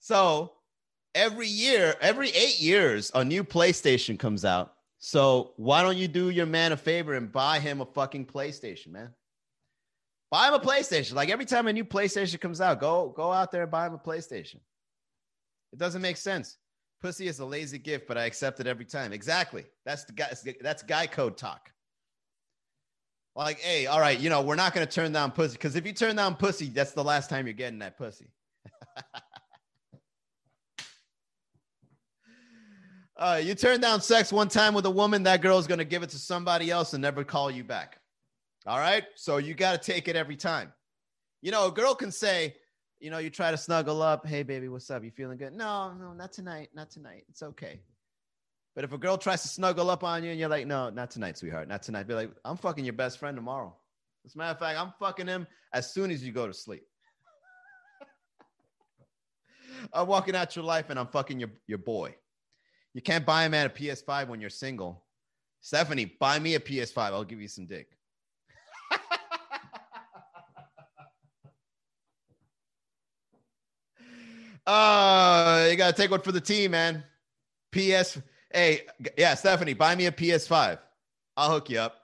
so 0.00 0.52
every 1.14 1.48
year, 1.48 1.94
every 2.00 2.30
eight 2.30 2.58
years, 2.58 3.10
a 3.14 3.22
new 3.22 3.44
PlayStation 3.44 4.18
comes 4.18 4.44
out. 4.44 4.74
So 4.98 5.52
why 5.56 5.82
don't 5.82 5.98
you 5.98 6.08
do 6.08 6.30
your 6.30 6.46
man 6.46 6.72
a 6.72 6.76
favor 6.78 7.14
and 7.14 7.30
buy 7.30 7.58
him 7.58 7.82
a 7.82 7.86
fucking 7.86 8.24
PlayStation, 8.24 8.88
man? 8.88 9.10
Buy 10.32 10.48
him 10.48 10.54
a 10.54 10.58
PlayStation. 10.58 11.12
Like 11.12 11.28
every 11.28 11.44
time 11.44 11.66
a 11.66 11.72
new 11.74 11.84
PlayStation 11.84 12.40
comes 12.40 12.62
out, 12.62 12.80
go 12.80 13.12
go 13.14 13.30
out 13.30 13.52
there 13.52 13.64
and 13.64 13.70
buy 13.70 13.86
him 13.86 13.92
a 13.92 13.98
PlayStation. 13.98 14.56
It 15.74 15.78
doesn't 15.78 16.00
make 16.00 16.16
sense. 16.16 16.56
Pussy 17.02 17.28
is 17.28 17.38
a 17.40 17.44
lazy 17.44 17.78
gift, 17.78 18.08
but 18.08 18.16
I 18.16 18.24
accept 18.24 18.58
it 18.58 18.66
every 18.66 18.86
time. 18.86 19.12
Exactly. 19.12 19.66
That's 19.84 20.04
the 20.04 20.14
guy. 20.14 20.32
That's 20.62 20.82
guy 20.82 21.06
code 21.06 21.36
talk. 21.36 21.70
Like, 23.36 23.60
hey, 23.60 23.84
all 23.86 24.00
right, 24.00 24.18
you 24.18 24.30
know, 24.30 24.40
we're 24.40 24.56
not 24.56 24.72
gonna 24.72 24.86
turn 24.86 25.12
down 25.12 25.32
pussy 25.32 25.52
because 25.52 25.76
if 25.76 25.84
you 25.86 25.92
turn 25.92 26.16
down 26.16 26.36
pussy, 26.36 26.70
that's 26.70 26.92
the 26.92 27.04
last 27.04 27.28
time 27.28 27.46
you're 27.46 27.52
getting 27.52 27.80
that 27.80 27.98
pussy. 27.98 28.30
uh, 33.18 33.38
you 33.42 33.54
turn 33.54 33.82
down 33.82 34.00
sex 34.00 34.32
one 34.32 34.48
time 34.48 34.72
with 34.72 34.86
a 34.86 34.90
woman, 34.90 35.24
that 35.24 35.42
girl's 35.42 35.66
gonna 35.66 35.84
give 35.84 36.02
it 36.02 36.08
to 36.10 36.18
somebody 36.18 36.70
else 36.70 36.94
and 36.94 37.02
never 37.02 37.22
call 37.22 37.50
you 37.50 37.64
back. 37.64 37.98
All 38.66 38.78
right. 38.78 39.04
So 39.16 39.38
you 39.38 39.54
got 39.54 39.80
to 39.80 39.92
take 39.92 40.08
it 40.08 40.16
every 40.16 40.36
time. 40.36 40.72
You 41.40 41.50
know, 41.50 41.66
a 41.66 41.72
girl 41.72 41.94
can 41.94 42.12
say, 42.12 42.54
you 43.00 43.10
know, 43.10 43.18
you 43.18 43.30
try 43.30 43.50
to 43.50 43.56
snuggle 43.56 44.00
up. 44.00 44.26
Hey, 44.26 44.44
baby, 44.44 44.68
what's 44.68 44.90
up? 44.90 45.02
You 45.02 45.10
feeling 45.10 45.38
good? 45.38 45.52
No, 45.52 45.92
no, 45.94 46.12
not 46.12 46.32
tonight. 46.32 46.68
Not 46.72 46.90
tonight. 46.90 47.24
It's 47.28 47.42
okay. 47.42 47.80
But 48.74 48.84
if 48.84 48.92
a 48.92 48.98
girl 48.98 49.18
tries 49.18 49.42
to 49.42 49.48
snuggle 49.48 49.90
up 49.90 50.04
on 50.04 50.24
you 50.24 50.30
and 50.30 50.38
you're 50.38 50.48
like, 50.48 50.66
no, 50.66 50.88
not 50.88 51.10
tonight, 51.10 51.36
sweetheart, 51.36 51.68
not 51.68 51.82
tonight, 51.82 52.06
be 52.06 52.14
like, 52.14 52.30
I'm 52.44 52.56
fucking 52.56 52.84
your 52.84 52.94
best 52.94 53.18
friend 53.18 53.36
tomorrow. 53.36 53.74
As 54.24 54.34
a 54.34 54.38
matter 54.38 54.52
of 54.52 54.58
fact, 54.58 54.78
I'm 54.78 54.92
fucking 54.98 55.26
him 55.26 55.46
as 55.74 55.92
soon 55.92 56.10
as 56.10 56.24
you 56.24 56.32
go 56.32 56.46
to 56.46 56.54
sleep. 56.54 56.84
I'm 59.92 60.06
walking 60.06 60.36
out 60.36 60.56
your 60.56 60.64
life 60.64 60.86
and 60.88 60.98
I'm 60.98 61.08
fucking 61.08 61.40
your, 61.40 61.50
your 61.66 61.78
boy. 61.78 62.14
You 62.94 63.02
can't 63.02 63.26
buy 63.26 63.44
a 63.44 63.50
man 63.50 63.66
a 63.66 63.70
PS5 63.70 64.28
when 64.28 64.40
you're 64.40 64.48
single. 64.48 65.04
Stephanie, 65.60 66.16
buy 66.18 66.38
me 66.38 66.54
a 66.54 66.60
PS5. 66.60 66.98
I'll 66.98 67.24
give 67.24 67.40
you 67.40 67.48
some 67.48 67.66
dick. 67.66 67.88
Uh, 74.66 75.66
you 75.70 75.76
gotta 75.76 75.96
take 75.96 76.10
one 76.10 76.20
for 76.20 76.32
the 76.32 76.40
team, 76.40 76.72
man. 76.72 77.04
PS. 77.72 78.18
Hey, 78.52 78.82
yeah, 79.16 79.34
Stephanie, 79.34 79.74
buy 79.74 79.94
me 79.94 80.06
a 80.06 80.12
PS5. 80.12 80.78
I'll 81.36 81.50
hook 81.50 81.70
you 81.70 81.78
up. 81.78 82.02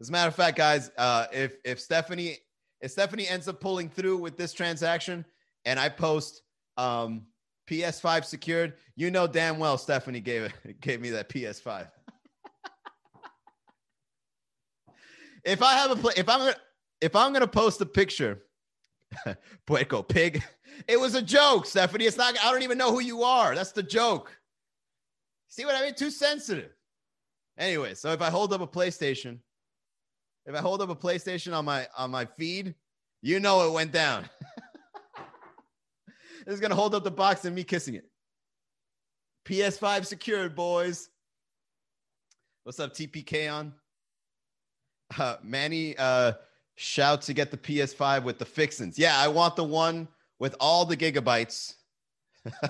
As 0.00 0.08
a 0.08 0.12
matter 0.12 0.28
of 0.28 0.34
fact, 0.34 0.56
guys, 0.56 0.90
uh, 0.96 1.26
if 1.32 1.56
if 1.64 1.80
Stephanie 1.80 2.38
if 2.80 2.92
Stephanie 2.92 3.26
ends 3.26 3.48
up 3.48 3.60
pulling 3.60 3.88
through 3.88 4.18
with 4.18 4.36
this 4.36 4.52
transaction 4.52 5.24
and 5.64 5.80
I 5.80 5.88
post 5.88 6.42
um, 6.76 7.26
PS5 7.68 8.24
secured, 8.24 8.74
you 8.94 9.10
know 9.10 9.26
damn 9.26 9.58
well 9.58 9.76
Stephanie 9.76 10.20
gave 10.20 10.42
it 10.42 10.80
gave 10.80 11.00
me 11.00 11.10
that 11.10 11.28
PS5. 11.28 11.88
if 15.44 15.62
I 15.62 15.72
have 15.74 15.90
a 15.90 15.96
play, 15.96 16.14
if 16.16 16.28
I'm 16.28 16.38
gonna 16.40 16.56
if 17.00 17.16
I'm 17.16 17.32
gonna 17.32 17.48
post 17.48 17.80
a 17.80 17.86
picture, 17.86 18.44
Puerco 19.66 20.02
pig. 20.02 20.44
It 20.86 20.98
was 20.98 21.14
a 21.14 21.22
joke, 21.22 21.66
Stephanie. 21.66 22.04
It's 22.04 22.16
not, 22.16 22.38
I 22.42 22.52
don't 22.52 22.62
even 22.62 22.78
know 22.78 22.92
who 22.92 23.00
you 23.00 23.22
are. 23.22 23.54
That's 23.54 23.72
the 23.72 23.82
joke. 23.82 24.36
See 25.48 25.64
what 25.64 25.74
I 25.74 25.82
mean? 25.82 25.94
Too 25.94 26.10
sensitive. 26.10 26.70
Anyway, 27.56 27.94
so 27.94 28.12
if 28.12 28.22
I 28.22 28.30
hold 28.30 28.52
up 28.52 28.60
a 28.60 28.66
PlayStation, 28.66 29.38
if 30.46 30.54
I 30.54 30.58
hold 30.60 30.80
up 30.80 30.90
a 30.90 30.94
PlayStation 30.94 31.54
on 31.54 31.64
my 31.64 31.88
on 31.96 32.10
my 32.10 32.24
feed, 32.24 32.74
you 33.20 33.40
know 33.40 33.68
it 33.68 33.72
went 33.72 33.92
down. 33.92 34.28
this 36.46 36.54
is 36.54 36.60
gonna 36.60 36.74
hold 36.74 36.94
up 36.94 37.02
the 37.02 37.10
box 37.10 37.44
and 37.44 37.54
me 37.54 37.64
kissing 37.64 37.94
it. 37.94 38.04
PS5 39.44 40.06
secured, 40.06 40.54
boys. 40.54 41.10
What's 42.62 42.78
up, 42.78 42.94
TPK 42.94 43.52
on? 43.52 43.72
Uh, 45.18 45.36
Manny 45.42 45.96
uh, 45.96 46.32
shout 46.76 47.22
to 47.22 47.32
get 47.32 47.50
the 47.50 47.56
PS5 47.56 48.24
with 48.24 48.38
the 48.38 48.44
fixins. 48.44 48.98
Yeah, 48.98 49.18
I 49.18 49.26
want 49.26 49.56
the 49.56 49.64
one 49.64 50.06
with 50.38 50.54
all 50.60 50.84
the 50.84 50.96
gigabytes. 50.96 51.74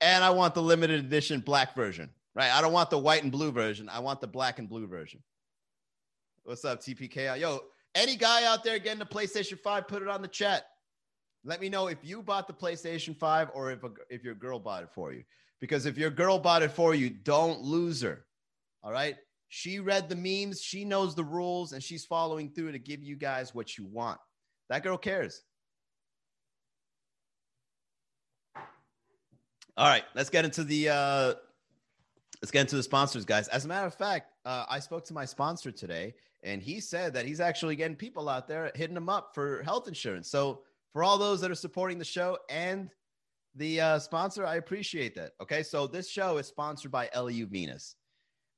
and 0.00 0.24
I 0.24 0.30
want 0.30 0.54
the 0.54 0.62
limited 0.62 1.00
edition 1.00 1.40
black 1.40 1.74
version, 1.74 2.10
right? 2.34 2.50
I 2.52 2.60
don't 2.60 2.72
want 2.72 2.90
the 2.90 2.98
white 2.98 3.22
and 3.22 3.32
blue 3.32 3.52
version. 3.52 3.88
I 3.88 4.00
want 4.00 4.20
the 4.20 4.26
black 4.26 4.58
and 4.58 4.68
blue 4.68 4.86
version. 4.86 5.22
What's 6.44 6.64
up, 6.64 6.80
TPK? 6.80 7.38
Yo, 7.40 7.60
any 7.94 8.16
guy 8.16 8.44
out 8.44 8.64
there 8.64 8.78
getting 8.78 8.98
the 8.98 9.06
PlayStation 9.06 9.58
5, 9.58 9.88
put 9.88 10.02
it 10.02 10.08
on 10.08 10.22
the 10.22 10.28
chat. 10.28 10.64
Let 11.44 11.60
me 11.60 11.68
know 11.68 11.86
if 11.86 11.98
you 12.02 12.22
bought 12.22 12.46
the 12.46 12.54
PlayStation 12.54 13.16
5 13.16 13.50
or 13.54 13.70
if, 13.70 13.84
a, 13.84 13.90
if 14.10 14.24
your 14.24 14.34
girl 14.34 14.58
bought 14.58 14.82
it 14.82 14.90
for 14.94 15.12
you. 15.12 15.22
Because 15.60 15.86
if 15.86 15.96
your 15.96 16.10
girl 16.10 16.38
bought 16.38 16.62
it 16.62 16.72
for 16.72 16.94
you, 16.94 17.10
don't 17.10 17.62
lose 17.62 18.02
her. 18.02 18.24
All 18.82 18.92
right. 18.92 19.16
She 19.48 19.78
read 19.78 20.08
the 20.08 20.16
memes, 20.16 20.60
she 20.60 20.84
knows 20.84 21.14
the 21.14 21.24
rules, 21.24 21.72
and 21.72 21.82
she's 21.82 22.04
following 22.04 22.50
through 22.50 22.72
to 22.72 22.78
give 22.78 23.02
you 23.02 23.16
guys 23.16 23.54
what 23.54 23.78
you 23.78 23.86
want. 23.86 24.20
That 24.68 24.82
girl 24.82 24.98
cares. 24.98 25.42
All 29.78 29.86
right, 29.86 30.02
let's 30.16 30.28
get 30.28 30.44
into 30.44 30.64
the 30.64 30.88
uh, 30.88 31.34
let's 32.42 32.50
get 32.50 32.62
into 32.62 32.74
the 32.74 32.82
sponsors, 32.82 33.24
guys. 33.24 33.46
As 33.46 33.64
a 33.64 33.68
matter 33.68 33.86
of 33.86 33.94
fact, 33.94 34.32
uh, 34.44 34.64
I 34.68 34.80
spoke 34.80 35.04
to 35.04 35.14
my 35.14 35.24
sponsor 35.24 35.70
today, 35.70 36.14
and 36.42 36.60
he 36.60 36.80
said 36.80 37.14
that 37.14 37.26
he's 37.26 37.38
actually 37.38 37.76
getting 37.76 37.94
people 37.94 38.28
out 38.28 38.48
there 38.48 38.72
hitting 38.74 38.96
them 38.96 39.08
up 39.08 39.36
for 39.36 39.62
health 39.62 39.86
insurance. 39.86 40.28
So 40.28 40.62
for 40.92 41.04
all 41.04 41.16
those 41.16 41.40
that 41.42 41.52
are 41.52 41.54
supporting 41.54 41.96
the 41.96 42.04
show 42.04 42.38
and 42.50 42.90
the 43.54 43.80
uh, 43.80 43.98
sponsor, 44.00 44.44
I 44.44 44.56
appreciate 44.56 45.14
that. 45.14 45.34
Okay, 45.40 45.62
so 45.62 45.86
this 45.86 46.10
show 46.10 46.38
is 46.38 46.48
sponsored 46.48 46.90
by 46.90 47.08
Eliu 47.14 47.46
Vinas. 47.46 47.94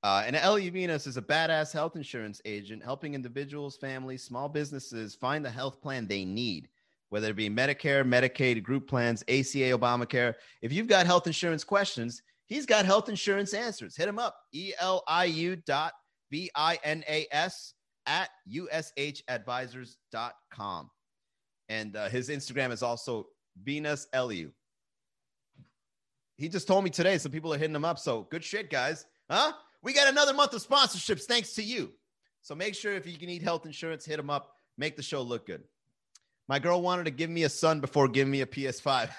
Uh, 0.02 0.22
and 0.26 0.34
Eliu 0.34 0.72
Vinas 0.72 1.06
is 1.06 1.18
a 1.18 1.22
badass 1.22 1.70
health 1.70 1.96
insurance 1.96 2.40
agent 2.46 2.82
helping 2.82 3.12
individuals, 3.12 3.76
families, 3.76 4.24
small 4.24 4.48
businesses 4.48 5.16
find 5.16 5.44
the 5.44 5.50
health 5.50 5.82
plan 5.82 6.06
they 6.06 6.24
need 6.24 6.70
whether 7.10 7.30
it 7.30 7.36
be 7.36 7.50
Medicare, 7.50 8.04
Medicaid, 8.04 8.62
group 8.62 8.88
plans, 8.88 9.22
ACA, 9.28 9.76
Obamacare. 9.76 10.34
If 10.62 10.72
you've 10.72 10.86
got 10.86 11.06
health 11.06 11.26
insurance 11.26 11.64
questions, 11.64 12.22
he's 12.46 12.66
got 12.66 12.86
health 12.86 13.08
insurance 13.08 13.52
answers. 13.52 13.96
Hit 13.96 14.08
him 14.08 14.18
up, 14.18 14.36
E-L-I-U 14.54 15.56
dot 15.66 15.92
V-I-N-A-S 16.30 17.74
at 18.06 18.30
ushadvisors.com. 18.50 20.90
And 21.68 21.96
uh, 21.96 22.08
his 22.08 22.28
Instagram 22.28 22.72
is 22.72 22.82
also 22.82 23.26
Vinas 23.62 24.06
Eliu. 24.14 24.50
He 26.36 26.48
just 26.48 26.66
told 26.66 26.84
me 26.84 26.90
today, 26.90 27.18
some 27.18 27.32
people 27.32 27.52
are 27.52 27.58
hitting 27.58 27.76
him 27.76 27.84
up. 27.84 27.98
So 27.98 28.26
good 28.30 28.42
shit, 28.42 28.70
guys. 28.70 29.04
Huh? 29.28 29.52
We 29.82 29.92
got 29.92 30.08
another 30.08 30.32
month 30.32 30.54
of 30.54 30.66
sponsorships 30.66 31.24
thanks 31.24 31.52
to 31.54 31.62
you. 31.62 31.92
So 32.42 32.54
make 32.54 32.74
sure 32.74 32.92
if 32.92 33.06
you 33.06 33.18
need 33.26 33.42
health 33.42 33.66
insurance, 33.66 34.06
hit 34.06 34.18
him 34.18 34.30
up. 34.30 34.54
Make 34.78 34.96
the 34.96 35.02
show 35.02 35.20
look 35.22 35.46
good. 35.46 35.64
My 36.50 36.58
girl 36.58 36.82
wanted 36.82 37.04
to 37.04 37.12
give 37.12 37.30
me 37.30 37.44
a 37.44 37.48
son 37.48 37.78
before 37.78 38.08
giving 38.08 38.32
me 38.32 38.40
a 38.40 38.46
PS5. 38.46 39.08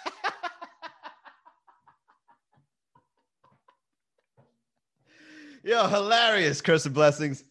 Yo, 5.64 5.88
hilarious. 5.88 6.60
Curse 6.60 6.88
of 6.88 6.94
blessings. 6.94 7.46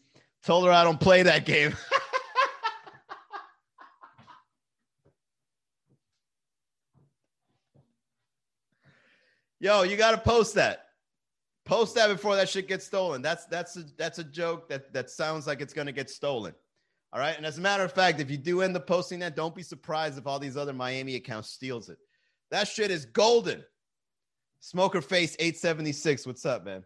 Told 0.44 0.66
her 0.66 0.70
I 0.70 0.84
don't 0.84 1.00
play 1.00 1.22
that 1.22 1.46
game. 1.46 1.74
Yo, 9.60 9.84
you 9.84 9.96
got 9.96 10.10
to 10.10 10.18
post 10.18 10.56
that. 10.56 10.88
Post 11.64 11.94
that 11.94 12.08
before 12.08 12.36
that 12.36 12.50
shit 12.50 12.68
gets 12.68 12.84
stolen. 12.84 13.22
That's 13.22 13.46
that's 13.46 13.78
a, 13.78 13.84
that's 13.96 14.18
a 14.18 14.24
joke 14.24 14.68
that 14.68 14.92
that 14.92 15.08
sounds 15.08 15.46
like 15.46 15.62
it's 15.62 15.72
gonna 15.72 15.90
get 15.90 16.10
stolen. 16.10 16.52
All 17.12 17.20
right. 17.20 17.36
And 17.36 17.44
as 17.44 17.58
a 17.58 17.60
matter 17.60 17.82
of 17.82 17.92
fact, 17.92 18.20
if 18.20 18.30
you 18.30 18.36
do 18.36 18.62
end 18.62 18.76
up 18.76 18.86
posting 18.86 19.18
that, 19.20 19.34
don't 19.34 19.54
be 19.54 19.62
surprised 19.62 20.16
if 20.16 20.26
all 20.26 20.38
these 20.38 20.56
other 20.56 20.72
Miami 20.72 21.16
accounts 21.16 21.50
steals 21.50 21.88
it. 21.88 21.98
That 22.50 22.68
shit 22.68 22.90
is 22.90 23.04
golden. 23.04 23.64
Smoker 24.60 25.00
Face 25.00 25.34
876. 25.38 26.26
What's 26.26 26.46
up, 26.46 26.64
man? 26.64 26.84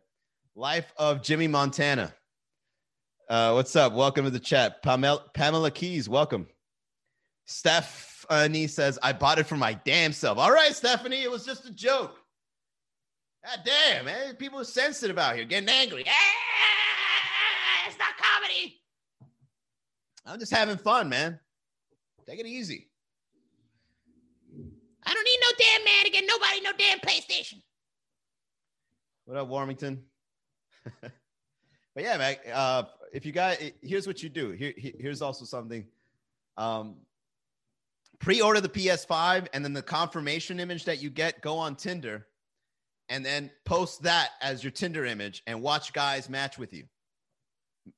Life 0.55 0.93
of 0.97 1.23
Jimmy 1.23 1.49
Montana. 1.49 2.15
Uh, 3.29 3.53
what's 3.53 3.75
up? 3.75 3.93
Welcome 3.93 4.25
to 4.25 4.31
the 4.31 4.39
chat. 4.39 4.83
Pamela, 4.83 5.25
Pamela 5.35 5.71
Keys, 5.71 6.09
welcome. 6.09 6.47
Stephanie 7.47 8.67
says, 8.67 8.99
I 9.03 9.13
bought 9.13 9.39
it 9.39 9.47
for 9.47 9.57
my 9.57 9.75
damn 9.85 10.13
self. 10.13 10.39
All 10.39 10.53
right, 10.53 10.75
Stephanie, 10.75 11.23
it 11.23 11.31
was 11.31 11.45
just 11.45 11.67
a 11.67 11.73
joke. 11.73 12.17
God 13.45 13.61
damn, 13.65 14.05
man. 14.07 14.37
People 14.37 14.61
are 14.61 14.65
sensitive 14.65 15.19
out 15.19 15.37
here, 15.37 15.45
getting 15.45 15.69
angry. 15.69 16.05
Ah, 16.07 16.13
it's 17.89 17.99
not 17.99 18.17
comedy. 18.17 18.81
I'm 20.27 20.39
just 20.39 20.53
having 20.53 20.79
fun, 20.79 21.09
man. 21.09 21.39
Take 22.27 22.41
it 22.41 22.47
easy. 22.47 22.89
I 25.07 25.13
don't 25.13 25.25
need 25.25 25.39
no 25.41 25.49
damn 25.59 25.85
man 25.85 26.05
to 26.05 26.11
get 26.11 26.25
nobody 26.27 26.61
no 26.63 26.71
damn 26.79 26.99
PlayStation. 27.01 27.61
What 29.27 29.37
up, 29.37 29.49
Warmington? 29.49 29.99
but 31.03 31.13
yeah, 31.99 32.17
man. 32.17 32.37
Uh, 32.53 32.85
if 33.13 33.27
you 33.27 33.33
got, 33.33 33.59
here's 33.83 34.07
what 34.07 34.23
you 34.23 34.31
do. 34.31 34.51
Here, 34.51 34.73
here's 34.77 35.21
also 35.21 35.45
something. 35.45 35.87
Um, 36.57 36.97
pre-order 38.19 38.61
the 38.61 38.69
PS5, 38.69 39.49
and 39.53 39.63
then 39.65 39.75
the 39.75 39.83
confirmation 39.83 40.59
image 40.59 40.85
that 40.87 41.03
you 41.03 41.11
get, 41.11 41.43
go 41.43 41.59
on 41.59 41.77
Tinder, 41.77 42.27
and 43.11 43.25
then 43.25 43.51
post 43.67 44.03
that 44.05 44.31
as 44.41 44.65
your 44.65 44.71
Tinder 44.71 45.05
image, 45.05 45.43
and 45.47 45.61
watch 45.61 45.93
guys 45.93 46.31
match 46.31 46.57
with 46.57 46.73
you 46.73 46.85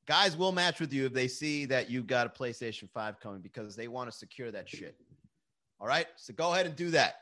guys 0.06 0.36
will 0.36 0.52
match 0.52 0.80
with 0.80 0.92
you 0.92 1.06
if 1.06 1.12
they 1.12 1.28
see 1.28 1.64
that 1.66 1.90
you 1.90 2.02
got 2.02 2.26
a 2.26 2.30
PlayStation 2.30 2.88
5 2.90 3.20
coming 3.20 3.40
because 3.40 3.76
they 3.76 3.88
want 3.88 4.10
to 4.10 4.16
secure 4.16 4.50
that 4.50 4.68
shit. 4.68 4.96
All 5.80 5.86
right. 5.86 6.06
So 6.16 6.32
go 6.34 6.52
ahead 6.52 6.66
and 6.66 6.74
do 6.74 6.90
that. 6.90 7.16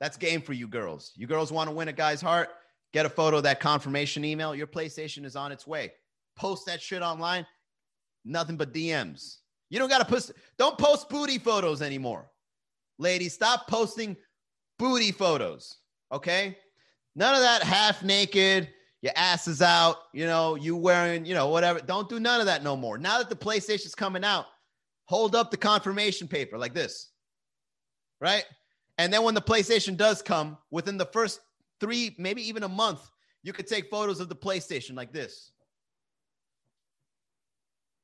That's 0.00 0.16
game 0.16 0.40
for 0.40 0.52
you 0.52 0.66
girls. 0.66 1.12
You 1.16 1.26
girls 1.26 1.52
want 1.52 1.68
to 1.68 1.74
win 1.74 1.88
a 1.88 1.92
guy's 1.92 2.20
heart? 2.20 2.50
Get 2.92 3.06
a 3.06 3.10
photo 3.10 3.38
of 3.38 3.42
that 3.44 3.60
confirmation 3.60 4.24
email. 4.24 4.54
Your 4.54 4.66
PlayStation 4.66 5.24
is 5.24 5.36
on 5.36 5.52
its 5.52 5.66
way. 5.66 5.92
Post 6.36 6.66
that 6.66 6.80
shit 6.80 7.02
online. 7.02 7.46
Nothing 8.24 8.56
but 8.56 8.72
DMs. 8.72 9.38
You 9.70 9.78
don't 9.78 9.88
got 9.88 9.98
to 9.98 10.04
post, 10.04 10.32
don't 10.58 10.78
post 10.78 11.08
booty 11.08 11.38
photos 11.38 11.82
anymore. 11.82 12.30
Ladies, 12.98 13.34
stop 13.34 13.66
posting 13.68 14.16
booty 14.78 15.12
photos. 15.12 15.78
Okay. 16.12 16.56
None 17.16 17.34
of 17.34 17.40
that 17.40 17.62
half 17.62 18.02
naked 18.02 18.68
your 19.04 19.12
ass 19.16 19.46
is 19.48 19.60
out, 19.60 19.98
you 20.14 20.24
know, 20.24 20.54
you 20.54 20.74
wearing, 20.74 21.26
you 21.26 21.34
know, 21.34 21.48
whatever. 21.48 21.78
Don't 21.78 22.08
do 22.08 22.18
none 22.18 22.40
of 22.40 22.46
that 22.46 22.64
no 22.64 22.74
more. 22.74 22.96
Now 22.96 23.18
that 23.18 23.28
the 23.28 23.36
PlayStation's 23.36 23.94
coming 23.94 24.24
out, 24.24 24.46
hold 25.04 25.36
up 25.36 25.50
the 25.50 25.58
confirmation 25.58 26.26
paper 26.26 26.56
like 26.56 26.72
this, 26.72 27.10
right? 28.18 28.46
And 28.96 29.12
then 29.12 29.22
when 29.22 29.34
the 29.34 29.42
PlayStation 29.42 29.98
does 29.98 30.22
come, 30.22 30.56
within 30.70 30.96
the 30.96 31.04
first 31.04 31.40
three, 31.80 32.14
maybe 32.16 32.48
even 32.48 32.62
a 32.62 32.68
month, 32.68 33.10
you 33.42 33.52
could 33.52 33.66
take 33.66 33.90
photos 33.90 34.20
of 34.20 34.30
the 34.30 34.36
PlayStation 34.36 34.96
like 34.96 35.12
this. 35.12 35.50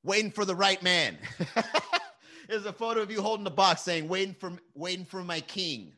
Waiting 0.03 0.31
for 0.31 0.45
the 0.45 0.55
right 0.55 0.83
man. 0.83 1.17
There's 2.47 2.67
a 2.67 2.75
photo 2.75 3.01
of 3.01 3.11
you 3.11 3.23
holding 3.23 3.45
the 3.45 3.51
box 3.51 3.81
saying, 3.81 4.07
waiting 4.07 4.37
for 4.39 4.53
waiting 4.75 5.07
for 5.07 5.25
my 5.25 5.41
king. 5.41 5.95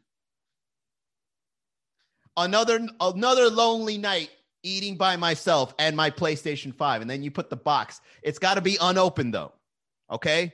Another 2.37 2.87
another 3.01 3.51
lonely 3.51 3.99
night 3.99 4.31
eating 4.63 4.97
by 4.97 5.17
myself 5.17 5.75
and 5.79 5.97
my 5.97 6.11
PlayStation 6.11 6.75
5. 6.75 7.03
And 7.03 7.11
then 7.11 7.23
you 7.23 7.31
put 7.31 7.51
the 7.51 7.57
box. 7.57 8.01
It's 8.23 8.39
got 8.39 8.55
to 8.55 8.61
be 8.61 8.79
unopened 8.81 9.35
though. 9.35 9.53
Okay. 10.11 10.53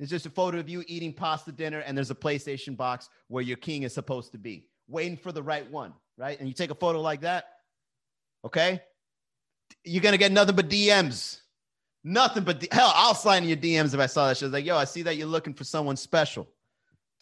It's 0.00 0.10
just 0.10 0.26
a 0.26 0.30
photo 0.30 0.58
of 0.58 0.68
you 0.68 0.84
eating 0.86 1.12
pasta 1.12 1.52
dinner 1.52 1.78
and 1.80 1.96
there's 1.96 2.10
a 2.10 2.16
PlayStation 2.16 2.76
box 2.76 3.08
where 3.28 3.42
your 3.42 3.56
king 3.56 3.84
is 3.84 3.94
supposed 3.94 4.32
to 4.32 4.38
be, 4.38 4.66
waiting 4.88 5.16
for 5.16 5.32
the 5.32 5.42
right 5.42 5.70
one. 5.70 5.94
Right. 6.16 6.38
And 6.38 6.48
you 6.48 6.54
take 6.54 6.70
a 6.70 6.74
photo 6.74 7.00
like 7.00 7.22
that. 7.22 7.46
Okay. 8.44 8.80
You're 9.84 10.02
going 10.02 10.12
to 10.12 10.18
get 10.18 10.32
nothing 10.32 10.56
but 10.56 10.68
DMs. 10.68 11.40
Nothing 12.04 12.44
but 12.44 12.66
hell, 12.70 12.92
I'll 12.94 13.32
in 13.32 13.44
your 13.44 13.56
DMs 13.56 13.94
if 13.94 14.00
I 14.00 14.06
saw 14.06 14.28
that 14.28 14.36
shit. 14.36 14.50
Like, 14.50 14.66
yo, 14.66 14.76
I 14.76 14.84
see 14.84 15.02
that 15.02 15.16
you're 15.16 15.26
looking 15.26 15.54
for 15.54 15.64
someone 15.64 15.96
special 15.96 16.46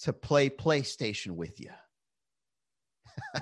to 0.01 0.13
play 0.13 0.51
PlayStation 0.51 1.37
with 1.37 1.61
you. 1.61 1.71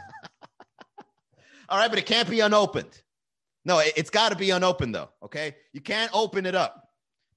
All 1.70 1.78
right, 1.78 1.88
but 1.88 1.98
it 1.98 2.06
can't 2.06 2.28
be 2.28 2.40
unopened. 2.40 3.02
No, 3.64 3.78
it, 3.78 3.96
has 3.96 4.10
got 4.10 4.30
to 4.30 4.36
be 4.36 4.50
unopened 4.50 4.94
though. 4.94 5.10
Okay, 5.22 5.54
you 5.72 5.80
can't 5.80 6.10
open 6.12 6.46
it 6.46 6.54
up 6.54 6.88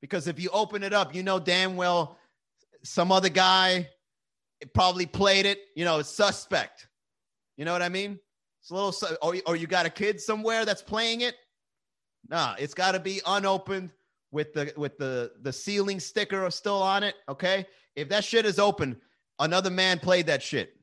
because 0.01 0.27
if 0.27 0.39
you 0.39 0.49
open 0.51 0.83
it 0.83 0.93
up, 0.93 1.13
you 1.13 1.21
know 1.23 1.39
damn 1.39 1.75
well 1.75 2.17
some 2.83 3.11
other 3.11 3.29
guy 3.29 3.89
probably 4.73 5.05
played 5.05 5.45
it. 5.45 5.59
You 5.75 5.85
know, 5.85 5.99
it's 5.99 6.09
suspect. 6.09 6.87
You 7.57 7.65
know 7.65 7.73
what 7.73 7.81
I 7.81 7.89
mean? 7.89 8.19
It's 8.61 8.71
a 8.71 8.75
little, 8.75 8.95
or, 9.21 9.35
or 9.45 9.55
you 9.55 9.67
got 9.67 9.85
a 9.85 9.89
kid 9.89 10.19
somewhere 10.19 10.65
that's 10.65 10.81
playing 10.81 11.21
it. 11.21 11.35
Nah, 12.29 12.55
it's 12.57 12.73
got 12.73 12.93
to 12.93 12.99
be 12.99 13.21
unopened 13.25 13.91
with 14.31 14.53
the 14.53 14.73
with 14.77 14.97
the 14.97 15.31
the 15.41 15.51
sealing 15.53 15.99
sticker 15.99 16.49
still 16.49 16.81
on 16.81 17.03
it. 17.03 17.15
Okay, 17.27 17.65
if 17.95 18.09
that 18.09 18.23
shit 18.23 18.45
is 18.45 18.59
open, 18.59 18.99
another 19.39 19.69
man 19.69 19.99
played 19.99 20.27
that 20.27 20.41
shit. 20.41 20.75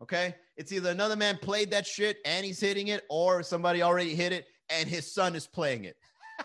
Okay, 0.00 0.36
it's 0.56 0.72
either 0.72 0.90
another 0.90 1.16
man 1.16 1.38
played 1.38 1.70
that 1.72 1.86
shit 1.86 2.18
and 2.24 2.44
he's 2.44 2.60
hitting 2.60 2.88
it, 2.88 3.04
or 3.10 3.42
somebody 3.42 3.82
already 3.82 4.14
hit 4.14 4.32
it 4.32 4.46
and 4.68 4.88
his 4.88 5.12
son 5.12 5.34
is 5.34 5.46
playing 5.46 5.84
it. 5.84 5.96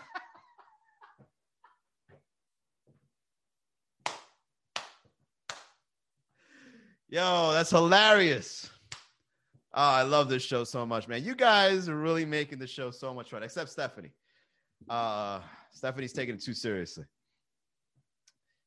Yo, 7.08 7.52
that's 7.52 7.70
hilarious. 7.70 8.68
Oh, 9.72 9.82
I 9.82 10.02
love 10.02 10.28
this 10.28 10.42
show 10.42 10.64
so 10.64 10.84
much, 10.84 11.06
man. 11.06 11.22
You 11.22 11.36
guys 11.36 11.88
are 11.88 11.96
really 11.96 12.24
making 12.24 12.58
the 12.58 12.66
show 12.66 12.90
so 12.90 13.14
much 13.14 13.30
fun, 13.30 13.44
except 13.44 13.70
Stephanie. 13.70 14.10
Uh, 14.88 15.40
Stephanie's 15.70 16.12
taking 16.12 16.34
it 16.34 16.42
too 16.42 16.54
seriously. 16.54 17.04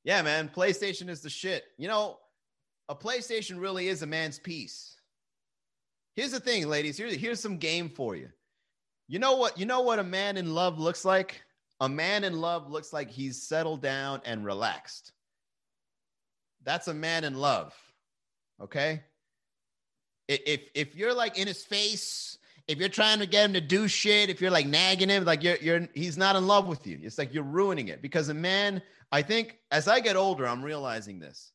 Yeah, 0.06 0.22
man, 0.22 0.50
PlayStation 0.54 1.10
is 1.10 1.22
the 1.22 1.30
shit. 1.30 1.64
You 1.78 1.90
know, 1.90 2.20
a 2.88 2.96
PlayStation 2.96 3.60
really 3.60 3.90
is 3.90 4.02
a 4.02 4.08
man's 4.08 4.40
piece. 4.40 4.96
Here's 6.16 6.32
the 6.32 6.40
thing, 6.40 6.68
ladies. 6.68 6.98
Here's 6.98 7.16
here's 7.16 7.40
some 7.40 7.58
game 7.58 7.90
for 7.90 8.16
you. 8.16 8.30
You 9.08 9.20
know 9.20 9.36
what? 9.36 9.58
You 9.58 9.66
know 9.66 9.82
what 9.82 10.00
a 10.00 10.04
man 10.04 10.38
in 10.38 10.54
love 10.54 10.80
looks 10.80 11.04
like? 11.04 11.42
A 11.80 11.90
man 11.90 12.24
in 12.24 12.40
love 12.40 12.70
looks 12.70 12.94
like 12.94 13.10
he's 13.10 13.42
settled 13.42 13.82
down 13.82 14.22
and 14.26 14.46
relaxed. 14.46 15.12
That's 16.64 16.88
a 16.88 16.94
man 16.94 17.24
in 17.24 17.36
love. 17.36 17.74
Okay? 18.62 19.02
If 20.28 20.62
if 20.74 20.96
you're 20.96 21.14
like 21.14 21.38
in 21.38 21.48
his 21.48 21.64
face, 21.64 22.38
if 22.68 22.78
you're 22.78 22.90
trying 22.90 23.20
to 23.20 23.26
get 23.26 23.46
him 23.46 23.54
to 23.54 23.62
do 23.62 23.88
shit, 23.88 24.30
if 24.30 24.40
you're 24.40 24.52
like 24.52 24.68
nagging 24.68 25.10
him, 25.10 25.26
like 25.26 25.44
you're 25.44 25.58
you're 25.58 25.90
he's 25.94 26.18
not 26.18 26.36
in 26.36 26.48
love 26.48 26.68
with 26.68 26.88
you. 26.88 27.00
It's 27.02 27.18
like 27.18 27.34
you're 27.34 27.44
ruining 27.44 27.90
it. 27.90 28.02
Because 28.02 28.30
a 28.30 28.34
man, 28.34 28.82
I 29.12 29.22
think 29.22 29.58
as 29.72 29.88
I 29.88 30.00
get 30.00 30.16
older, 30.16 30.48
I'm 30.48 30.64
realizing 30.64 31.20
this. 31.20 31.52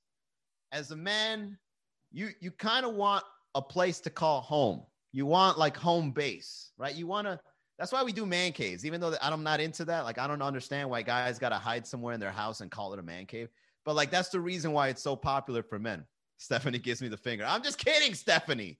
As 0.73 0.91
a 0.91 0.97
man, 0.97 1.57
you 2.13 2.31
you 2.41 2.51
kind 2.51 2.85
of 2.85 2.95
want 2.95 3.25
a 3.55 3.63
place 3.63 4.01
to 4.01 4.11
call 4.11 4.41
home. 4.41 4.83
You 5.13 5.27
want 5.27 5.59
like 5.59 5.77
home 5.77 6.13
base, 6.13 6.73
right? 6.77 6.95
You 6.95 7.07
want 7.07 7.27
to. 7.27 7.41
That's 7.79 7.93
why 7.93 8.03
we 8.03 8.13
do 8.13 8.27
man 8.27 8.53
caves, 8.53 8.85
even 8.85 9.01
though 9.01 9.15
I'm 9.23 9.45
not 9.45 9.61
into 9.61 9.85
that. 9.85 10.05
Like, 10.05 10.19
I 10.19 10.27
don't 10.27 10.43
understand 10.43 10.91
why 10.91 11.03
guys 11.03 11.39
got 11.39 11.51
to 11.51 11.57
hide 11.57 11.87
somewhere 11.87 12.13
in 12.13 12.19
their 12.19 12.33
house 12.33 12.61
and 12.61 12.71
call 12.71 12.93
it 12.93 12.99
a 12.99 13.03
man 13.03 13.25
cave. 13.25 13.49
But 13.85 13.95
like, 13.95 14.11
that's 14.11 14.31
the 14.31 14.41
reason 14.41 14.73
why 14.73 14.89
it's 14.89 15.03
so 15.03 15.15
popular 15.15 15.63
for 15.63 15.79
men. 15.79 16.05
Stephanie 16.39 16.79
gives 16.79 17.01
me 17.01 17.09
the 17.09 17.17
finger. 17.17 17.45
I'm 17.47 17.63
just 17.63 17.79
kidding, 17.79 18.15
Stephanie. 18.15 18.79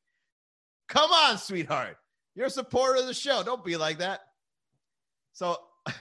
Come 0.89 1.11
on, 1.11 1.39
sweetheart. 1.39 1.97
You're 2.35 2.47
a 2.47 2.51
supporter 2.51 3.01
of 3.01 3.07
the 3.07 3.15
show. 3.15 3.43
Don't 3.43 3.65
be 3.65 3.77
like 3.77 3.99
that. 3.99 4.21
So, 5.33 5.59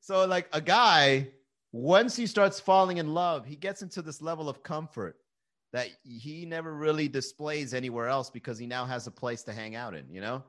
so 0.00 0.26
like 0.26 0.48
a 0.52 0.60
guy, 0.60 1.28
once 1.72 2.16
he 2.16 2.26
starts 2.26 2.60
falling 2.60 2.98
in 2.98 3.12
love, 3.12 3.44
he 3.44 3.56
gets 3.56 3.82
into 3.82 4.02
this 4.02 4.22
level 4.22 4.48
of 4.48 4.62
comfort 4.62 5.16
that 5.72 5.88
he 6.02 6.46
never 6.46 6.72
really 6.72 7.08
displays 7.08 7.74
anywhere 7.74 8.08
else 8.08 8.30
because 8.30 8.58
he 8.58 8.66
now 8.66 8.86
has 8.86 9.06
a 9.06 9.10
place 9.10 9.42
to 9.44 9.52
hang 9.52 9.74
out 9.74 9.94
in, 9.94 10.04
you 10.10 10.20
know? 10.20 10.42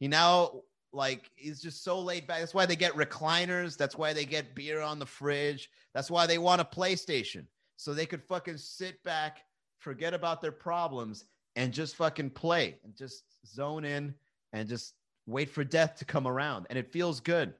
He 0.00 0.08
now 0.08 0.62
like 0.92 1.30
he's 1.34 1.60
just 1.60 1.84
so 1.84 2.00
laid 2.00 2.26
back. 2.26 2.40
That's 2.40 2.54
why 2.54 2.66
they 2.66 2.76
get 2.76 2.94
recliners. 2.94 3.76
That's 3.76 3.96
why 3.96 4.12
they 4.12 4.24
get 4.24 4.54
beer 4.54 4.80
on 4.80 4.98
the 4.98 5.06
fridge. 5.06 5.70
That's 5.94 6.10
why 6.10 6.26
they 6.26 6.38
want 6.38 6.60
a 6.60 6.64
PlayStation. 6.64 7.46
So 7.76 7.92
they 7.92 8.06
could 8.06 8.22
fucking 8.22 8.56
sit 8.56 9.02
back, 9.02 9.44
forget 9.78 10.14
about 10.14 10.40
their 10.40 10.52
problems, 10.52 11.24
and 11.56 11.72
just 11.72 11.96
fucking 11.96 12.30
play 12.30 12.76
and 12.84 12.96
just 12.96 13.24
zone 13.46 13.84
in 13.84 14.14
and 14.52 14.68
just 14.68 14.94
wait 15.26 15.50
for 15.50 15.64
death 15.64 15.96
to 15.96 16.04
come 16.04 16.26
around. 16.26 16.66
And 16.70 16.78
it 16.78 16.90
feels 16.90 17.20
good. 17.20 17.52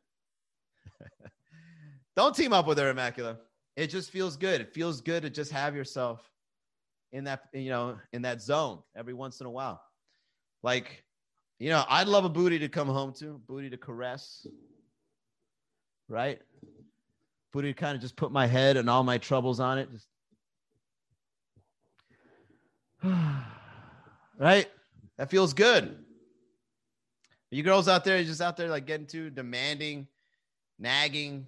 Don't 2.16 2.34
team 2.34 2.52
up 2.52 2.66
with 2.66 2.78
her, 2.78 2.92
Immacula. 2.92 3.36
It 3.76 3.88
just 3.88 4.10
feels 4.10 4.36
good. 4.36 4.62
It 4.62 4.72
feels 4.72 5.02
good 5.02 5.22
to 5.22 5.30
just 5.30 5.52
have 5.52 5.76
yourself 5.76 6.30
in 7.12 7.24
that 7.24 7.42
you 7.52 7.70
know 7.70 7.98
in 8.12 8.22
that 8.22 8.40
zone 8.42 8.78
every 8.96 9.14
once 9.14 9.40
in 9.40 9.46
a 9.46 9.50
while 9.50 9.82
like 10.62 11.04
you 11.58 11.70
know 11.70 11.84
i'd 11.88 12.08
love 12.08 12.24
a 12.24 12.28
booty 12.28 12.58
to 12.58 12.68
come 12.68 12.88
home 12.88 13.12
to 13.12 13.40
booty 13.46 13.70
to 13.70 13.76
caress 13.76 14.46
right? 16.08 16.40
Booty 17.52 17.72
to 17.72 17.78
kind 17.78 17.94
of 17.94 18.00
just 18.00 18.16
put 18.16 18.32
my 18.32 18.46
head 18.46 18.76
and 18.76 18.88
all 18.88 19.02
my 19.02 19.18
troubles 19.18 19.60
on 19.60 19.78
it. 19.78 19.88
Just 19.90 20.08
right? 24.38 24.68
That 25.16 25.30
feels 25.30 25.54
good. 25.54 25.96
You 27.50 27.62
girls 27.62 27.88
out 27.88 28.04
there, 28.04 28.22
just 28.24 28.40
out 28.40 28.56
there 28.56 28.68
like 28.68 28.86
getting 28.86 29.06
too 29.06 29.30
demanding, 29.30 30.08
nagging, 30.78 31.46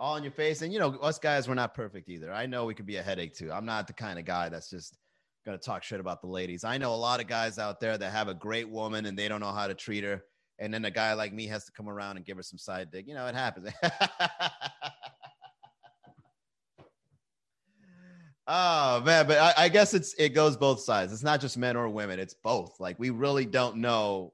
all 0.00 0.16
in 0.16 0.24
your 0.24 0.32
face. 0.32 0.62
And 0.62 0.72
you 0.72 0.78
know, 0.78 0.96
us 0.96 1.18
guys, 1.18 1.46
we're 1.46 1.54
not 1.54 1.74
perfect 1.74 2.08
either. 2.08 2.32
I 2.32 2.46
know 2.46 2.64
we 2.64 2.74
could 2.74 2.86
be 2.86 2.96
a 2.96 3.02
headache 3.02 3.34
too. 3.34 3.52
I'm 3.52 3.66
not 3.66 3.86
the 3.86 3.92
kind 3.92 4.18
of 4.18 4.24
guy 4.24 4.48
that's 4.48 4.70
just 4.70 4.96
gonna 5.44 5.58
talk 5.58 5.82
shit 5.82 6.00
about 6.00 6.22
the 6.22 6.26
ladies. 6.26 6.64
I 6.64 6.78
know 6.78 6.94
a 6.94 6.96
lot 6.96 7.20
of 7.20 7.26
guys 7.26 7.58
out 7.58 7.78
there 7.78 7.96
that 7.98 8.10
have 8.10 8.28
a 8.28 8.34
great 8.34 8.68
woman 8.68 9.06
and 9.06 9.16
they 9.16 9.28
don't 9.28 9.40
know 9.40 9.52
how 9.52 9.66
to 9.66 9.74
treat 9.74 10.02
her. 10.02 10.24
And 10.58 10.72
then 10.74 10.84
a 10.84 10.90
guy 10.90 11.12
like 11.12 11.32
me 11.32 11.46
has 11.46 11.64
to 11.66 11.72
come 11.72 11.88
around 11.88 12.16
and 12.16 12.26
give 12.26 12.38
her 12.38 12.42
some 12.42 12.58
side 12.58 12.90
dick. 12.90 13.06
You 13.06 13.14
know, 13.14 13.26
it 13.26 13.34
happens. 13.34 13.68
Oh 18.52 19.00
man, 19.02 19.28
but 19.28 19.38
I, 19.38 19.54
I, 19.56 19.68
guess 19.68 19.94
it's 19.94 20.12
it 20.14 20.30
goes 20.30 20.56
both 20.56 20.80
sides. 20.80 21.12
It's 21.12 21.22
not 21.22 21.40
just 21.40 21.56
men 21.56 21.76
or 21.76 21.88
women; 21.88 22.18
it's 22.18 22.34
both. 22.34 22.80
Like 22.80 22.98
we 22.98 23.10
really 23.10 23.46
don't 23.46 23.76
know. 23.76 24.32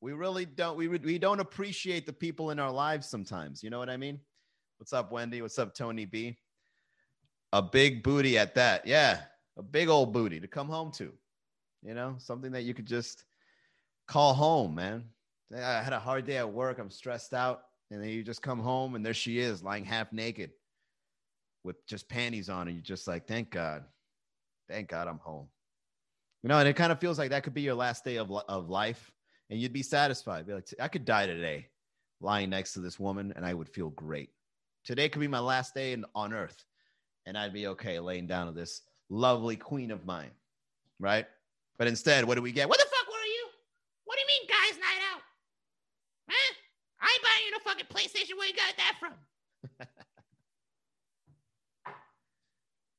We 0.00 0.12
really 0.12 0.44
don't. 0.44 0.76
We 0.76 0.86
we 0.86 1.18
don't 1.18 1.40
appreciate 1.40 2.06
the 2.06 2.12
people 2.12 2.52
in 2.52 2.60
our 2.60 2.70
lives 2.70 3.08
sometimes. 3.08 3.64
You 3.64 3.70
know 3.70 3.80
what 3.80 3.90
I 3.90 3.96
mean? 3.96 4.20
What's 4.78 4.92
up, 4.92 5.10
Wendy? 5.10 5.40
What's 5.40 5.58
up, 5.58 5.74
Tony 5.74 6.04
B? 6.04 6.36
A 7.52 7.62
big 7.62 8.02
booty 8.02 8.36
at 8.36 8.54
that. 8.56 8.86
Yeah, 8.86 9.20
a 9.56 9.62
big 9.62 9.88
old 9.88 10.12
booty 10.12 10.38
to 10.38 10.46
come 10.46 10.68
home 10.68 10.90
to. 10.92 11.12
You 11.82 11.94
know, 11.94 12.16
something 12.18 12.52
that 12.52 12.64
you 12.64 12.74
could 12.74 12.86
just 12.86 13.24
call 14.06 14.34
home, 14.34 14.74
man. 14.74 15.04
I 15.54 15.82
had 15.82 15.92
a 15.92 15.98
hard 15.98 16.26
day 16.26 16.36
at 16.36 16.52
work. 16.52 16.78
I'm 16.78 16.90
stressed 16.90 17.32
out, 17.32 17.62
and 17.90 18.02
then 18.02 18.10
you 18.10 18.22
just 18.22 18.42
come 18.42 18.60
home, 18.60 18.94
and 18.94 19.06
there 19.06 19.14
she 19.14 19.38
is, 19.38 19.62
lying 19.62 19.84
half 19.84 20.12
naked 20.12 20.50
with 21.64 21.84
just 21.86 22.08
panties 22.08 22.50
on, 22.50 22.68
and 22.68 22.76
you're 22.76 22.82
just 22.82 23.08
like, 23.08 23.26
thank 23.26 23.50
God, 23.50 23.84
thank 24.68 24.88
God 24.88 25.08
I'm 25.08 25.18
home. 25.18 25.48
You 26.42 26.48
know, 26.48 26.58
and 26.58 26.68
it 26.68 26.76
kind 26.76 26.92
of 26.92 27.00
feels 27.00 27.18
like 27.18 27.30
that 27.30 27.44
could 27.44 27.54
be 27.54 27.62
your 27.62 27.74
last 27.74 28.04
day 28.04 28.16
of, 28.16 28.30
of 28.30 28.68
life, 28.68 29.10
and 29.48 29.58
you'd 29.58 29.72
be 29.72 29.82
satisfied. 29.82 30.46
Be 30.46 30.52
like, 30.52 30.68
I 30.78 30.88
could 30.88 31.04
die 31.04 31.26
today 31.26 31.68
lying 32.20 32.50
next 32.50 32.74
to 32.74 32.80
this 32.80 33.00
woman, 33.00 33.32
and 33.36 33.46
I 33.46 33.54
would 33.54 33.68
feel 33.68 33.90
great. 33.90 34.30
Today 34.86 35.08
could 35.08 35.18
be 35.18 35.26
my 35.26 35.40
last 35.40 35.74
day 35.74 35.92
in, 35.92 36.04
on 36.14 36.32
earth, 36.32 36.64
and 37.26 37.36
I'd 37.36 37.52
be 37.52 37.66
okay 37.66 37.98
laying 37.98 38.28
down 38.28 38.46
with 38.46 38.54
this 38.54 38.82
lovely 39.10 39.56
queen 39.56 39.90
of 39.90 40.06
mine, 40.06 40.30
right? 41.00 41.26
But 41.76 41.88
instead, 41.88 42.24
what 42.24 42.36
do 42.36 42.42
we 42.42 42.52
get? 42.52 42.68
What 42.68 42.78
the 42.78 42.84
fuck 42.84 43.08
were 43.08 43.26
you? 43.26 43.48
What 44.04 44.16
do 44.16 44.22
you 44.22 44.28
mean, 44.28 44.48
guys' 44.48 44.78
night 44.78 45.02
out? 45.12 45.22
Huh? 46.30 46.54
I 47.00 47.18
buying 47.20 47.44
you 47.46 47.50
no 47.50 47.58
fucking 47.64 47.86
PlayStation. 47.92 48.38
Where 48.38 48.46
you 48.46 48.54
got 48.54 48.76
that 48.76 48.96
from? 49.00 49.86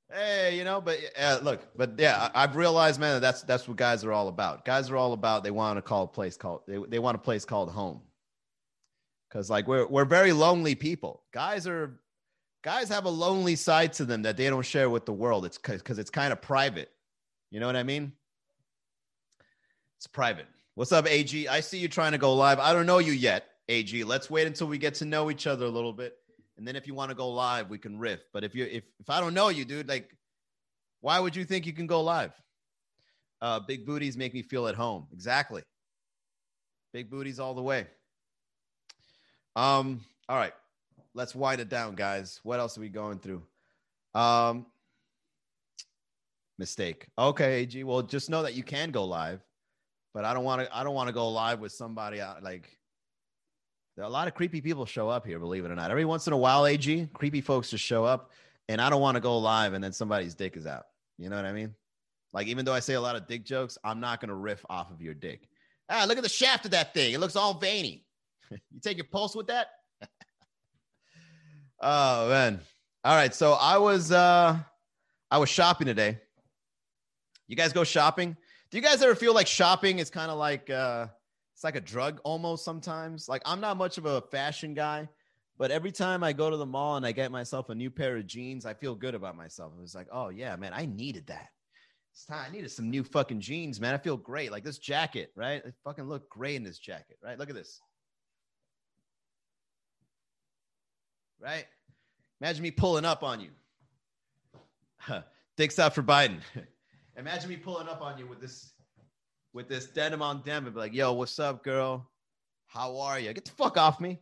Hey, 0.10 0.58
you 0.58 0.64
know, 0.64 0.80
but 0.80 1.00
uh, 1.20 1.40
look, 1.44 1.68
but 1.76 1.96
yeah, 1.98 2.30
I, 2.34 2.42
have 2.42 2.56
realized, 2.56 2.98
man, 2.98 3.16
that 3.16 3.20
that's 3.20 3.42
that's 3.44 3.68
what 3.68 3.76
guys 3.76 4.06
are 4.06 4.14
all 4.14 4.30
about. 4.30 4.64
Guys 4.64 4.90
are 4.90 4.96
all 4.96 5.12
about 5.12 5.44
they 5.44 5.52
want 5.52 5.78
to 5.78 5.82
call 5.82 6.04
a 6.04 6.08
place 6.08 6.38
called 6.38 6.62
they, 6.66 6.78
they 6.88 6.98
want 6.98 7.16
a 7.16 7.20
place 7.20 7.44
called 7.44 7.70
home. 7.70 8.02
Cause 9.30 9.50
like 9.50 9.68
we're 9.68 9.86
we're 9.88 10.06
very 10.06 10.32
lonely 10.32 10.76
people. 10.76 11.24
Guys 11.34 11.68
are 11.68 12.00
guys 12.64 12.90
have 12.90 13.06
a 13.06 13.10
lonely 13.10 13.56
side 13.56 13.94
to 13.94 14.06
them 14.06 14.22
that 14.24 14.38
they 14.38 14.50
don't 14.50 14.66
share 14.66 14.90
with 14.90 15.06
the 15.06 15.14
world. 15.14 15.46
It's 15.46 15.58
because 15.58 16.00
it's 16.00 16.10
kind 16.10 16.32
of 16.32 16.42
private. 16.42 16.90
You 17.52 17.60
know 17.60 17.68
what 17.68 17.76
I 17.76 17.84
mean? 17.84 18.14
It's 19.98 20.08
private. 20.08 20.48
What's 20.76 20.92
up, 20.92 21.08
AG? 21.08 21.48
I 21.48 21.60
see 21.60 21.80
you 21.80 21.88
trying 21.88 22.14
to 22.14 22.18
go 22.18 22.34
live. 22.36 22.60
I 22.60 22.72
don't 22.72 22.86
know 22.86 23.00
you 23.00 23.12
yet, 23.12 23.46
AG. 23.68 24.04
Let's 24.04 24.30
wait 24.30 24.48
until 24.48 24.68
we 24.68 24.78
get 24.78 24.96
to 24.96 25.06
know 25.06 25.30
each 25.30 25.48
other 25.48 25.66
a 25.66 25.70
little 25.70 25.94
bit 25.94 26.18
and 26.58 26.68
then 26.68 26.76
if 26.76 26.88
you 26.88 26.94
want 26.94 27.10
to 27.10 27.16
go 27.16 27.30
live, 27.30 27.70
we 27.70 27.78
can 27.78 28.00
riff. 28.00 28.20
But 28.34 28.44
if 28.44 28.56
you 28.56 28.66
if 28.66 28.84
if 29.00 29.10
I 29.10 29.20
don't 29.20 29.34
know 29.34 29.50
you, 29.50 29.64
dude, 29.64 29.88
like, 29.88 30.16
why 31.02 31.20
would 31.20 31.36
you 31.36 31.46
think 31.46 31.66
you 31.66 31.74
can 31.74 31.88
go 31.88 32.02
live? 32.02 32.34
Uh, 33.40 33.60
big 33.60 33.86
booties 33.86 34.18
make 34.18 34.34
me 34.34 34.42
feel 34.42 34.68
at 34.68 34.76
home. 34.76 35.08
Exactly. 35.14 35.62
Big 36.92 37.10
booties 37.12 37.40
all 37.40 37.54
the 37.54 37.62
way. 37.62 37.86
Um. 39.58 40.02
All 40.30 40.38
right, 40.38 40.54
let's 41.14 41.34
wind 41.34 41.60
it 41.60 41.68
down, 41.68 41.96
guys. 41.96 42.40
What 42.44 42.60
else 42.60 42.78
are 42.78 42.82
we 42.82 42.90
going 42.90 43.20
through? 43.20 43.42
Um. 44.14 44.68
Mistake. 46.60 47.08
Okay, 47.18 47.62
AG. 47.62 47.84
Well, 47.84 48.04
just 48.04 48.30
know 48.30 48.44
that 48.44 48.54
you 48.54 48.64
can 48.64 48.92
go 48.92 49.04
live, 49.06 49.42
but 50.14 50.26
I 50.26 50.34
don't 50.34 50.44
want 50.44 50.62
to. 50.62 50.78
I 50.78 50.84
don't 50.84 50.96
want 50.96 51.08
to 51.08 51.14
go 51.14 51.28
live 51.30 51.60
with 51.60 51.72
somebody 51.72 52.22
out 52.22 52.44
like 52.44 52.78
a 54.00 54.10
lot 54.10 54.28
of 54.28 54.36
creepy 54.36 54.62
people 54.62 54.86
show 54.86 55.10
up 55.10 55.26
here, 55.26 55.40
believe 55.40 55.66
it 55.66 55.72
or 55.72 55.76
not. 55.76 55.90
Every 55.90 56.06
once 56.06 56.28
in 56.28 56.34
a 56.34 56.38
while, 56.38 56.68
AG, 56.68 57.10
creepy 57.14 57.42
folks 57.42 57.72
just 57.72 57.84
show 57.84 58.06
up, 58.06 58.32
and 58.70 58.80
I 58.80 58.90
don't 58.90 59.02
want 59.02 59.16
to 59.16 59.22
go 59.22 59.38
live 59.40 59.74
and 59.74 59.84
then 59.84 59.92
somebody's 59.92 60.36
dick 60.36 60.56
is 60.56 60.68
out. 60.68 60.86
You 61.18 61.30
know 61.30 61.36
what 61.36 61.46
I 61.46 61.54
mean? 61.54 61.74
Like, 62.34 62.48
even 62.48 62.66
though 62.66 62.74
I 62.74 62.80
say 62.80 62.94
a 62.94 63.02
lot 63.02 63.16
of 63.16 63.28
dick 63.28 63.44
jokes, 63.44 63.78
I'm 63.84 64.00
not 64.00 64.22
going 64.22 64.30
to 64.30 64.36
riff 64.36 64.64
off 64.70 64.92
of 64.92 65.02
your 65.02 65.16
dick. 65.16 65.48
Ah, 65.90 66.06
look 66.08 66.18
at 66.18 66.24
the 66.24 66.30
shaft 66.30 66.66
of 66.66 66.72
that 66.72 66.94
thing. 66.94 67.14
It 67.14 67.20
looks 67.20 67.36
all 67.36 67.56
veiny. 67.56 68.06
you 68.52 68.80
take 68.82 68.98
your 68.98 69.06
pulse 69.06 69.36
with 69.36 69.48
that? 69.48 69.68
oh, 71.82 72.30
man. 72.30 72.60
All 73.04 73.16
right. 73.16 73.34
So 73.34 73.54
I 73.54 73.78
was, 73.78 74.12
uh, 74.12 74.58
I 75.30 75.38
was 75.38 75.50
shopping 75.50 75.88
today. 75.88 76.20
You 77.48 77.56
guys 77.56 77.74
go 77.74 77.84
shopping? 77.84 78.36
Do 78.70 78.78
you 78.78 78.84
guys 78.84 79.02
ever 79.02 79.16
feel 79.16 79.34
like 79.34 79.48
shopping 79.48 80.00
is 80.00 80.10
kind 80.10 80.30
of 80.30 80.38
like, 80.38 80.70
uh, 80.70 81.08
it's 81.58 81.64
like 81.64 81.76
a 81.76 81.82
drug 81.82 82.22
almost 82.24 82.64
sometimes. 82.64 83.28
Like 83.28 83.42
I'm 83.44 83.60
not 83.60 83.78
much 83.78 83.98
of 83.98 84.06
a 84.06 84.22
fashion 84.22 84.76
guy, 84.76 85.10
but 85.58 85.72
every 85.72 85.92
time 85.92 86.24
I 86.24 86.32
go 86.32 86.52
to 86.52 86.58
the 86.58 86.68
mall 86.68 86.98
and 86.98 87.06
I 87.06 87.12
get 87.12 87.32
myself 87.32 87.70
a 87.70 87.76
new 87.76 87.90
pair 87.90 88.16
of 88.16 88.28
jeans, 88.28 88.64
I 88.64 88.76
feel 88.76 88.94
good 88.94 89.16
about 89.16 89.36
myself. 89.36 89.74
It 89.76 89.82
was 89.82 89.96
like, 89.96 90.08
oh 90.12 90.30
yeah, 90.30 90.56
man, 90.56 90.72
I 90.72 90.86
needed 90.86 91.26
that. 91.28 91.50
It's 92.14 92.26
time. 92.26 92.46
I 92.48 92.52
needed 92.52 92.70
some 92.70 92.92
new 92.92 93.04
fucking 93.04 93.42
jeans, 93.42 93.82
man. 93.82 93.96
I 93.96 93.98
feel 93.98 94.18
great. 94.18 94.52
Like 94.52 94.64
this 94.64 94.78
jacket, 94.78 95.32
right? 95.36 95.64
I 95.66 95.72
fucking 95.84 96.08
look 96.08 96.30
great 96.30 96.58
in 96.58 96.64
this 96.64 96.78
jacket, 96.78 97.18
right? 97.24 97.40
Look 97.40 97.50
at 97.50 97.56
this. 97.56 97.82
Right? 101.42 101.66
Imagine 102.42 102.64
me 102.64 102.72
pulling 102.72 103.06
up 103.06 103.24
on 103.24 103.40
you. 103.40 103.50
Dicks 105.58 105.80
out 105.80 105.96
for 105.96 106.04
Biden. 106.04 106.40
Imagine 107.18 107.50
me 107.50 107.58
pulling 107.58 107.88
up 107.88 108.02
on 108.02 108.18
you 108.18 108.28
with 108.28 108.40
this 108.40 108.74
with 109.54 109.68
this 109.68 109.88
denim 109.88 110.22
on 110.22 110.42
denim 110.44 110.66
and 110.66 110.76
be 110.76 110.80
like, 110.80 110.94
yo, 110.94 111.14
what's 111.14 111.40
up, 111.40 111.64
girl? 111.64 112.08
How 112.68 113.00
are 113.00 113.20
you? 113.20 113.34
Get 113.34 113.46
the 113.46 113.52
fuck 113.52 113.78
off 113.78 114.00
me. 114.00 114.20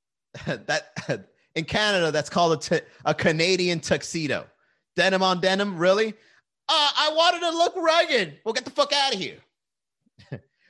that 0.46 1.26
in 1.54 1.64
Canada, 1.64 2.10
that's 2.10 2.30
called 2.30 2.52
a, 2.52 2.56
t- 2.56 2.86
a 3.04 3.14
Canadian 3.14 3.80
tuxedo. 3.80 4.46
Denim 4.96 5.22
on 5.22 5.40
denim, 5.40 5.76
really? 5.76 6.14
Uh, 6.68 6.90
I 6.96 7.12
wanted 7.14 7.40
to 7.40 7.50
look 7.50 7.74
rugged. 7.76 8.38
Well, 8.44 8.54
get 8.54 8.64
the 8.64 8.70
fuck 8.70 8.92
out 8.92 9.12
of 9.12 9.20
here. 9.20 9.38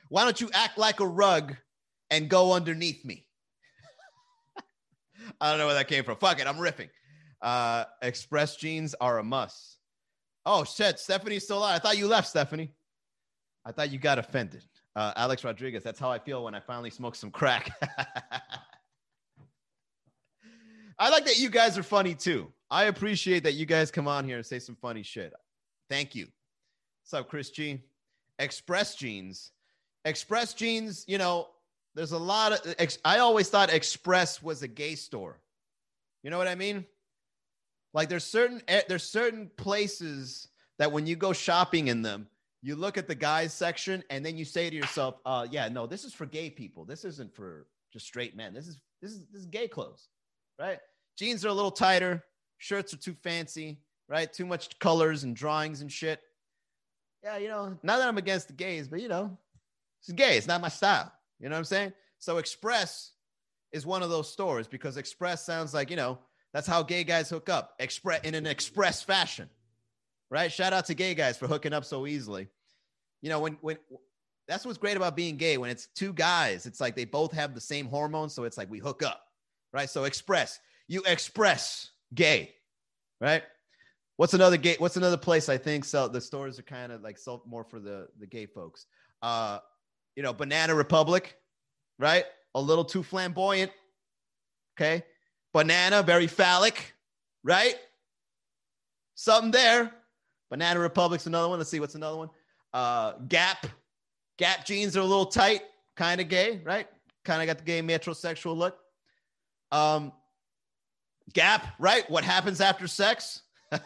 Why 0.09 0.25
don't 0.25 0.41
you 0.41 0.49
act 0.53 0.77
like 0.77 0.99
a 0.99 1.07
rug 1.07 1.55
and 2.09 2.27
go 2.27 2.51
underneath 2.51 3.05
me? 3.05 3.25
I 5.41 5.49
don't 5.49 5.59
know 5.59 5.65
where 5.65 5.75
that 5.75 5.87
came 5.87 6.03
from. 6.03 6.17
Fuck 6.17 6.39
it, 6.39 6.47
I'm 6.47 6.57
riffing. 6.57 6.89
Uh, 7.41 7.85
express 8.01 8.55
jeans 8.55 8.93
are 9.01 9.17
a 9.17 9.23
must. 9.23 9.79
Oh 10.45 10.63
shit, 10.63 10.99
Stephanie's 10.99 11.43
still 11.43 11.57
alive. 11.57 11.75
I 11.75 11.79
thought 11.79 11.97
you 11.97 12.07
left, 12.07 12.27
Stephanie. 12.27 12.71
I 13.65 13.71
thought 13.71 13.91
you 13.91 13.99
got 13.99 14.19
offended. 14.19 14.63
Uh, 14.95 15.13
Alex 15.15 15.43
Rodriguez, 15.43 15.83
that's 15.83 15.99
how 15.99 16.11
I 16.11 16.19
feel 16.19 16.43
when 16.43 16.53
I 16.55 16.59
finally 16.59 16.89
smoke 16.89 17.15
some 17.15 17.31
crack. 17.31 17.71
I 20.99 21.09
like 21.09 21.25
that 21.25 21.39
you 21.39 21.49
guys 21.49 21.77
are 21.77 21.83
funny 21.83 22.13
too. 22.13 22.51
I 22.69 22.85
appreciate 22.85 23.43
that 23.43 23.53
you 23.53 23.65
guys 23.65 23.89
come 23.89 24.07
on 24.07 24.25
here 24.25 24.37
and 24.37 24.45
say 24.45 24.59
some 24.59 24.75
funny 24.75 25.03
shit. 25.03 25.33
Thank 25.89 26.13
you. 26.15 26.27
What's 27.03 27.13
up, 27.13 27.29
Chris 27.29 27.49
G? 27.49 27.81
Express 28.37 28.95
jeans. 28.95 29.51
Express 30.05 30.53
jeans, 30.53 31.03
you 31.07 31.17
know, 31.17 31.47
there's 31.95 32.11
a 32.11 32.17
lot 32.17 32.53
of, 32.53 32.75
I 33.03 33.19
always 33.19 33.49
thought 33.49 33.71
Express 33.71 34.41
was 34.41 34.63
a 34.63 34.67
gay 34.67 34.95
store. 34.95 35.39
You 36.23 36.29
know 36.29 36.37
what 36.37 36.47
I 36.47 36.55
mean? 36.55 36.85
Like 37.93 38.09
there's 38.09 38.23
certain, 38.23 38.61
eh, 38.67 38.81
there's 38.87 39.03
certain 39.03 39.49
places 39.57 40.47
that 40.79 40.91
when 40.91 41.05
you 41.05 41.15
go 41.15 41.33
shopping 41.33 41.87
in 41.87 42.01
them, 42.01 42.27
you 42.61 42.75
look 42.75 42.97
at 42.97 43.07
the 43.07 43.15
guys 43.15 43.53
section 43.53 44.03
and 44.09 44.25
then 44.25 44.37
you 44.37 44.45
say 44.45 44.69
to 44.69 44.75
yourself, 44.75 45.15
uh, 45.25 45.47
yeah, 45.49 45.67
no, 45.67 45.87
this 45.87 46.05
is 46.05 46.13
for 46.13 46.25
gay 46.25 46.49
people. 46.49 46.85
This 46.85 47.03
isn't 47.03 47.35
for 47.35 47.67
just 47.91 48.05
straight 48.05 48.35
men. 48.35 48.53
This 48.53 48.67
is 48.67 48.79
this 49.01 49.11
is 49.11 49.25
this 49.31 49.41
is 49.41 49.47
gay 49.47 49.67
clothes, 49.67 50.09
right? 50.59 50.79
Jeans 51.17 51.43
are 51.43 51.49
a 51.49 51.53
little 51.53 51.71
tighter, 51.71 52.23
shirts 52.59 52.93
are 52.93 52.97
too 52.97 53.15
fancy, 53.23 53.79
right? 54.07 54.31
Too 54.31 54.45
much 54.45 54.77
colors 54.79 55.23
and 55.23 55.35
drawings 55.35 55.81
and 55.81 55.91
shit. 55.91 56.21
Yeah, 57.23 57.37
you 57.37 57.47
know, 57.47 57.77
not 57.83 57.97
that 57.97 58.07
I'm 58.07 58.17
against 58.17 58.47
the 58.47 58.53
gays, 58.53 58.87
but 58.87 59.01
you 59.01 59.07
know, 59.07 59.37
it's 59.99 60.11
gay. 60.11 60.37
It's 60.37 60.47
not 60.47 60.61
my 60.61 60.69
style. 60.69 61.11
You 61.41 61.49
know 61.49 61.55
what 61.55 61.59
I'm 61.59 61.65
saying? 61.65 61.93
So 62.19 62.37
Express 62.37 63.11
is 63.73 63.85
one 63.85 64.03
of 64.03 64.09
those 64.09 64.31
stores 64.31 64.67
because 64.67 64.97
Express 64.97 65.45
sounds 65.45 65.73
like, 65.73 65.89
you 65.89 65.97
know, 65.97 66.19
that's 66.53 66.67
how 66.67 66.83
gay 66.83 67.03
guys 67.03 67.29
hook 67.29 67.49
up, 67.49 67.75
express 67.79 68.21
in 68.23 68.35
an 68.35 68.47
express 68.47 69.03
fashion 69.03 69.49
right? 70.31 70.51
Shout 70.51 70.73
out 70.73 70.85
to 70.85 70.95
gay 70.95 71.13
guys 71.13 71.37
for 71.37 71.47
hooking 71.47 71.73
up 71.73 71.85
so 71.85 72.07
easily. 72.07 72.47
You 73.21 73.29
know, 73.29 73.39
when 73.39 73.57
when 73.61 73.77
that's 74.47 74.65
what's 74.65 74.77
great 74.79 74.97
about 74.97 75.15
being 75.15 75.37
gay. 75.37 75.57
When 75.57 75.69
it's 75.69 75.87
two 75.87 76.13
guys, 76.13 76.65
it's 76.65 76.81
like 76.81 76.95
they 76.95 77.05
both 77.05 77.33
have 77.33 77.53
the 77.53 77.61
same 77.61 77.85
hormones, 77.87 78.33
so 78.33 78.45
it's 78.45 78.57
like 78.57 78.69
we 78.71 78.79
hook 78.79 79.03
up. 79.03 79.21
right? 79.73 79.89
So 79.89 80.05
express. 80.05 80.59
You 80.87 81.03
express 81.05 81.91
gay, 82.13 82.53
right? 83.19 83.43
What's 84.17 84.33
another 84.33 84.57
gay? 84.57 84.75
What's 84.79 84.97
another 84.97 85.17
place 85.17 85.49
I 85.49 85.57
think 85.57 85.85
so 85.85 86.07
the 86.07 86.21
stores 86.21 86.59
are 86.59 86.63
kind 86.63 86.91
of 86.91 87.01
like 87.01 87.17
sell 87.17 87.43
more 87.45 87.63
for 87.63 87.79
the 87.79 88.07
the 88.19 88.27
gay 88.27 88.45
folks. 88.45 88.85
Uh, 89.21 89.59
you 90.15 90.23
know, 90.23 90.33
Banana 90.33 90.75
Republic, 90.75 91.37
right? 91.99 92.25
A 92.55 92.61
little 92.61 92.85
too 92.85 93.03
flamboyant. 93.03 93.71
Okay, 94.77 95.03
banana, 95.53 96.01
very 96.01 96.27
phallic, 96.27 96.93
right? 97.43 97.75
Something 99.15 99.51
there. 99.51 99.91
Banana 100.49 100.79
Republic's 100.79 101.27
another 101.27 101.47
one. 101.47 101.59
Let's 101.59 101.69
see 101.69 101.79
what's 101.79 101.95
another 101.95 102.17
one. 102.17 102.29
Uh, 102.73 103.13
Gap, 103.27 103.67
Gap 104.37 104.65
jeans 104.65 104.97
are 104.97 105.01
a 105.01 105.05
little 105.05 105.25
tight, 105.25 105.61
kind 105.95 106.19
of 106.19 106.27
gay, 106.27 106.61
right? 106.63 106.87
Kind 107.23 107.41
of 107.41 107.47
got 107.47 107.57
the 107.59 107.63
gay 107.63 107.81
metrosexual 107.81 108.55
look. 108.55 108.77
Um, 109.71 110.11
Gap, 111.33 111.75
right? 111.79 112.09
What 112.09 112.23
happens 112.23 112.59
after 112.59 112.87
sex? 112.87 113.43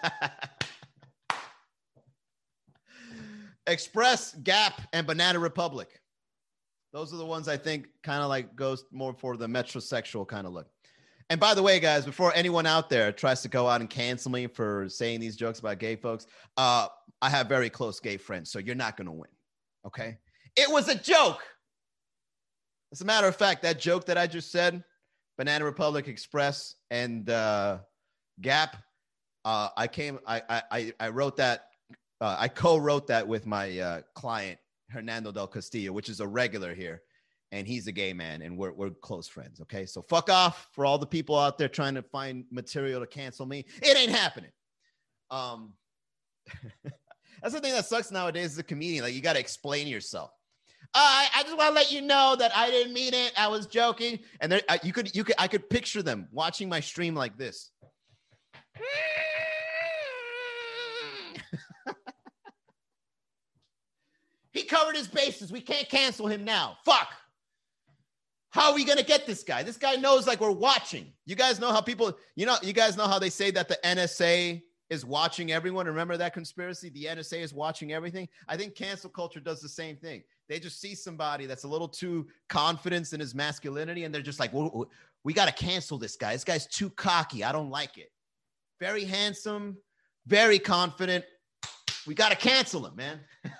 Express, 3.67 4.33
Gap, 4.35 4.81
and 4.93 5.05
Banana 5.05 5.39
Republic. 5.39 6.01
Those 6.95 7.13
are 7.13 7.17
the 7.17 7.25
ones 7.25 7.49
I 7.49 7.57
think 7.57 7.89
kind 8.03 8.23
of 8.23 8.29
like 8.29 8.55
goes 8.55 8.85
more 8.89 9.13
for 9.13 9.35
the 9.35 9.47
metrosexual 9.47 10.25
kind 10.25 10.47
of 10.47 10.53
look. 10.53 10.67
And 11.29 11.41
by 11.41 11.53
the 11.53 11.61
way, 11.61 11.77
guys, 11.81 12.05
before 12.05 12.31
anyone 12.33 12.65
out 12.65 12.89
there 12.89 13.11
tries 13.11 13.41
to 13.41 13.49
go 13.49 13.67
out 13.67 13.81
and 13.81 13.89
cancel 13.89 14.31
me 14.31 14.47
for 14.47 14.87
saying 14.87 15.19
these 15.19 15.35
jokes 15.35 15.59
about 15.59 15.77
gay 15.79 15.97
folks, 15.97 16.25
uh, 16.55 16.87
I 17.21 17.29
have 17.29 17.49
very 17.49 17.69
close 17.69 17.99
gay 17.99 18.15
friends, 18.15 18.49
so 18.49 18.59
you're 18.59 18.75
not 18.75 18.95
going 18.95 19.07
to 19.07 19.11
win. 19.11 19.29
Okay. 19.85 20.19
It 20.55 20.71
was 20.71 20.87
a 20.87 20.95
joke. 20.95 21.43
As 22.93 23.01
a 23.01 23.05
matter 23.05 23.27
of 23.27 23.35
fact, 23.35 23.63
that 23.63 23.77
joke 23.77 24.05
that 24.05 24.17
I 24.17 24.25
just 24.25 24.49
said, 24.49 24.81
Banana 25.37 25.65
Republic 25.65 26.07
Express 26.07 26.75
and 26.91 27.29
uh, 27.29 27.79
Gap, 28.39 28.77
uh, 29.43 29.67
I 29.75 29.87
came, 29.87 30.19
I, 30.25 30.61
I, 30.71 30.93
I 30.97 31.09
wrote 31.09 31.35
that, 31.35 31.65
uh, 32.21 32.37
I 32.39 32.47
co-wrote 32.47 33.07
that 33.07 33.27
with 33.27 33.45
my 33.45 33.79
uh, 33.79 34.01
client 34.13 34.59
Hernando 34.89 35.31
del 35.31 35.47
Castillo, 35.47 35.91
which 35.91 36.09
is 36.09 36.19
a 36.19 36.27
regular 36.27 36.73
here, 36.73 37.01
and 37.51 37.67
he's 37.67 37.87
a 37.87 37.91
gay 37.91 38.13
man, 38.13 38.41
and 38.41 38.57
we're 38.57 38.73
we're 38.73 38.89
close 38.89 39.27
friends. 39.27 39.61
Okay, 39.61 39.85
so 39.85 40.01
fuck 40.03 40.29
off 40.29 40.67
for 40.71 40.85
all 40.85 40.97
the 40.97 41.07
people 41.07 41.37
out 41.37 41.57
there 41.57 41.69
trying 41.69 41.95
to 41.95 42.01
find 42.01 42.45
material 42.51 43.01
to 43.01 43.07
cancel 43.07 43.45
me. 43.45 43.65
It 43.81 43.97
ain't 43.97 44.11
happening. 44.11 44.51
Um, 45.31 45.73
that's 47.41 47.53
the 47.53 47.61
thing 47.61 47.73
that 47.73 47.85
sucks 47.85 48.11
nowadays 48.11 48.53
as 48.53 48.57
a 48.57 48.63
comedian. 48.63 49.03
Like 49.03 49.13
you 49.13 49.21
got 49.21 49.33
to 49.33 49.39
explain 49.39 49.87
yourself. 49.87 50.31
I, 50.93 51.27
I 51.35 51.43
just 51.43 51.57
want 51.57 51.69
to 51.69 51.75
let 51.75 51.91
you 51.91 52.01
know 52.01 52.35
that 52.37 52.55
I 52.55 52.69
didn't 52.69 52.93
mean 52.93 53.13
it. 53.13 53.33
I 53.37 53.47
was 53.47 53.65
joking. 53.65 54.19
And 54.39 54.51
there, 54.51 54.61
you 54.81 54.93
could, 54.93 55.13
you 55.15 55.23
could, 55.25 55.35
I 55.37 55.47
could 55.47 55.69
picture 55.69 56.01
them 56.01 56.27
watching 56.31 56.69
my 56.69 56.79
stream 56.79 57.15
like 57.15 57.37
this. 57.37 57.71
He 64.55 64.63
covered 64.63 64.95
his 64.95 65.07
bases. 65.07 65.51
We 65.51 65.61
can't 65.61 65.87
cancel 65.89 66.27
him 66.27 66.43
now. 66.43 66.77
Fuck. 66.85 67.09
How 68.51 68.69
are 68.69 68.75
we 68.75 68.85
gonna 68.85 69.03
get 69.03 69.27
this 69.27 69.43
guy? 69.43 69.63
This 69.63 69.77
guy 69.77 69.95
knows 69.95 70.25
like 70.25 70.39
we're 70.39 70.49
watching. 70.49 71.11
You 71.25 71.35
guys 71.35 71.59
know 71.59 71.73
how 71.73 71.81
people, 71.81 72.17
you 72.37 72.45
know, 72.45 72.55
you 72.63 72.71
guys 72.71 72.95
know 72.95 73.05
how 73.05 73.19
they 73.19 73.29
say 73.29 73.51
that 73.51 73.67
the 73.67 73.77
NSA 73.83 74.61
is 74.89 75.05
watching 75.05 75.51
everyone. 75.51 75.87
Remember 75.87 76.15
that 76.15 76.33
conspiracy? 76.33 76.89
The 76.89 77.03
NSA 77.03 77.41
is 77.41 77.53
watching 77.53 77.91
everything. 77.91 78.29
I 78.47 78.55
think 78.55 78.75
cancel 78.75 79.09
culture 79.09 79.41
does 79.41 79.59
the 79.59 79.67
same 79.67 79.97
thing. 79.97 80.23
They 80.47 80.59
just 80.59 80.79
see 80.79 80.95
somebody 80.95 81.47
that's 81.47 81.65
a 81.65 81.67
little 81.67 81.89
too 81.89 82.27
confident 82.47 83.11
in 83.11 83.19
his 83.19 83.35
masculinity, 83.35 84.05
and 84.05 84.15
they're 84.15 84.21
just 84.21 84.39
like, 84.39 84.51
we 85.23 85.33
got 85.33 85.47
to 85.47 85.65
cancel 85.65 85.97
this 85.97 86.15
guy. 86.15 86.31
This 86.31 86.45
guy's 86.45 86.65
too 86.65 86.89
cocky. 86.91 87.43
I 87.43 87.51
don't 87.51 87.71
like 87.71 87.97
it. 87.97 88.09
Very 88.79 89.03
handsome, 89.03 89.75
very 90.27 90.59
confident. 90.59 91.25
We 92.07 92.13
got 92.13 92.29
to 92.29 92.37
cancel 92.37 92.85
him, 92.85 92.95
man. 92.95 93.19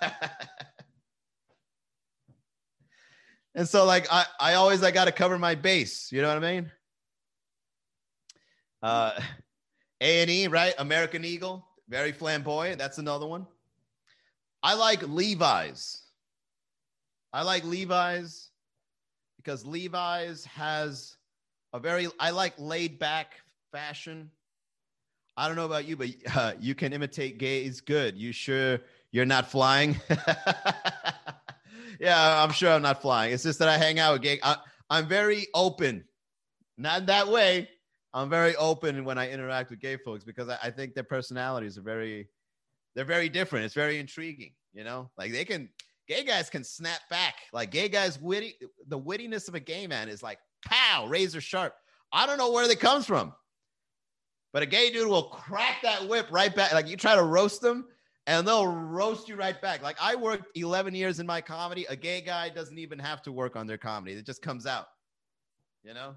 and 3.56 3.66
so, 3.66 3.86
like, 3.86 4.06
I, 4.12 4.26
I 4.38 4.54
always 4.54 4.82
I 4.82 4.90
got 4.90 5.06
to 5.06 5.12
cover 5.12 5.38
my 5.38 5.54
base. 5.54 6.12
You 6.12 6.20
know 6.20 6.28
what 6.28 6.36
I 6.44 6.52
mean? 6.52 6.70
Uh, 8.82 9.18
A 10.00 10.20
and 10.20 10.30
E, 10.30 10.46
right? 10.46 10.74
American 10.78 11.24
Eagle, 11.24 11.66
very 11.88 12.12
flamboyant. 12.12 12.78
That's 12.78 12.98
another 12.98 13.26
one. 13.26 13.46
I 14.62 14.74
like 14.74 15.02
Levi's. 15.08 16.02
I 17.32 17.42
like 17.42 17.64
Levi's 17.64 18.50
because 19.38 19.64
Levi's 19.64 20.44
has 20.44 21.16
a 21.72 21.78
very 21.78 22.08
I 22.18 22.30
like 22.30 22.54
laid 22.58 22.98
back 22.98 23.34
fashion. 23.72 24.30
I 25.36 25.46
don't 25.46 25.56
know 25.56 25.66
about 25.66 25.86
you, 25.86 25.96
but 25.96 26.08
uh, 26.34 26.52
you 26.60 26.74
can 26.74 26.92
imitate 26.92 27.38
gays 27.38 27.80
good. 27.80 28.16
You 28.16 28.32
sure 28.32 28.80
you're 29.12 29.26
not 29.26 29.50
flying? 29.50 29.96
yeah, 32.00 32.42
I'm 32.42 32.52
sure 32.52 32.70
I'm 32.70 32.82
not 32.82 33.02
flying. 33.02 33.32
It's 33.32 33.42
just 33.42 33.58
that 33.58 33.68
I 33.68 33.78
hang 33.78 33.98
out 33.98 34.14
with 34.14 34.22
gay. 34.22 34.38
I, 34.42 34.56
I'm 34.90 35.08
very 35.08 35.46
open, 35.54 36.04
not 36.78 37.06
that 37.06 37.28
way. 37.28 37.68
I'm 38.14 38.30
very 38.30 38.56
open 38.56 39.04
when 39.04 39.18
I 39.18 39.30
interact 39.30 39.70
with 39.70 39.80
gay 39.80 39.96
folks 39.96 40.24
because 40.24 40.48
I, 40.48 40.58
I 40.62 40.70
think 40.70 40.94
their 40.94 41.04
personalities 41.04 41.76
are 41.76 41.82
very, 41.82 42.28
they're 42.94 43.04
very 43.04 43.28
different. 43.28 43.64
It's 43.64 43.74
very 43.74 43.98
intriguing. 43.98 44.52
You 44.72 44.84
know, 44.84 45.10
like 45.18 45.32
they 45.32 45.44
can, 45.44 45.68
gay 46.08 46.24
guys 46.24 46.48
can 46.48 46.64
snap 46.64 47.00
back. 47.10 47.34
Like 47.52 47.70
gay 47.70 47.88
guys, 47.88 48.20
witty, 48.20 48.54
the 48.88 48.98
wittiness 48.98 49.48
of 49.48 49.54
a 49.54 49.60
gay 49.60 49.86
man 49.86 50.08
is 50.08 50.22
like 50.22 50.38
pow, 50.64 51.06
razor 51.06 51.40
sharp. 51.40 51.74
I 52.12 52.26
don't 52.26 52.38
know 52.38 52.52
where 52.52 52.68
that 52.68 52.80
comes 52.80 53.06
from, 53.06 53.32
but 54.52 54.62
a 54.62 54.66
gay 54.66 54.90
dude 54.90 55.08
will 55.08 55.24
crack 55.24 55.82
that 55.82 56.08
whip 56.08 56.28
right 56.30 56.54
back. 56.54 56.72
Like 56.72 56.88
you 56.88 56.96
try 56.96 57.16
to 57.16 57.22
roast 57.22 57.60
them, 57.60 57.86
and 58.26 58.46
they'll 58.46 58.66
roast 58.66 59.28
you 59.28 59.36
right 59.36 59.60
back. 59.60 59.82
Like 59.82 59.96
I 60.00 60.14
worked 60.16 60.56
11 60.56 60.94
years 60.94 61.20
in 61.20 61.26
my 61.26 61.40
comedy. 61.40 61.86
A 61.88 61.96
gay 61.96 62.20
guy 62.20 62.48
doesn't 62.48 62.78
even 62.78 62.98
have 62.98 63.22
to 63.22 63.32
work 63.32 63.56
on 63.56 63.66
their 63.66 63.78
comedy; 63.78 64.14
it 64.14 64.26
just 64.26 64.42
comes 64.42 64.66
out. 64.66 64.86
You 65.84 65.94
know. 65.94 66.16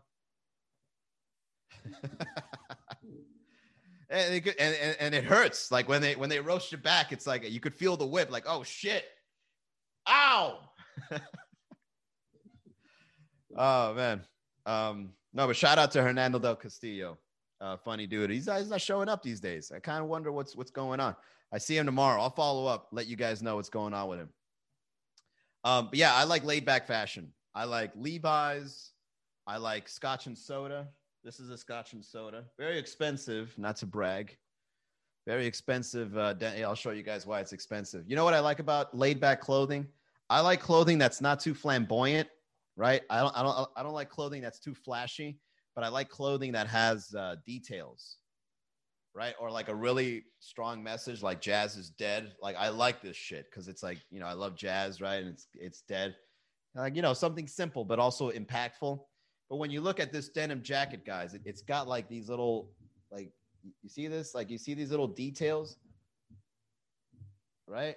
and, 4.09 4.33
it 4.33 4.47
and, 4.59 4.75
and, 4.75 4.97
and 4.99 5.15
it 5.15 5.23
hurts. 5.23 5.71
Like 5.71 5.87
when 5.87 6.01
they 6.01 6.15
when 6.15 6.29
they 6.29 6.39
roast 6.39 6.71
you 6.71 6.77
back, 6.77 7.11
it's 7.11 7.27
like 7.27 7.49
you 7.49 7.59
could 7.59 7.75
feel 7.75 7.95
the 7.95 8.07
whip. 8.07 8.31
Like 8.31 8.45
oh 8.47 8.63
shit, 8.63 9.05
ow. 10.07 10.59
oh 13.57 13.93
man. 13.93 14.21
Um, 14.65 15.13
no, 15.33 15.47
but 15.47 15.55
shout 15.55 15.77
out 15.77 15.91
to 15.91 16.01
Hernando 16.01 16.39
del 16.39 16.55
Castillo. 16.55 17.17
Uh, 17.61 17.77
funny 17.77 18.07
dude. 18.07 18.29
He's, 18.29 18.49
he's 18.51 18.69
not 18.69 18.81
showing 18.81 19.09
up 19.09 19.21
these 19.21 19.39
days. 19.39 19.71
I 19.73 19.79
kind 19.79 20.01
of 20.01 20.09
wonder 20.09 20.31
what's 20.31 20.55
what's 20.55 20.71
going 20.71 20.99
on. 20.99 21.15
I 21.51 21.57
see 21.57 21.77
him 21.77 21.85
tomorrow. 21.85 22.21
I'll 22.21 22.29
follow 22.29 22.65
up, 22.67 22.87
let 22.91 23.07
you 23.07 23.15
guys 23.15 23.41
know 23.41 23.55
what's 23.55 23.69
going 23.69 23.93
on 23.93 24.07
with 24.07 24.19
him. 24.19 24.29
Um, 25.63 25.87
but 25.89 25.97
yeah, 25.97 26.13
I 26.13 26.23
like 26.23 26.43
laid 26.43 26.65
back 26.65 26.87
fashion. 26.87 27.33
I 27.55 27.65
like 27.65 27.91
Levi's. 27.95 28.91
I 29.47 29.57
like 29.57 29.89
Scotch 29.89 30.27
and 30.27 30.37
soda. 30.37 30.87
This 31.23 31.39
is 31.39 31.49
a 31.49 31.57
Scotch 31.57 31.93
and 31.93 32.05
soda. 32.05 32.45
Very 32.57 32.77
expensive, 32.77 33.53
not 33.57 33.75
to 33.77 33.85
brag. 33.85 34.37
Very 35.27 35.45
expensive. 35.45 36.15
Uh, 36.17 36.35
I'll 36.63 36.75
show 36.75 36.91
you 36.91 37.03
guys 37.03 37.25
why 37.25 37.39
it's 37.39 37.51
expensive. 37.51 38.05
You 38.07 38.15
know 38.15 38.23
what 38.23 38.33
I 38.33 38.39
like 38.39 38.59
about 38.59 38.95
laid 38.95 39.19
back 39.19 39.41
clothing? 39.41 39.87
I 40.29 40.41
like 40.41 40.61
clothing 40.61 40.99
that's 40.99 41.19
not 41.19 41.39
too 41.39 41.53
flamboyant, 41.55 42.29
right? 42.77 43.01
I 43.09 43.19
don't, 43.19 43.35
I 43.35 43.41
don't, 43.41 43.69
I 43.75 43.83
don't 43.83 43.93
like 43.93 44.09
clothing 44.09 44.41
that's 44.41 44.59
too 44.59 44.75
flashy, 44.75 45.39
but 45.75 45.83
I 45.83 45.89
like 45.89 46.09
clothing 46.09 46.51
that 46.51 46.67
has 46.67 47.13
uh, 47.15 47.35
details, 47.45 48.17
right? 49.13 49.33
Or 49.39 49.51
like 49.51 49.69
a 49.69 49.75
really 49.75 50.23
strong 50.39 50.83
message, 50.83 51.21
like 51.21 51.41
jazz 51.41 51.75
is 51.75 51.89
dead. 51.89 52.33
Like 52.41 52.55
I 52.57 52.69
like 52.69 53.01
this 53.01 53.17
shit 53.17 53.45
because 53.49 53.67
it's 53.67 53.83
like 53.83 53.99
you 54.11 54.19
know 54.19 54.27
I 54.27 54.33
love 54.33 54.55
jazz, 54.55 55.01
right? 55.01 55.21
And 55.23 55.29
it's 55.29 55.47
it's 55.55 55.81
dead. 55.81 56.15
Like 56.75 56.95
you 56.95 57.01
know 57.01 57.13
something 57.13 57.47
simple 57.47 57.83
but 57.83 57.99
also 57.99 58.31
impactful. 58.31 58.99
But 59.49 59.55
when 59.57 59.71
you 59.71 59.81
look 59.81 59.99
at 59.99 60.13
this 60.13 60.29
denim 60.29 60.61
jacket, 60.61 61.05
guys, 61.05 61.33
it, 61.33 61.41
it's 61.43 61.63
got 61.63 61.87
like 61.87 62.07
these 62.07 62.29
little, 62.29 62.69
like, 63.11 63.31
you 63.81 63.89
see 63.89 64.07
this? 64.07 64.35
Like, 64.35 64.49
you 64.51 64.59
see 64.59 64.75
these 64.75 64.91
little 64.91 65.07
details, 65.07 65.77
right? 67.67 67.95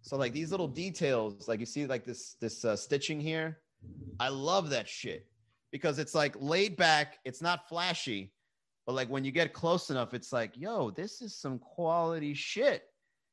So 0.00 0.16
like 0.16 0.32
these 0.32 0.50
little 0.50 0.68
details, 0.68 1.48
like 1.48 1.60
you 1.60 1.66
see 1.66 1.84
like 1.86 2.06
this 2.06 2.36
this 2.40 2.64
uh, 2.64 2.76
stitching 2.76 3.20
here. 3.20 3.58
I 4.18 4.30
love 4.30 4.70
that 4.70 4.88
shit 4.88 5.26
because 5.70 5.98
it's 5.98 6.14
like 6.14 6.34
laid 6.38 6.76
back. 6.76 7.18
It's 7.26 7.42
not 7.42 7.68
flashy, 7.68 8.32
but 8.88 8.94
like 8.94 9.10
when 9.10 9.22
you 9.22 9.32
get 9.32 9.52
close 9.52 9.90
enough, 9.90 10.14
it's 10.14 10.32
like, 10.32 10.52
yo, 10.56 10.90
this 10.90 11.20
is 11.20 11.36
some 11.36 11.58
quality 11.58 12.32
shit. 12.32 12.84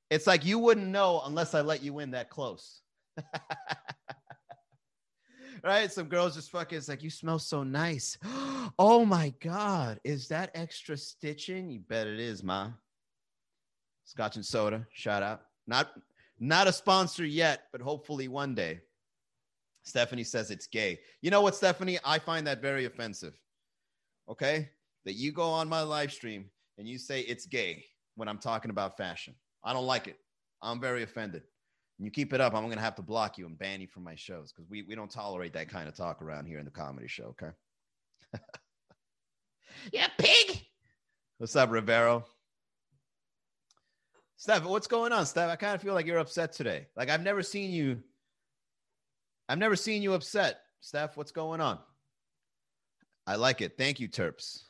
It's 0.09 0.27
like 0.27 0.43
you 0.43 0.59
wouldn't 0.59 0.87
know 0.87 1.21
unless 1.25 1.55
I 1.55 1.61
let 1.61 1.81
you 1.81 1.99
in 1.99 2.11
that 2.11 2.29
close. 2.29 2.81
right? 5.63 5.89
Some 5.89 6.09
girls 6.09 6.35
just 6.35 6.51
fucking, 6.51 6.77
it's 6.77 6.89
like, 6.89 7.03
you 7.03 7.09
smell 7.09 7.39
so 7.39 7.63
nice. 7.63 8.17
oh 8.77 9.05
my 9.05 9.33
God. 9.39 9.97
Is 10.03 10.27
that 10.27 10.51
extra 10.55 10.97
stitching? 10.97 11.69
You 11.69 11.79
bet 11.79 12.05
it 12.05 12.19
is, 12.19 12.43
ma. 12.43 12.71
Scotch 14.03 14.35
and 14.35 14.45
soda, 14.45 14.85
shout 14.91 15.23
out. 15.23 15.43
Not 15.67 15.93
not 16.37 16.67
a 16.67 16.73
sponsor 16.73 17.25
yet, 17.25 17.67
but 17.71 17.79
hopefully 17.79 18.27
one 18.27 18.55
day. 18.55 18.81
Stephanie 19.83 20.25
says 20.25 20.51
it's 20.51 20.67
gay. 20.67 20.99
You 21.21 21.31
know 21.31 21.39
what, 21.39 21.55
Stephanie? 21.55 21.97
I 22.03 22.19
find 22.19 22.45
that 22.45 22.61
very 22.61 22.83
offensive. 22.83 23.39
okay, 24.27 24.69
that 25.05 25.13
you 25.13 25.31
go 25.31 25.49
on 25.49 25.69
my 25.69 25.81
live 25.81 26.11
stream 26.11 26.49
and 26.77 26.87
you 26.87 26.97
say 26.97 27.21
it's 27.21 27.45
gay 27.45 27.85
when 28.15 28.27
I'm 28.27 28.37
talking 28.37 28.71
about 28.71 28.97
fashion. 28.97 29.35
I 29.63 29.73
don't 29.73 29.85
like 29.85 30.07
it. 30.07 30.17
I'm 30.61 30.79
very 30.79 31.03
offended. 31.03 31.43
And 31.97 32.05
you 32.05 32.11
keep 32.11 32.33
it 32.33 32.41
up, 32.41 32.53
I'm 32.53 32.63
going 32.63 32.75
to 32.75 32.81
have 32.81 32.95
to 32.95 33.01
block 33.01 33.37
you 33.37 33.45
and 33.45 33.57
ban 33.57 33.79
you 33.79 33.87
from 33.87 34.03
my 34.03 34.15
shows 34.15 34.51
because 34.51 34.69
we, 34.69 34.83
we 34.83 34.95
don't 34.95 35.09
tolerate 35.09 35.53
that 35.53 35.69
kind 35.69 35.87
of 35.87 35.95
talk 35.95 36.21
around 36.21 36.45
here 36.45 36.59
in 36.59 36.65
the 36.65 36.71
comedy 36.71 37.07
show, 37.07 37.35
okay? 37.39 37.51
Yeah, 39.91 40.07
pig. 40.17 40.61
What's 41.37 41.55
up, 41.55 41.69
Rivero? 41.69 42.25
Steph, 44.37 44.63
what's 44.63 44.87
going 44.87 45.11
on, 45.11 45.25
Steph? 45.25 45.49
I 45.49 45.55
kind 45.55 45.75
of 45.75 45.81
feel 45.81 45.93
like 45.93 46.05
you're 46.05 46.17
upset 46.17 46.53
today. 46.53 46.87
Like 46.95 47.09
I've 47.09 47.23
never 47.23 47.43
seen 47.43 47.71
you. 47.71 48.01
I've 49.47 49.57
never 49.57 49.75
seen 49.75 50.01
you 50.01 50.13
upset. 50.13 50.61
Steph, 50.81 51.17
what's 51.17 51.31
going 51.31 51.61
on? 51.61 51.79
I 53.27 53.35
like 53.35 53.61
it. 53.61 53.77
Thank 53.77 53.99
you, 53.99 54.07
Terps. 54.07 54.63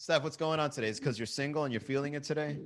Steph, 0.00 0.22
what's 0.22 0.38
going 0.38 0.58
on 0.58 0.70
today? 0.70 0.88
Is 0.88 0.98
because 0.98 1.18
you're 1.18 1.26
single 1.26 1.64
and 1.64 1.74
you're 1.74 1.78
feeling 1.78 2.14
it 2.14 2.22
today? 2.22 2.56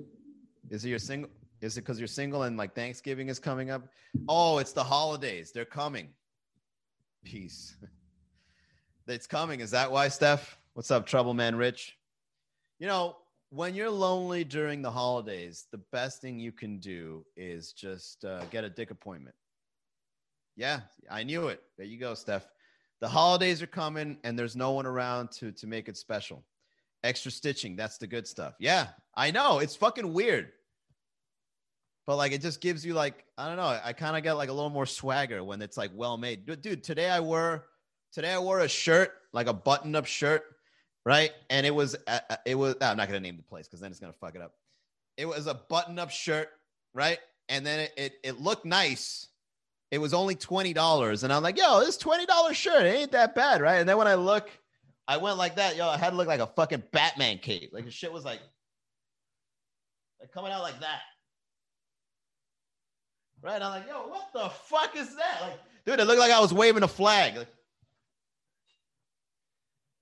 Is 0.70 0.84
it 0.84 0.90
your 0.90 1.00
single? 1.00 1.28
Is 1.60 1.76
it 1.76 1.80
because 1.80 1.98
you're 1.98 2.06
single 2.06 2.44
and 2.44 2.56
like 2.56 2.76
Thanksgiving 2.76 3.28
is 3.28 3.40
coming 3.40 3.72
up? 3.72 3.88
Oh, 4.28 4.58
it's 4.58 4.70
the 4.70 4.84
holidays. 4.84 5.50
They're 5.50 5.64
coming. 5.64 6.10
Peace. 7.24 7.74
it's 9.08 9.26
coming. 9.26 9.58
Is 9.58 9.72
that 9.72 9.90
why, 9.90 10.06
Steph? 10.06 10.56
What's 10.74 10.92
up, 10.92 11.06
Trouble 11.06 11.34
Man 11.34 11.56
Rich? 11.56 11.96
You 12.78 12.86
know, 12.86 13.16
when 13.50 13.74
you're 13.74 13.90
lonely 13.90 14.44
during 14.44 14.80
the 14.80 14.92
holidays, 14.92 15.66
the 15.72 15.80
best 15.90 16.22
thing 16.22 16.38
you 16.38 16.52
can 16.52 16.78
do 16.78 17.26
is 17.36 17.72
just 17.72 18.24
uh, 18.24 18.44
get 18.52 18.62
a 18.62 18.70
dick 18.70 18.92
appointment. 18.92 19.34
Yeah, 20.54 20.82
I 21.10 21.24
knew 21.24 21.48
it. 21.48 21.60
There 21.78 21.86
you 21.86 21.98
go, 21.98 22.14
Steph. 22.14 22.46
The 23.00 23.08
holidays 23.08 23.60
are 23.60 23.66
coming 23.66 24.18
and 24.22 24.38
there's 24.38 24.54
no 24.54 24.70
one 24.70 24.86
around 24.86 25.32
to 25.32 25.50
to 25.50 25.66
make 25.66 25.88
it 25.88 25.96
special. 25.96 26.44
Extra 27.04 27.30
stitching, 27.30 27.76
that's 27.76 27.98
the 27.98 28.06
good 28.08 28.26
stuff. 28.26 28.54
Yeah, 28.58 28.88
I 29.14 29.30
know. 29.30 29.60
It's 29.60 29.76
fucking 29.76 30.12
weird. 30.12 30.50
But 32.06 32.16
like 32.16 32.32
it 32.32 32.42
just 32.42 32.60
gives 32.60 32.84
you 32.84 32.94
like, 32.94 33.24
I 33.38 33.46
don't 33.46 33.56
know, 33.56 33.78
I 33.82 33.92
kind 33.92 34.16
of 34.16 34.22
get 34.22 34.32
like 34.32 34.48
a 34.48 34.52
little 34.52 34.70
more 34.70 34.86
swagger 34.86 35.44
when 35.44 35.62
it's 35.62 35.76
like 35.76 35.90
well 35.94 36.16
made. 36.16 36.44
Dude, 36.60 36.82
today 36.82 37.08
I 37.08 37.20
wore 37.20 37.66
today 38.12 38.32
I 38.32 38.38
wore 38.38 38.60
a 38.60 38.68
shirt, 38.68 39.12
like 39.32 39.46
a 39.46 39.54
button-up 39.54 40.06
shirt 40.06 40.44
right? 41.04 41.32
And 41.50 41.66
it 41.66 41.74
was 41.74 41.96
uh, 42.06 42.18
uh 42.30 42.36
it 42.44 42.54
was 42.54 42.76
I'm 42.80 42.96
not 42.96 43.08
gonna 43.08 43.20
name 43.20 43.36
the 43.36 43.42
place 43.42 43.66
because 43.66 43.80
then 43.80 43.90
it's 43.90 44.00
gonna 44.00 44.12
fuck 44.12 44.34
it 44.34 44.42
up. 44.42 44.54
It 45.16 45.26
was 45.26 45.46
a 45.46 45.54
button-up 45.54 46.10
shirt, 46.10 46.48
right? 46.92 47.18
And 47.48 47.64
then 47.64 47.80
it, 47.80 47.92
it 47.96 48.12
it 48.22 48.40
looked 48.40 48.64
nice. 48.64 49.28
It 49.90 49.98
was 49.98 50.14
only 50.14 50.34
twenty 50.34 50.72
dollars, 50.72 51.24
and 51.24 51.32
I'm 51.32 51.42
like, 51.42 51.58
yo, 51.58 51.80
this 51.80 51.96
twenty 51.96 52.26
dollar 52.26 52.54
shirt 52.54 52.86
it 52.86 52.96
ain't 52.96 53.12
that 53.12 53.34
bad, 53.34 53.60
right? 53.60 53.76
And 53.76 53.88
then 53.88 53.96
when 53.96 54.08
I 54.08 54.14
look, 54.14 54.50
I 55.06 55.18
went 55.18 55.36
like 55.36 55.56
that, 55.56 55.76
yo, 55.76 55.88
I 55.88 55.98
had 55.98 56.10
to 56.10 56.16
look 56.16 56.28
like 56.28 56.40
a 56.40 56.46
fucking 56.46 56.82
Batman 56.92 57.38
cape. 57.38 57.70
Like 57.72 57.84
the 57.84 57.90
shit 57.90 58.12
was 58.12 58.24
like, 58.24 58.40
like 60.20 60.32
coming 60.32 60.50
out 60.50 60.62
like 60.62 60.80
that. 60.80 61.00
Right? 63.42 63.60
I'm 63.60 63.70
like, 63.70 63.86
yo, 63.86 64.08
what 64.08 64.32
the 64.32 64.48
fuck 64.48 64.96
is 64.96 65.14
that? 65.16 65.38
Like, 65.42 65.60
dude, 65.84 66.00
it 66.00 66.06
looked 66.06 66.20
like 66.20 66.32
I 66.32 66.40
was 66.40 66.54
waving 66.54 66.82
a 66.82 66.88
flag. 66.88 67.36
Like, 67.36 67.48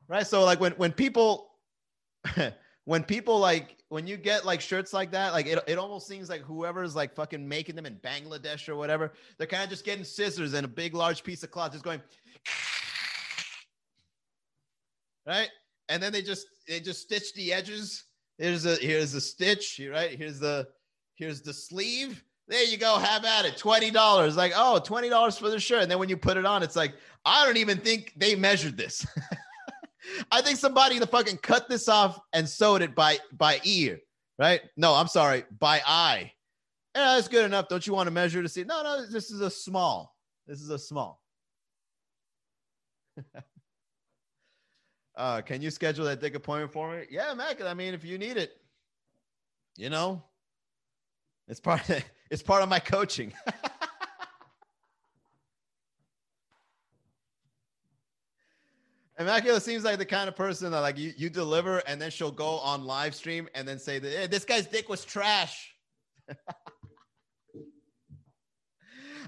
right? 0.09 0.27
So 0.27 0.45
like 0.45 0.61
when 0.61 0.73
when 0.73 0.93
people 0.93 1.51
when 2.85 3.03
people 3.03 3.41
like 3.41 3.77
when 3.89 4.07
you 4.07 4.17
get 4.17 4.47
like 4.47 4.61
shirts 4.61 4.93
like 4.93 5.11
that, 5.11 5.33
like 5.33 5.47
it, 5.47 5.59
it 5.67 5.79
almost 5.79 6.07
seems 6.07 6.29
like 6.29 6.43
whoever's 6.43 6.95
like 6.95 7.15
fucking 7.17 7.47
making 7.47 7.75
them 7.75 7.87
in 7.87 7.97
Bangladesh 7.97 8.69
or 8.69 8.77
whatever, 8.77 9.13
they're 9.37 9.49
kind 9.49 9.65
of 9.65 9.71
just 9.71 9.85
getting 9.85 10.05
scissors 10.05 10.55
and 10.55 10.65
a 10.65 10.69
big 10.69 10.95
large 10.95 11.25
piece 11.25 11.43
of 11.43 11.51
cloth, 11.51 11.73
just 11.73 11.85
going 11.85 12.01
right, 15.27 15.49
and 15.89 16.03
then 16.03 16.13
they 16.13 16.23
just 16.23 16.47
they 16.69 16.81
just 16.81 17.03
stitch 17.03 17.35
the 17.35 17.53
edges. 17.53 18.05
Here's 18.39 18.67
a 18.67 18.77
here's 18.77 19.15
a 19.15 19.21
stitch, 19.21 19.81
right? 19.91 20.17
Here's 20.17 20.39
the 20.39 20.69
here's 21.15 21.43
the 21.43 21.53
sleeve. 21.53 22.23
There 22.49 22.65
you 22.65 22.77
go. 22.77 22.99
Have 22.99 23.25
at 23.25 23.45
it. 23.45 23.57
$20. 23.57 24.37
Like, 24.37 24.53
oh, 24.55 24.81
$20 24.85 25.39
for 25.39 25.49
the 25.49 25.61
shirt. 25.61 25.83
And 25.83 25.91
then 25.91 26.01
when 26.01 26.09
you 26.09 26.17
put 26.17 26.37
it 26.37 26.45
on, 26.45 26.63
it's 26.63 26.75
like, 26.75 26.95
I 27.25 27.47
don't 27.47 27.57
even 27.57 27.79
think 27.79 28.13
they 28.17 28.35
measured 28.35 28.77
this. 28.77 29.07
I 30.33 30.43
think 30.43 30.59
somebody 30.59 30.99
the 30.99 31.07
fucking 31.07 31.39
cut 31.39 31.69
this 31.69 31.89
off 31.89 32.19
and 32.33 32.49
sewed 32.49 32.83
it 32.83 32.95
by 32.95 33.19
by 33.33 33.61
ear, 33.65 34.01
right? 34.39 34.61
No, 34.77 34.95
I'm 34.95 35.07
sorry, 35.09 35.45
by 35.59 35.81
eye. 35.87 36.33
Yeah, 36.95 37.15
that's 37.15 37.29
good 37.29 37.45
enough. 37.45 37.69
Don't 37.69 37.87
you 37.87 37.95
want 37.95 38.09
to 38.09 38.11
measure 38.11 38.43
to 38.43 38.49
see? 38.49 38.65
No, 38.65 38.83
no, 38.83 39.07
this 39.07 39.31
is 39.31 39.41
a 39.41 39.51
small. 39.51 40.15
This 40.47 40.61
is 40.61 40.71
a 40.71 40.79
small. 40.79 41.21
uh, 45.23 45.41
can 45.41 45.63
you 45.63 45.71
schedule 45.71 46.05
that 46.07 46.21
dick 46.21 46.35
appointment 46.35 46.73
for 46.73 46.91
me? 46.91 47.05
Yeah, 47.09 47.33
Mac. 47.35 47.63
I 47.63 47.75
mean, 47.75 47.95
if 47.95 48.05
you 48.05 48.19
need 48.19 48.37
it, 48.37 48.61
you 49.77 49.89
know, 49.89 50.21
it's 51.47 51.61
part 51.61 51.89
of, 51.89 52.03
it's 52.31 52.43
part 52.43 52.61
of 52.61 52.69
my 52.69 52.81
coaching. 52.81 53.33
Immaculate 59.19 59.63
seems 59.63 59.85
like 59.85 59.99
the 59.99 60.05
kind 60.05 60.29
of 60.29 60.35
person 60.35 60.73
that 60.73 60.81
like 60.81 60.99
you, 60.99 61.13
you 61.17 61.31
deliver 61.31 61.79
and 61.87 62.03
then 62.03 62.11
she'll 62.11 62.33
go 62.33 62.59
on 62.59 62.85
live 62.85 63.15
stream 63.15 63.49
and 63.55 63.69
then 63.69 63.79
say 63.79 64.01
that 64.01 64.11
hey, 64.11 64.27
this 64.27 64.45
guy's 64.45 64.67
dick 64.67 64.89
was 64.89 65.05
trash. 65.05 65.73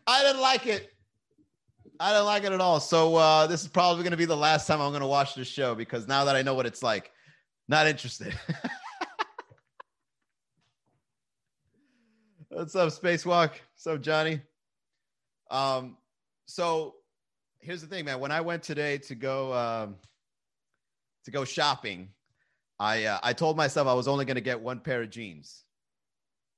I 0.08 0.22
didn't 0.24 0.42
like 0.42 0.66
it. 0.66 0.93
I 2.00 2.12
don't 2.12 2.26
like 2.26 2.42
it 2.42 2.52
at 2.52 2.60
all. 2.60 2.80
So 2.80 3.14
uh, 3.16 3.46
this 3.46 3.62
is 3.62 3.68
probably 3.68 4.02
going 4.02 4.10
to 4.10 4.16
be 4.16 4.24
the 4.24 4.36
last 4.36 4.66
time 4.66 4.80
I'm 4.80 4.90
going 4.90 5.02
to 5.02 5.06
watch 5.06 5.36
this 5.36 5.46
show 5.46 5.76
because 5.76 6.08
now 6.08 6.24
that 6.24 6.34
I 6.34 6.42
know 6.42 6.54
what 6.54 6.66
it's 6.66 6.82
like, 6.82 7.12
not 7.68 7.86
interested. 7.86 8.34
What's 12.48 12.74
up, 12.74 12.88
Spacewalk? 12.90 13.50
What's 13.50 13.86
up, 13.86 14.00
Johnny? 14.00 14.40
Um, 15.50 15.96
so 16.46 16.96
here's 17.60 17.80
the 17.80 17.86
thing, 17.86 18.04
man. 18.04 18.20
When 18.20 18.32
I 18.32 18.40
went 18.40 18.62
today 18.62 18.98
to 18.98 19.14
go 19.14 19.52
um, 19.52 19.96
to 21.24 21.30
go 21.30 21.44
shopping, 21.44 22.10
I 22.78 23.04
uh, 23.04 23.18
I 23.22 23.32
told 23.32 23.56
myself 23.56 23.88
I 23.88 23.94
was 23.94 24.06
only 24.06 24.24
going 24.24 24.36
to 24.36 24.40
get 24.40 24.60
one 24.60 24.78
pair 24.80 25.02
of 25.02 25.10
jeans, 25.10 25.64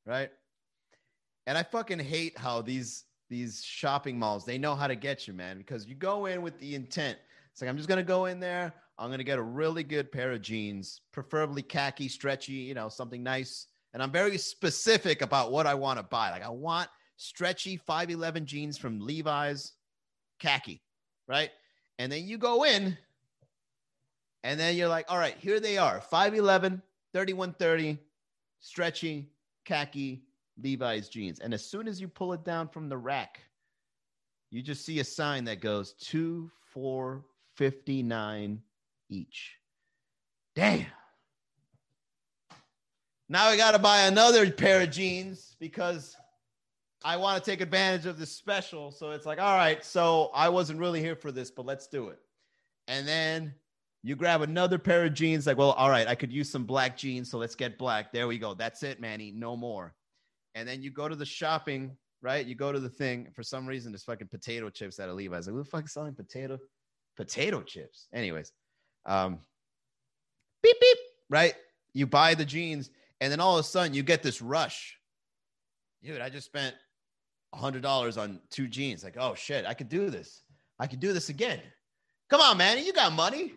right? 0.05 0.31
And 1.47 1.57
I 1.57 1.63
fucking 1.63 2.01
hate 2.01 2.37
how 2.37 2.61
these 2.61 3.06
these 3.29 3.63
shopping 3.65 4.19
malls 4.19 4.45
they 4.45 4.59
know 4.59 4.75
how 4.75 4.87
to 4.87 4.97
get 4.97 5.27
you, 5.27 5.35
man. 5.35 5.59
Because 5.59 5.87
you 5.87 5.95
go 5.95 6.27
in 6.27 6.43
with 6.43 6.59
the 6.59 6.75
intent. 6.75 7.19
It's 7.53 7.61
like 7.61 7.71
I'm 7.71 7.77
just 7.77 7.89
going 7.89 7.99
to 7.99 8.05
go 8.05 8.27
in 8.27 8.41
there. 8.41 8.73
I'm 8.99 9.09
going 9.09 9.19
to 9.19 9.25
get 9.25 9.39
a 9.39 9.43
really 9.43 9.83
good 9.83 10.11
pair 10.11 10.33
of 10.33 10.43
jeans, 10.43 11.03
preferably 11.13 11.63
khaki, 11.63 12.09
stretchy, 12.09 12.53
you 12.53 12.75
know, 12.75 12.89
something 12.89 13.23
nice. 13.23 13.67
And 13.93 14.03
I'm 14.03 14.11
very 14.11 14.39
specific 14.39 15.23
about 15.23 15.53
what 15.53 15.67
I 15.67 15.75
want 15.75 15.99
to 15.99 16.03
buy. 16.03 16.31
Like 16.31 16.45
I 16.45 16.49
want 16.49 16.89
stretchy 17.17 17.77
511 17.77 18.47
jeans 18.47 18.79
from 18.79 19.01
Levi's, 19.01 19.73
khaki 20.39 20.83
right? 21.29 21.51
And 21.99 22.11
then 22.11 22.27
you 22.27 22.39
go 22.39 22.65
in, 22.65 22.97
and 24.45 24.61
then 24.61 24.77
you're 24.77 24.89
like, 24.89 25.07
all 25.09 25.19
right, 25.19 25.37
here 25.39 25.61
they 25.61 25.79
are 25.79 26.01
5'11, 26.01 26.83
3130, 27.13 27.99
stretchy, 28.61 29.31
khaki, 29.65 30.23
Levi's 30.63 31.09
jeans. 31.09 31.41
And 31.41 31.53
as 31.55 31.65
soon 31.65 31.89
as 31.89 32.01
you 32.01 32.09
pull 32.09 32.33
it 32.33 32.45
down 32.45 32.69
from 32.69 32.89
the 32.89 32.97
rack, 32.97 33.41
you 34.51 34.63
just 34.63 34.85
see 34.85 35.01
a 35.01 35.05
sign 35.05 35.45
that 35.45 35.61
goes 35.61 35.93
two, 35.95 36.51
four, 36.73 37.25
59 37.57 38.61
each. 39.09 39.57
Damn. 40.55 40.87
Now 43.29 43.47
I 43.47 43.57
got 43.57 43.73
to 43.73 43.79
buy 43.79 44.03
another 44.03 44.51
pair 44.51 44.83
of 44.83 44.91
jeans 44.91 45.57
because 45.59 46.17
I 47.05 47.17
want 47.17 47.43
to 47.43 47.51
take 47.51 47.61
advantage 47.61 48.07
of 48.07 48.19
this 48.19 48.33
special. 48.33 48.91
So 48.93 49.11
it's 49.11 49.27
like, 49.27 49.41
all 49.41 49.57
right, 49.57 49.85
so 49.85 50.31
I 50.33 50.49
wasn't 50.49 50.79
really 50.79 51.01
here 51.01 51.17
for 51.17 51.33
this, 51.33 51.51
but 51.51 51.67
let's 51.67 51.89
do 51.89 52.09
it. 52.09 52.19
And 52.89 53.07
then 53.07 53.55
you 54.03 54.15
grab 54.15 54.43
another 54.43 54.79
pair 54.79 55.05
of 55.05 55.15
jeans, 55.15 55.47
like, 55.47 55.59
well, 55.59 55.73
all 55.73 55.91
right, 55.91 56.07
I 56.07 56.15
could 56.15 56.33
use 56.33 56.49
some 56.49 56.65
black 56.65 56.97
jeans. 56.97 57.31
So 57.31 57.39
let's 57.39 57.57
get 57.57 57.79
black. 57.79 58.13
There 58.13 58.29
we 58.29 58.39
go. 58.39 58.55
That's 58.55 58.85
it, 58.85 59.01
Manny. 59.01 59.33
No 59.33 59.57
more. 59.57 59.95
And 60.57 60.67
then 60.67 60.83
you 60.83 60.91
go 60.91 61.07
to 61.07 61.15
the 61.15 61.27
shopping, 61.27 61.95
right? 62.23 62.45
You 62.45 62.55
go 62.55 62.73
to 62.73 62.81
the 62.81 62.89
thing. 62.89 63.29
For 63.35 63.43
some 63.43 63.67
reason, 63.67 63.93
there's 63.93 64.05
fucking 64.05 64.29
potato 64.29 64.71
chips 64.71 64.99
out 64.99 65.11
of 65.11 65.15
Levi's. 65.15 65.47
Like, 65.47 65.53
who 65.53 65.63
the 65.63 65.69
fuck 65.69 65.85
is 65.85 65.93
selling 65.93 66.15
potato? 66.15 66.59
Potato 67.15 67.61
chips. 67.61 68.09
Anyways, 68.15 68.53
um, 69.05 69.39
beep, 70.63 70.77
beep, 70.81 70.99
right? 71.29 71.55
You 71.93 72.07
buy 72.07 72.35
the 72.35 72.45
jeans, 72.45 72.91
and 73.21 73.31
then 73.31 73.39
all 73.39 73.59
of 73.59 73.65
a 73.65 73.69
sudden 73.69 73.93
you 73.93 74.03
get 74.03 74.23
this 74.23 74.41
rush. 74.41 74.99
Dude, 76.03 76.23
I 76.23 76.31
just 76.31 76.47
spent 76.47 76.75
a 77.53 77.59
hundred 77.59 77.83
dollars 77.83 78.17
on 78.17 78.41
two 78.51 78.67
jeans. 78.67 79.05
Like, 79.05 79.17
oh 79.19 79.35
shit, 79.35 79.67
I 79.67 79.75
could 79.75 79.91
do 79.91 80.09
this. 80.09 80.43
I 80.79 80.87
could 80.87 81.01
do 81.01 81.13
this 81.13 81.29
again. 81.29 81.61
Come 82.31 82.41
on, 82.41 82.57
man. 82.57 82.83
You 82.83 82.95
got 82.95 83.13
money. 83.13 83.53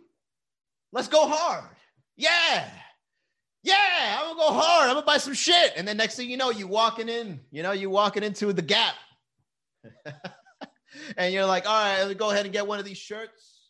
Let's 0.92 1.08
go 1.08 1.28
hard. 1.28 1.66
Yeah. 2.18 2.70
Yeah, 3.64 4.20
I'm 4.20 4.36
gonna 4.36 4.40
go 4.40 4.60
hard. 4.60 4.90
I'm 4.90 4.96
gonna 4.96 5.06
buy 5.06 5.18
some 5.18 5.34
shit. 5.34 5.74
And 5.76 5.88
then 5.88 5.98
next 5.98 6.16
thing 6.16 6.30
you 6.30 6.38
know, 6.38 6.50
you 6.50 6.68
walking 6.68 7.10
in, 7.10 7.42
you 7.52 7.64
know, 7.64 7.72
you 7.72 7.90
walking 7.90 8.24
into 8.24 8.54
the 8.54 8.62
gap. 8.62 8.96
and 11.18 11.34
you're 11.34 11.46
like, 11.46 11.68
all 11.68 11.74
right, 11.74 12.00
let 12.00 12.08
me 12.08 12.16
go 12.16 12.30
ahead 12.30 12.46
and 12.46 12.54
get 12.54 12.66
one 12.66 12.80
of 12.80 12.86
these 12.86 12.98
shirts. 12.98 13.70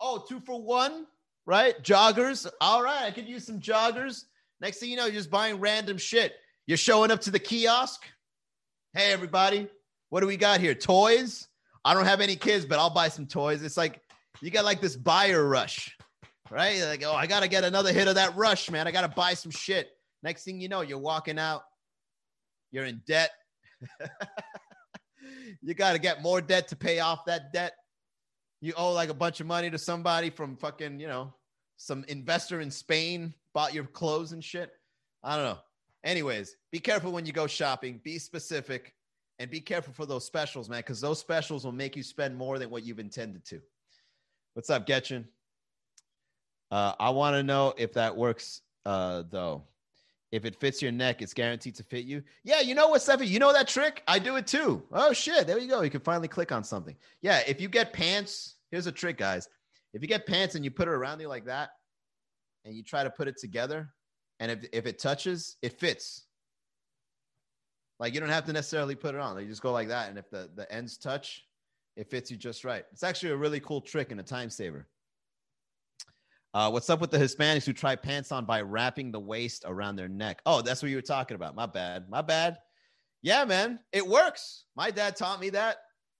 Oh, 0.00 0.24
two 0.28 0.40
for 0.40 0.62
one, 0.62 1.06
right? 1.44 1.80
Joggers. 1.82 2.48
All 2.60 2.82
right, 2.82 3.02
I 3.02 3.10
could 3.10 3.28
use 3.28 3.44
some 3.44 3.60
joggers. 3.60 4.24
Next 4.60 4.78
thing 4.78 4.90
you 4.90 4.96
know, 4.96 5.06
you're 5.06 5.14
just 5.14 5.30
buying 5.30 5.58
random 5.58 5.98
shit. 5.98 6.34
You're 6.66 6.76
showing 6.76 7.10
up 7.10 7.20
to 7.22 7.30
the 7.30 7.38
kiosk. 7.38 8.02
Hey, 8.94 9.12
everybody, 9.12 9.68
what 10.10 10.20
do 10.20 10.26
we 10.26 10.36
got 10.36 10.60
here? 10.60 10.74
Toys. 10.74 11.48
I 11.84 11.94
don't 11.94 12.04
have 12.04 12.20
any 12.20 12.36
kids, 12.36 12.66
but 12.66 12.78
I'll 12.78 12.90
buy 12.90 13.08
some 13.08 13.26
toys. 13.26 13.62
It's 13.62 13.76
like 13.76 14.00
you 14.40 14.50
got 14.50 14.64
like 14.64 14.80
this 14.80 14.96
buyer 14.96 15.46
rush, 15.46 15.96
right? 16.50 16.82
Like, 16.82 17.04
oh, 17.04 17.14
I 17.14 17.26
gotta 17.26 17.48
get 17.48 17.64
another 17.64 17.92
hit 17.92 18.08
of 18.08 18.16
that 18.16 18.36
rush, 18.36 18.70
man. 18.70 18.86
I 18.86 18.90
gotta 18.90 19.08
buy 19.08 19.34
some 19.34 19.52
shit. 19.52 19.90
Next 20.22 20.44
thing 20.44 20.60
you 20.60 20.68
know, 20.68 20.82
you're 20.82 20.98
walking 20.98 21.38
out. 21.38 21.62
You're 22.70 22.84
in 22.84 23.02
debt. 23.06 23.30
you 25.62 25.74
got 25.74 25.92
to 25.92 25.98
get 25.98 26.22
more 26.22 26.40
debt 26.40 26.68
to 26.68 26.76
pay 26.76 27.00
off 27.00 27.24
that 27.26 27.52
debt. 27.52 27.74
You 28.60 28.74
owe 28.76 28.92
like 28.92 29.08
a 29.08 29.14
bunch 29.14 29.40
of 29.40 29.46
money 29.46 29.70
to 29.70 29.78
somebody 29.78 30.30
from 30.30 30.56
fucking, 30.56 31.00
you 31.00 31.08
know, 31.08 31.34
some 31.76 32.04
investor 32.08 32.60
in 32.60 32.70
Spain 32.70 33.34
bought 33.54 33.72
your 33.72 33.84
clothes 33.84 34.32
and 34.32 34.44
shit. 34.44 34.70
I 35.24 35.36
don't 35.36 35.46
know. 35.46 35.58
Anyways, 36.04 36.56
be 36.70 36.78
careful 36.78 37.12
when 37.12 37.26
you 37.26 37.32
go 37.32 37.46
shopping. 37.46 38.00
Be 38.04 38.18
specific 38.18 38.94
and 39.38 39.50
be 39.50 39.60
careful 39.60 39.94
for 39.94 40.06
those 40.06 40.26
specials, 40.26 40.68
man, 40.68 40.80
because 40.80 41.00
those 41.00 41.18
specials 41.18 41.64
will 41.64 41.72
make 41.72 41.96
you 41.96 42.02
spend 42.02 42.36
more 42.36 42.58
than 42.58 42.70
what 42.70 42.84
you've 42.84 42.98
intended 42.98 43.44
to. 43.46 43.60
What's 44.54 44.70
up, 44.70 44.86
Getchin? 44.86 45.24
Uh, 46.70 46.92
I 47.00 47.10
want 47.10 47.34
to 47.34 47.42
know 47.42 47.74
if 47.76 47.92
that 47.94 48.16
works, 48.16 48.62
uh, 48.86 49.24
though. 49.30 49.64
If 50.32 50.44
it 50.44 50.54
fits 50.54 50.80
your 50.80 50.92
neck, 50.92 51.22
it's 51.22 51.34
guaranteed 51.34 51.74
to 51.76 51.82
fit 51.82 52.04
you. 52.04 52.22
Yeah, 52.44 52.60
you 52.60 52.76
know 52.76 52.88
what, 52.88 53.00
Steffi? 53.00 53.26
You 53.26 53.40
know 53.40 53.52
that 53.52 53.66
trick? 53.66 54.04
I 54.06 54.20
do 54.20 54.36
it 54.36 54.46
too. 54.46 54.84
Oh 54.92 55.12
shit! 55.12 55.48
There 55.48 55.58
you 55.58 55.68
go. 55.68 55.82
You 55.82 55.90
can 55.90 56.00
finally 56.00 56.28
click 56.28 56.52
on 56.52 56.62
something. 56.62 56.94
Yeah, 57.20 57.42
if 57.48 57.60
you 57.60 57.68
get 57.68 57.92
pants, 57.92 58.54
here's 58.70 58.86
a 58.86 58.92
trick, 58.92 59.18
guys. 59.18 59.48
If 59.92 60.02
you 60.02 60.08
get 60.08 60.26
pants 60.26 60.54
and 60.54 60.64
you 60.64 60.70
put 60.70 60.86
it 60.86 60.92
around 60.92 61.18
you 61.18 61.26
like 61.26 61.46
that, 61.46 61.70
and 62.64 62.76
you 62.76 62.84
try 62.84 63.02
to 63.02 63.10
put 63.10 63.26
it 63.26 63.38
together, 63.38 63.92
and 64.38 64.52
if 64.52 64.64
if 64.72 64.86
it 64.86 65.00
touches, 65.00 65.56
it 65.62 65.80
fits. 65.80 66.26
Like 67.98 68.14
you 68.14 68.20
don't 68.20 68.30
have 68.30 68.46
to 68.46 68.52
necessarily 68.52 68.94
put 68.94 69.16
it 69.16 69.20
on. 69.20 69.38
You 69.40 69.48
just 69.48 69.62
go 69.62 69.72
like 69.72 69.88
that, 69.88 70.10
and 70.10 70.18
if 70.18 70.30
the 70.30 70.48
the 70.54 70.72
ends 70.72 70.96
touch, 70.96 71.44
it 71.96 72.08
fits 72.08 72.30
you 72.30 72.36
just 72.36 72.64
right. 72.64 72.84
It's 72.92 73.02
actually 73.02 73.32
a 73.32 73.36
really 73.36 73.58
cool 73.58 73.80
trick 73.80 74.12
and 74.12 74.20
a 74.20 74.22
time 74.22 74.48
saver. 74.48 74.86
Uh, 76.52 76.68
what's 76.68 76.90
up 76.90 77.00
with 77.00 77.12
the 77.12 77.18
Hispanics 77.18 77.64
who 77.64 77.72
try 77.72 77.94
pants 77.94 78.32
on 78.32 78.44
by 78.44 78.60
wrapping 78.60 79.12
the 79.12 79.20
waist 79.20 79.64
around 79.66 79.96
their 79.96 80.08
neck? 80.08 80.42
Oh, 80.46 80.62
that's 80.62 80.82
what 80.82 80.90
you 80.90 80.96
were 80.96 81.02
talking 81.02 81.36
about. 81.36 81.54
My 81.54 81.66
bad. 81.66 82.08
My 82.08 82.22
bad. 82.22 82.58
Yeah, 83.22 83.44
man, 83.44 83.78
it 83.92 84.06
works. 84.06 84.64
My 84.74 84.90
dad 84.90 85.14
taught 85.14 85.40
me 85.40 85.50
that. 85.50 85.76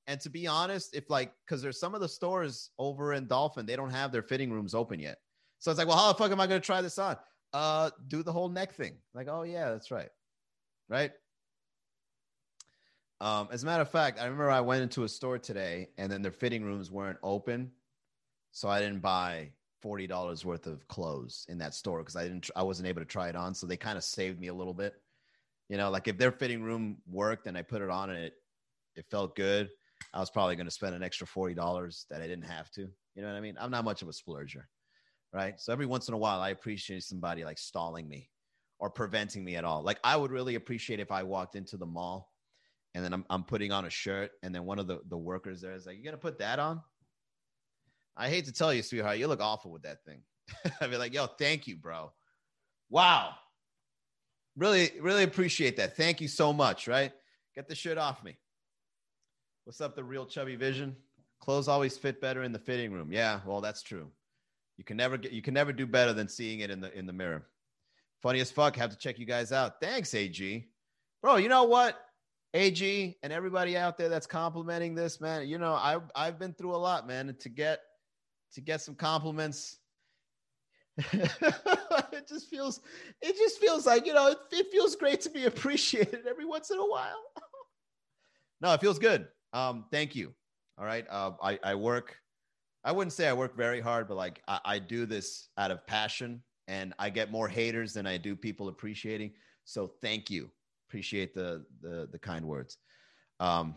And 0.06 0.20
to 0.20 0.30
be 0.30 0.46
honest, 0.46 0.94
if 0.94 1.10
like, 1.10 1.32
because 1.44 1.62
there's 1.62 1.80
some 1.80 1.94
of 1.94 2.00
the 2.00 2.08
stores 2.08 2.70
over 2.78 3.14
in 3.14 3.26
Dolphin, 3.26 3.66
they 3.66 3.76
don't 3.76 3.90
have 3.90 4.12
their 4.12 4.22
fitting 4.22 4.52
rooms 4.52 4.74
open 4.74 5.00
yet. 5.00 5.18
So 5.58 5.70
it's 5.70 5.78
like, 5.78 5.88
well, 5.88 5.96
how 5.96 6.12
the 6.12 6.18
fuck 6.18 6.30
am 6.30 6.40
I 6.40 6.46
going 6.46 6.60
to 6.60 6.66
try 6.66 6.80
this 6.80 6.98
on? 6.98 7.16
Uh, 7.52 7.90
do 8.08 8.22
the 8.22 8.32
whole 8.32 8.48
neck 8.48 8.74
thing. 8.74 8.94
Like, 9.14 9.28
oh 9.28 9.42
yeah, 9.42 9.70
that's 9.70 9.90
right. 9.90 10.08
Right. 10.88 11.12
Um, 13.20 13.48
as 13.50 13.62
a 13.62 13.66
matter 13.66 13.82
of 13.82 13.90
fact, 13.90 14.18
I 14.18 14.24
remember 14.24 14.50
I 14.50 14.60
went 14.60 14.82
into 14.82 15.04
a 15.04 15.08
store 15.08 15.38
today 15.38 15.88
and 15.98 16.10
then 16.10 16.22
their 16.22 16.32
fitting 16.32 16.64
rooms 16.64 16.90
weren't 16.90 17.18
open. 17.22 17.72
So 18.52 18.68
I 18.68 18.80
didn't 18.80 19.00
buy 19.00 19.50
forty 19.80 20.06
dollars 20.06 20.44
worth 20.44 20.66
of 20.66 20.86
clothes 20.88 21.46
in 21.48 21.58
that 21.58 21.74
store 21.74 22.00
because 22.00 22.16
I 22.16 22.24
didn't 22.24 22.50
I 22.56 22.62
wasn't 22.62 22.88
able 22.88 23.02
to 23.02 23.06
try 23.06 23.28
it 23.28 23.36
on. 23.36 23.54
So 23.54 23.66
they 23.66 23.76
kind 23.76 23.98
of 23.98 24.04
saved 24.04 24.40
me 24.40 24.48
a 24.48 24.54
little 24.54 24.74
bit. 24.74 24.94
You 25.68 25.76
know, 25.76 25.90
like 25.90 26.08
if 26.08 26.18
their 26.18 26.32
fitting 26.32 26.62
room 26.62 26.98
worked 27.06 27.46
and 27.46 27.56
I 27.56 27.62
put 27.62 27.82
it 27.82 27.90
on 27.90 28.10
and 28.10 28.18
it 28.18 28.34
it 28.96 29.06
felt 29.10 29.36
good, 29.36 29.70
I 30.12 30.20
was 30.20 30.30
probably 30.30 30.56
going 30.56 30.66
to 30.66 30.72
spend 30.72 30.94
an 30.94 31.02
extra 31.02 31.26
forty 31.26 31.54
dollars 31.54 32.06
that 32.10 32.22
I 32.22 32.26
didn't 32.26 32.44
have 32.46 32.70
to. 32.72 32.88
You 33.14 33.22
know 33.22 33.28
what 33.28 33.36
I 33.36 33.40
mean? 33.40 33.56
I'm 33.60 33.70
not 33.70 33.84
much 33.84 34.02
of 34.02 34.08
a 34.08 34.12
splurger, 34.12 34.64
right? 35.32 35.58
So 35.60 35.72
every 35.72 35.86
once 35.86 36.08
in 36.08 36.14
a 36.14 36.18
while, 36.18 36.40
I 36.40 36.50
appreciate 36.50 37.02
somebody 37.02 37.44
like 37.44 37.58
stalling 37.58 38.08
me 38.08 38.30
or 38.78 38.90
preventing 38.90 39.44
me 39.44 39.56
at 39.56 39.64
all. 39.64 39.82
Like 39.82 40.00
I 40.02 40.16
would 40.16 40.30
really 40.30 40.54
appreciate 40.54 41.00
if 41.00 41.12
I 41.12 41.22
walked 41.22 41.54
into 41.54 41.76
the 41.76 41.86
mall 41.86 42.32
and 42.94 43.04
then 43.04 43.12
I'm 43.12 43.24
I'm 43.30 43.44
putting 43.44 43.72
on 43.72 43.84
a 43.84 43.90
shirt 43.90 44.32
and 44.42 44.54
then 44.54 44.64
one 44.64 44.78
of 44.78 44.86
the 44.86 45.00
the 45.08 45.18
workers 45.18 45.60
there 45.60 45.74
is 45.74 45.86
like, 45.86 45.98
"You 45.98 46.04
gonna 46.04 46.16
put 46.16 46.38
that 46.38 46.58
on?" 46.58 46.82
I 48.20 48.28
hate 48.28 48.44
to 48.44 48.52
tell 48.52 48.72
you, 48.72 48.82
sweetheart, 48.82 49.16
you 49.16 49.26
look 49.28 49.40
awful 49.40 49.70
with 49.70 49.82
that 49.82 50.04
thing. 50.04 50.20
I'd 50.80 50.90
be 50.90 50.98
like, 50.98 51.14
yo, 51.14 51.26
thank 51.26 51.66
you, 51.66 51.76
bro. 51.76 52.12
Wow. 52.90 53.32
Really, 54.56 54.90
really 55.00 55.22
appreciate 55.22 55.78
that. 55.78 55.96
Thank 55.96 56.20
you 56.20 56.28
so 56.28 56.52
much, 56.52 56.86
right? 56.86 57.12
Get 57.54 57.66
the 57.66 57.74
shit 57.74 57.96
off 57.96 58.22
me. 58.22 58.36
What's 59.64 59.80
up, 59.80 59.96
the 59.96 60.04
real 60.04 60.26
chubby 60.26 60.54
vision? 60.54 60.96
Clothes 61.40 61.66
always 61.66 61.96
fit 61.96 62.20
better 62.20 62.42
in 62.42 62.52
the 62.52 62.58
fitting 62.58 62.92
room. 62.92 63.10
Yeah, 63.10 63.40
well, 63.46 63.62
that's 63.62 63.82
true. 63.82 64.10
You 64.76 64.84
can 64.84 64.98
never 64.98 65.16
get 65.16 65.32
you 65.32 65.42
can 65.42 65.54
never 65.54 65.72
do 65.72 65.86
better 65.86 66.12
than 66.12 66.28
seeing 66.28 66.60
it 66.60 66.70
in 66.70 66.80
the 66.80 66.96
in 66.98 67.06
the 67.06 67.12
mirror. 67.12 67.46
Funny 68.20 68.40
as 68.40 68.50
fuck. 68.50 68.76
Have 68.76 68.90
to 68.90 68.98
check 68.98 69.18
you 69.18 69.26
guys 69.26 69.52
out. 69.52 69.80
Thanks, 69.80 70.14
AG. 70.14 70.68
Bro, 71.22 71.36
you 71.36 71.48
know 71.48 71.64
what? 71.64 71.98
AG 72.52 73.18
and 73.22 73.32
everybody 73.32 73.76
out 73.76 73.96
there 73.96 74.08
that's 74.08 74.26
complimenting 74.26 74.94
this, 74.94 75.20
man. 75.20 75.48
You 75.48 75.58
know, 75.58 75.72
I 75.72 75.98
I've 76.14 76.38
been 76.38 76.52
through 76.52 76.74
a 76.74 76.78
lot, 76.78 77.06
man. 77.06 77.28
And 77.28 77.38
to 77.40 77.48
get 77.48 77.80
to 78.54 78.60
get 78.60 78.80
some 78.80 78.94
compliments. 78.94 79.78
it 81.12 82.28
just 82.28 82.48
feels 82.48 82.80
it 83.22 83.36
just 83.36 83.58
feels 83.58 83.86
like 83.86 84.06
you 84.06 84.12
know 84.12 84.28
it, 84.28 84.38
it 84.52 84.66
feels 84.70 84.96
great 84.96 85.20
to 85.22 85.30
be 85.30 85.46
appreciated 85.46 86.26
every 86.28 86.44
once 86.44 86.70
in 86.70 86.78
a 86.78 86.86
while. 86.86 87.22
No 88.62 88.74
it 88.74 88.80
feels 88.80 88.98
good. 88.98 89.26
Um 89.54 89.86
thank 89.90 90.14
you. 90.14 90.34
All 90.76 90.84
right. 90.84 91.06
Uh, 91.08 91.32
I, 91.42 91.58
I 91.62 91.74
work 91.74 92.16
i 92.84 92.92
wouldn't 92.92 93.12
say 93.12 93.28
i 93.28 93.32
work 93.32 93.54
very 93.56 93.80
hard 93.80 94.08
but 94.08 94.16
like 94.16 94.42
I, 94.48 94.60
I 94.64 94.78
do 94.78 95.04
this 95.04 95.48
out 95.58 95.70
of 95.70 95.86
passion 95.86 96.42
and 96.66 96.94
i 96.98 97.10
get 97.10 97.30
more 97.30 97.46
haters 97.46 97.92
than 97.92 98.06
i 98.06 98.16
do 98.16 98.34
people 98.36 98.68
appreciating. 98.68 99.32
So 99.64 99.92
thank 100.02 100.30
you. 100.30 100.50
Appreciate 100.88 101.34
the 101.34 101.64
the, 101.80 102.08
the 102.10 102.18
kind 102.18 102.44
words. 102.44 102.78
Um 103.38 103.76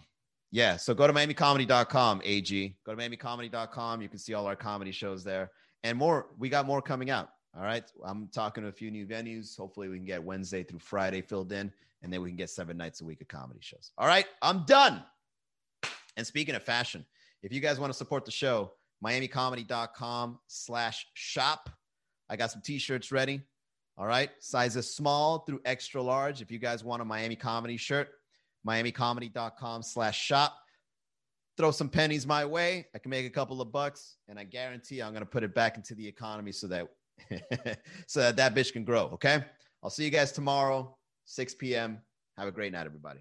yeah, 0.54 0.78
so 0.78 0.94
go 0.94 1.08
to 1.08 1.14
miamicomedy.com, 1.14 2.22
AG. 2.24 2.76
Go 2.86 2.94
to 2.94 3.02
miamicomedy.com. 3.02 4.04
You 4.04 4.08
can 4.08 4.20
see 4.20 4.36
all 4.36 4.46
our 4.46 4.56
comedy 4.56 4.92
shows 4.92 5.24
there 5.24 5.50
and 5.84 5.98
more. 5.98 6.28
We 6.38 6.48
got 6.48 6.68
more 6.68 6.80
coming 6.80 7.10
out. 7.10 7.30
All 7.58 7.64
right. 7.64 7.84
I'm 8.06 8.28
talking 8.28 8.62
to 8.62 8.70
a 8.70 8.72
few 8.72 8.92
new 8.92 9.08
venues. 9.08 9.58
Hopefully, 9.58 9.90
we 9.90 9.98
can 9.98 10.06
get 10.06 10.24
Wednesday 10.24 10.62
through 10.62 10.78
Friday 10.78 11.22
filled 11.22 11.52
in, 11.54 11.74
and 12.04 12.14
then 12.14 12.22
we 12.22 12.30
can 12.30 12.38
get 12.38 12.52
seven 12.52 12.78
nights 12.78 13.02
a 13.02 13.06
week 13.06 13.20
of 13.20 13.28
comedy 13.30 13.62
shows. 13.64 13.94
All 13.98 14.06
right. 14.06 14.28
I'm 14.44 14.64
done. 14.66 15.04
And 16.18 16.28
speaking 16.28 16.54
of 16.54 16.62
fashion, 16.62 17.04
if 17.42 17.52
you 17.52 17.60
guys 17.60 17.80
want 17.80 17.92
to 17.92 17.98
support 17.98 18.24
the 18.24 18.32
show, 18.32 18.74
miamicomedy.com 19.04 20.38
slash 20.46 21.08
shop. 21.16 21.68
I 22.30 22.36
got 22.36 22.52
some 22.52 22.62
t 22.62 22.78
shirts 22.78 23.12
ready. 23.12 23.42
All 23.98 24.06
right. 24.06 24.30
Sizes 24.40 24.96
small 24.96 25.40
through 25.40 25.62
extra 25.66 26.00
large. 26.00 26.44
If 26.44 26.52
you 26.52 26.60
guys 26.60 26.84
want 26.84 27.02
a 27.02 27.06
Miami 27.06 27.36
comedy 27.36 27.76
shirt, 27.76 28.10
miamicomedy.com 28.68 29.84
slash 29.84 30.20
shop. 30.20 30.58
Throw 31.58 31.72
some 31.72 31.90
pennies 31.90 32.26
my 32.26 32.46
way. 32.46 32.88
I 32.96 32.98
can 32.98 33.12
make 33.12 33.28
a 33.28 33.30
couple 33.30 33.62
of 33.62 33.72
bucks, 33.72 34.18
and 34.28 34.40
I 34.40 34.44
guarantee 34.44 35.02
I'm 35.02 35.12
going 35.12 35.24
to 35.24 35.30
put 35.30 35.44
it 35.44 35.54
back 35.54 35.78
into 35.78 35.94
the 35.94 36.08
economy 36.08 36.52
so 36.52 36.68
that 36.68 36.88
so 38.08 38.22
that 38.22 38.36
that 38.38 38.56
bitch 38.56 38.74
can 38.74 38.84
grow. 38.84 39.04
Okay. 39.14 39.44
I'll 39.84 39.90
see 39.90 40.06
you 40.06 40.10
guys 40.10 40.32
tomorrow, 40.32 40.98
6 41.26 41.56
p.m. 41.56 42.00
Have 42.38 42.48
a 42.48 42.52
great 42.52 42.72
night, 42.72 42.86
everybody. 42.86 43.20